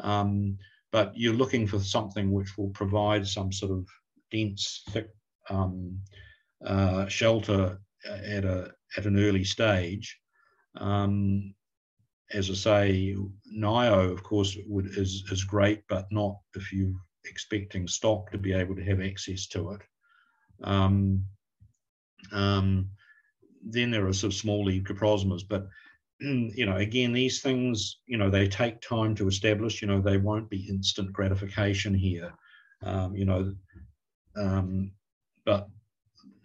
Um, 0.01 0.59
but 0.93 1.13
you're 1.15 1.35
looking 1.35 1.67
for 1.67 1.79
something 1.79 2.33
which 2.33 2.57
will 2.59 2.71
provide 2.71 3.27
some 3.27 3.53
sort 3.53 3.73
of 3.73 3.87
dense, 4.31 4.83
thick 4.91 5.09
um, 5.49 5.99
uh, 6.65 7.07
shelter 7.09 7.81
at 8.05 8.45
a 8.45 8.73
at 8.97 9.07
an 9.07 9.19
early 9.19 9.45
stage. 9.45 10.19
Um, 10.77 11.55
as 12.33 12.49
I 12.51 12.55
say, 12.55 13.17
Ngaio, 13.57 14.13
of 14.13 14.23
course, 14.23 14.57
would, 14.67 14.87
is 14.97 15.25
is 15.31 15.45
great, 15.45 15.83
but 15.89 16.07
not 16.11 16.37
if 16.55 16.73
you're 16.73 16.95
expecting 17.25 17.87
stock 17.87 18.31
to 18.31 18.39
be 18.39 18.53
able 18.53 18.75
to 18.77 18.85
have 18.85 19.01
access 19.01 19.47
to 19.49 19.73
it. 19.73 19.81
Um, 20.63 21.25
um, 22.33 22.91
then 23.65 23.91
there 23.91 24.05
are 24.05 24.09
of 24.09 24.35
small 24.35 24.65
leaf 24.65 24.85
coprosmas, 24.85 25.43
but 25.49 25.67
you 26.21 26.67
know, 26.67 26.77
again, 26.77 27.13
these 27.13 27.41
things, 27.41 27.99
you 28.07 28.19
know, 28.19 28.29
they 28.29 28.47
take 28.47 28.81
time 28.83 29.15
to 29.15 29.27
establish. 29.29 29.81
You 29.81 29.89
know, 29.89 30.01
they 30.01 30.19
won't 30.19 30.51
be 30.51 30.69
instant 30.69 31.13
gratification 31.13 31.95
here. 31.95 32.33
Um, 32.83 33.15
you 33.15 33.25
know, 33.25 33.55
um, 34.37 34.93
but 35.51 35.69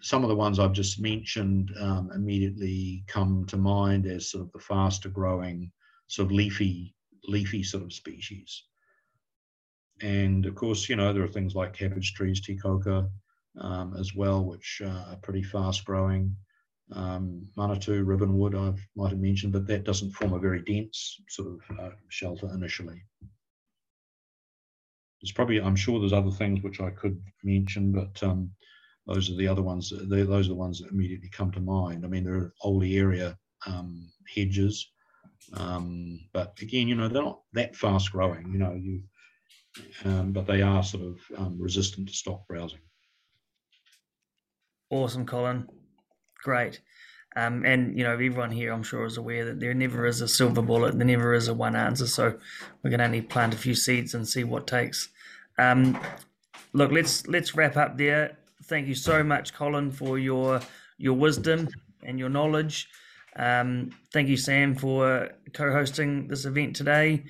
some 0.02 0.24
of 0.24 0.30
the 0.30 0.36
ones 0.36 0.58
I've 0.58 0.72
just 0.72 1.00
mentioned 1.00 1.72
um, 1.80 2.10
immediately 2.16 3.04
come 3.06 3.46
to 3.50 3.58
mind 3.58 4.08
as 4.08 4.32
sort 4.32 4.46
of 4.46 4.52
the 4.52 4.60
faster 4.60 5.10
growing 5.10 5.72
sort 6.08 6.26
of 6.26 6.32
leafy, 6.32 6.96
leafy 7.28 7.62
sort 7.62 7.84
of 7.84 7.94
species. 7.94 8.64
And 10.02 10.48
of 10.48 10.56
course, 10.56 10.90
you 10.90 10.96
know, 10.96 11.14
there 11.14 11.24
are 11.24 11.36
things 11.36 11.54
like 11.54 11.78
cabbage 11.78 12.16
trees, 12.16 12.42
Tī 12.42 12.60
Kōuka, 12.60 13.08
um, 13.62 13.96
as 14.00 14.16
well, 14.16 14.44
which 14.44 14.82
uh, 14.84 15.12
are 15.12 15.20
pretty 15.22 15.44
fast 15.44 15.86
growing. 15.86 16.36
Um, 16.92 17.48
Manatū, 17.56 18.04
ribbonwood, 18.04 18.56
I 18.56 18.76
might 18.96 19.10
have 19.10 19.20
mentioned, 19.20 19.54
but 19.54 19.68
that 19.68 19.84
doesn't 19.84 20.14
form 20.14 20.34
a 20.34 20.40
very 20.40 20.62
dense 20.64 21.22
sort 21.30 21.50
of 21.50 21.80
uh, 21.80 21.92
shelter 22.10 22.52
initially. 22.56 23.04
There's 25.22 25.32
probably, 25.32 25.62
I'm 25.62 25.76
sure 25.76 26.00
there's 26.00 26.14
other 26.14 26.32
things 26.32 26.62
which 26.62 26.82
I 26.82 26.90
could 26.92 27.20
mention, 27.44 27.92
but 27.92 28.22
um, 28.22 28.52
those 29.08 29.30
are 29.30 29.36
the 29.36 29.48
other 29.48 29.62
ones. 29.62 29.92
Those 29.92 30.46
are 30.48 30.50
the 30.50 30.56
ones 30.56 30.80
that 30.80 30.92
immediately 30.92 31.30
come 31.30 31.52
to 31.52 31.60
mind. 31.60 32.06
I 32.06 32.08
mean, 32.08 32.24
there 32.24 32.36
are 32.36 32.54
Olearia 32.64 33.38
um, 33.68 34.10
hedges, 34.34 34.90
um, 35.54 36.20
but 36.34 36.58
again, 36.62 36.88
you 36.88 36.96
know, 36.96 37.08
they're 37.08 37.24
not 37.24 37.42
that 37.54 37.76
fast 37.76 38.12
growing. 38.12 38.52
You 38.52 38.60
know, 38.60 38.74
you, 38.74 39.04
um, 40.06 40.32
but 40.32 40.48
they 40.48 40.62
are 40.62 40.84
sort 40.84 41.04
of 41.04 41.20
um, 41.38 41.58
resistant 41.60 42.08
to 42.08 42.14
stock 42.14 42.48
browsing. 42.48 42.80
Awesome, 44.90 45.26
Colin. 45.26 45.68
Great. 46.44 46.82
Um, 47.36 47.66
and 47.66 47.98
you 47.98 48.04
know, 48.04 48.14
everyone 48.14 48.52
here, 48.52 48.72
I'm 48.72 48.84
sure, 48.84 49.06
is 49.06 49.18
aware 49.18 49.46
that 49.46 49.60
there 49.60 49.74
never 49.74 50.06
is 50.06 50.22
a 50.22 50.28
silver 50.28 50.62
bullet. 50.62 50.98
There 50.98 51.06
never 51.06 51.34
is 51.34 51.48
a 51.48 51.54
one 51.54 51.76
answer. 51.76 52.08
So 52.08 52.38
we're 52.82 52.90
going 52.90 53.00
to 53.00 53.06
only 53.06 53.22
plant 53.22 53.54
a 53.54 53.58
few 53.58 53.76
seeds 53.76 54.14
and 54.14 54.28
see 54.28 54.44
what 54.44 54.68
takes. 54.68 55.10
Um, 55.58 56.00
look, 56.72 56.92
let's 56.92 57.28
let's 57.28 57.54
wrap 57.54 57.76
up 57.76 57.98
there. 57.98 58.38
Thank 58.68 58.88
you 58.88 58.96
so 58.96 59.24
much, 59.24 59.54
Colin, 59.54 59.92
for 59.92 60.18
your 60.18 60.60
your 60.98 61.14
wisdom 61.14 61.68
and 62.04 62.18
your 62.18 62.30
knowledge. 62.30 62.88
Um, 63.36 63.92
thank 64.14 64.30
you, 64.30 64.38
Sam, 64.38 64.76
for 64.76 65.30
co-hosting 65.54 66.28
this 66.28 66.46
event 66.46 66.76
today. 66.76 67.26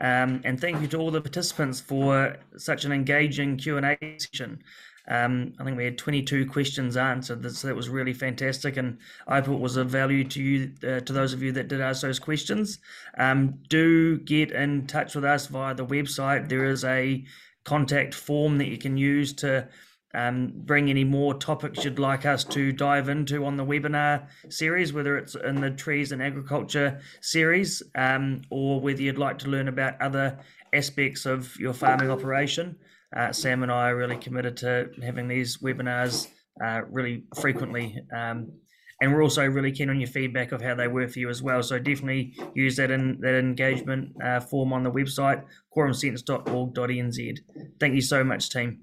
Um, 0.00 0.40
and 0.44 0.58
thank 0.58 0.80
you 0.80 0.88
to 0.88 0.96
all 0.96 1.10
the 1.10 1.20
participants 1.20 1.80
for 1.80 2.36
such 2.56 2.84
an 2.86 2.92
engaging 2.92 3.58
Q&A 3.58 3.98
session. 4.18 4.62
Um, 5.08 5.52
I 5.58 5.64
think 5.64 5.76
we 5.76 5.84
had 5.84 5.98
22 5.98 6.46
questions 6.46 6.96
answered, 6.96 7.44
so 7.54 7.68
that 7.68 7.76
was 7.76 7.88
really 7.88 8.12
fantastic, 8.12 8.76
and 8.76 8.98
I 9.26 9.38
it 9.38 9.48
was 9.48 9.76
of 9.76 9.90
value 9.90 10.24
to 10.24 10.42
you, 10.42 10.72
uh, 10.84 11.00
to 11.00 11.12
those 11.12 11.32
of 11.32 11.42
you 11.42 11.52
that 11.52 11.68
did 11.68 11.80
ask 11.80 12.02
those 12.02 12.18
questions. 12.18 12.78
Um, 13.18 13.58
do 13.68 14.18
get 14.18 14.52
in 14.52 14.86
touch 14.86 15.14
with 15.14 15.24
us 15.24 15.48
via 15.48 15.74
the 15.74 15.84
website. 15.84 16.48
There 16.48 16.66
is 16.66 16.84
a 16.84 17.24
contact 17.64 18.14
form 18.14 18.58
that 18.58 18.68
you 18.68 18.78
can 18.78 18.96
use 18.96 19.32
to 19.34 19.68
um, 20.14 20.52
bring 20.54 20.90
any 20.90 21.04
more 21.04 21.34
topics 21.34 21.84
you'd 21.84 21.98
like 21.98 22.26
us 22.26 22.44
to 22.44 22.72
dive 22.72 23.08
into 23.08 23.44
on 23.44 23.56
the 23.56 23.64
webinar 23.64 24.26
series, 24.48 24.92
whether 24.92 25.16
it's 25.16 25.34
in 25.34 25.60
the 25.60 25.70
trees 25.70 26.12
and 26.12 26.22
agriculture 26.22 27.00
series 27.20 27.82
um, 27.94 28.42
or 28.50 28.80
whether 28.80 29.02
you'd 29.02 29.18
like 29.18 29.38
to 29.38 29.48
learn 29.48 29.68
about 29.68 30.00
other 30.00 30.38
aspects 30.72 31.26
of 31.26 31.56
your 31.58 31.72
farming 31.72 32.10
operation. 32.10 32.76
Uh, 33.16 33.32
Sam 33.32 33.62
and 33.62 33.72
I 33.72 33.90
are 33.90 33.96
really 33.96 34.16
committed 34.16 34.56
to 34.58 34.90
having 35.02 35.28
these 35.28 35.58
webinars 35.58 36.28
uh, 36.64 36.82
really 36.90 37.24
frequently. 37.40 37.98
Um, 38.14 38.52
and 39.00 39.12
we're 39.12 39.22
also 39.22 39.46
really 39.46 39.72
keen 39.72 39.88
on 39.88 39.98
your 39.98 40.08
feedback 40.08 40.52
of 40.52 40.60
how 40.60 40.74
they 40.74 40.86
were 40.86 41.08
for 41.08 41.18
you 41.18 41.30
as 41.30 41.42
well. 41.42 41.62
So 41.62 41.78
definitely 41.78 42.34
use 42.54 42.76
that 42.76 42.90
in 42.90 43.18
that 43.20 43.34
engagement 43.34 44.10
uh, 44.22 44.40
form 44.40 44.72
on 44.72 44.82
the 44.82 44.90
website, 44.90 45.42
quorumsense.org.nz. 45.74 47.38
Thank 47.80 47.94
you 47.94 48.02
so 48.02 48.22
much, 48.22 48.50
team. 48.50 48.80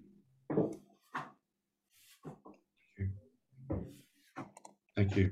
Thank 4.98 5.15
you. 5.15 5.32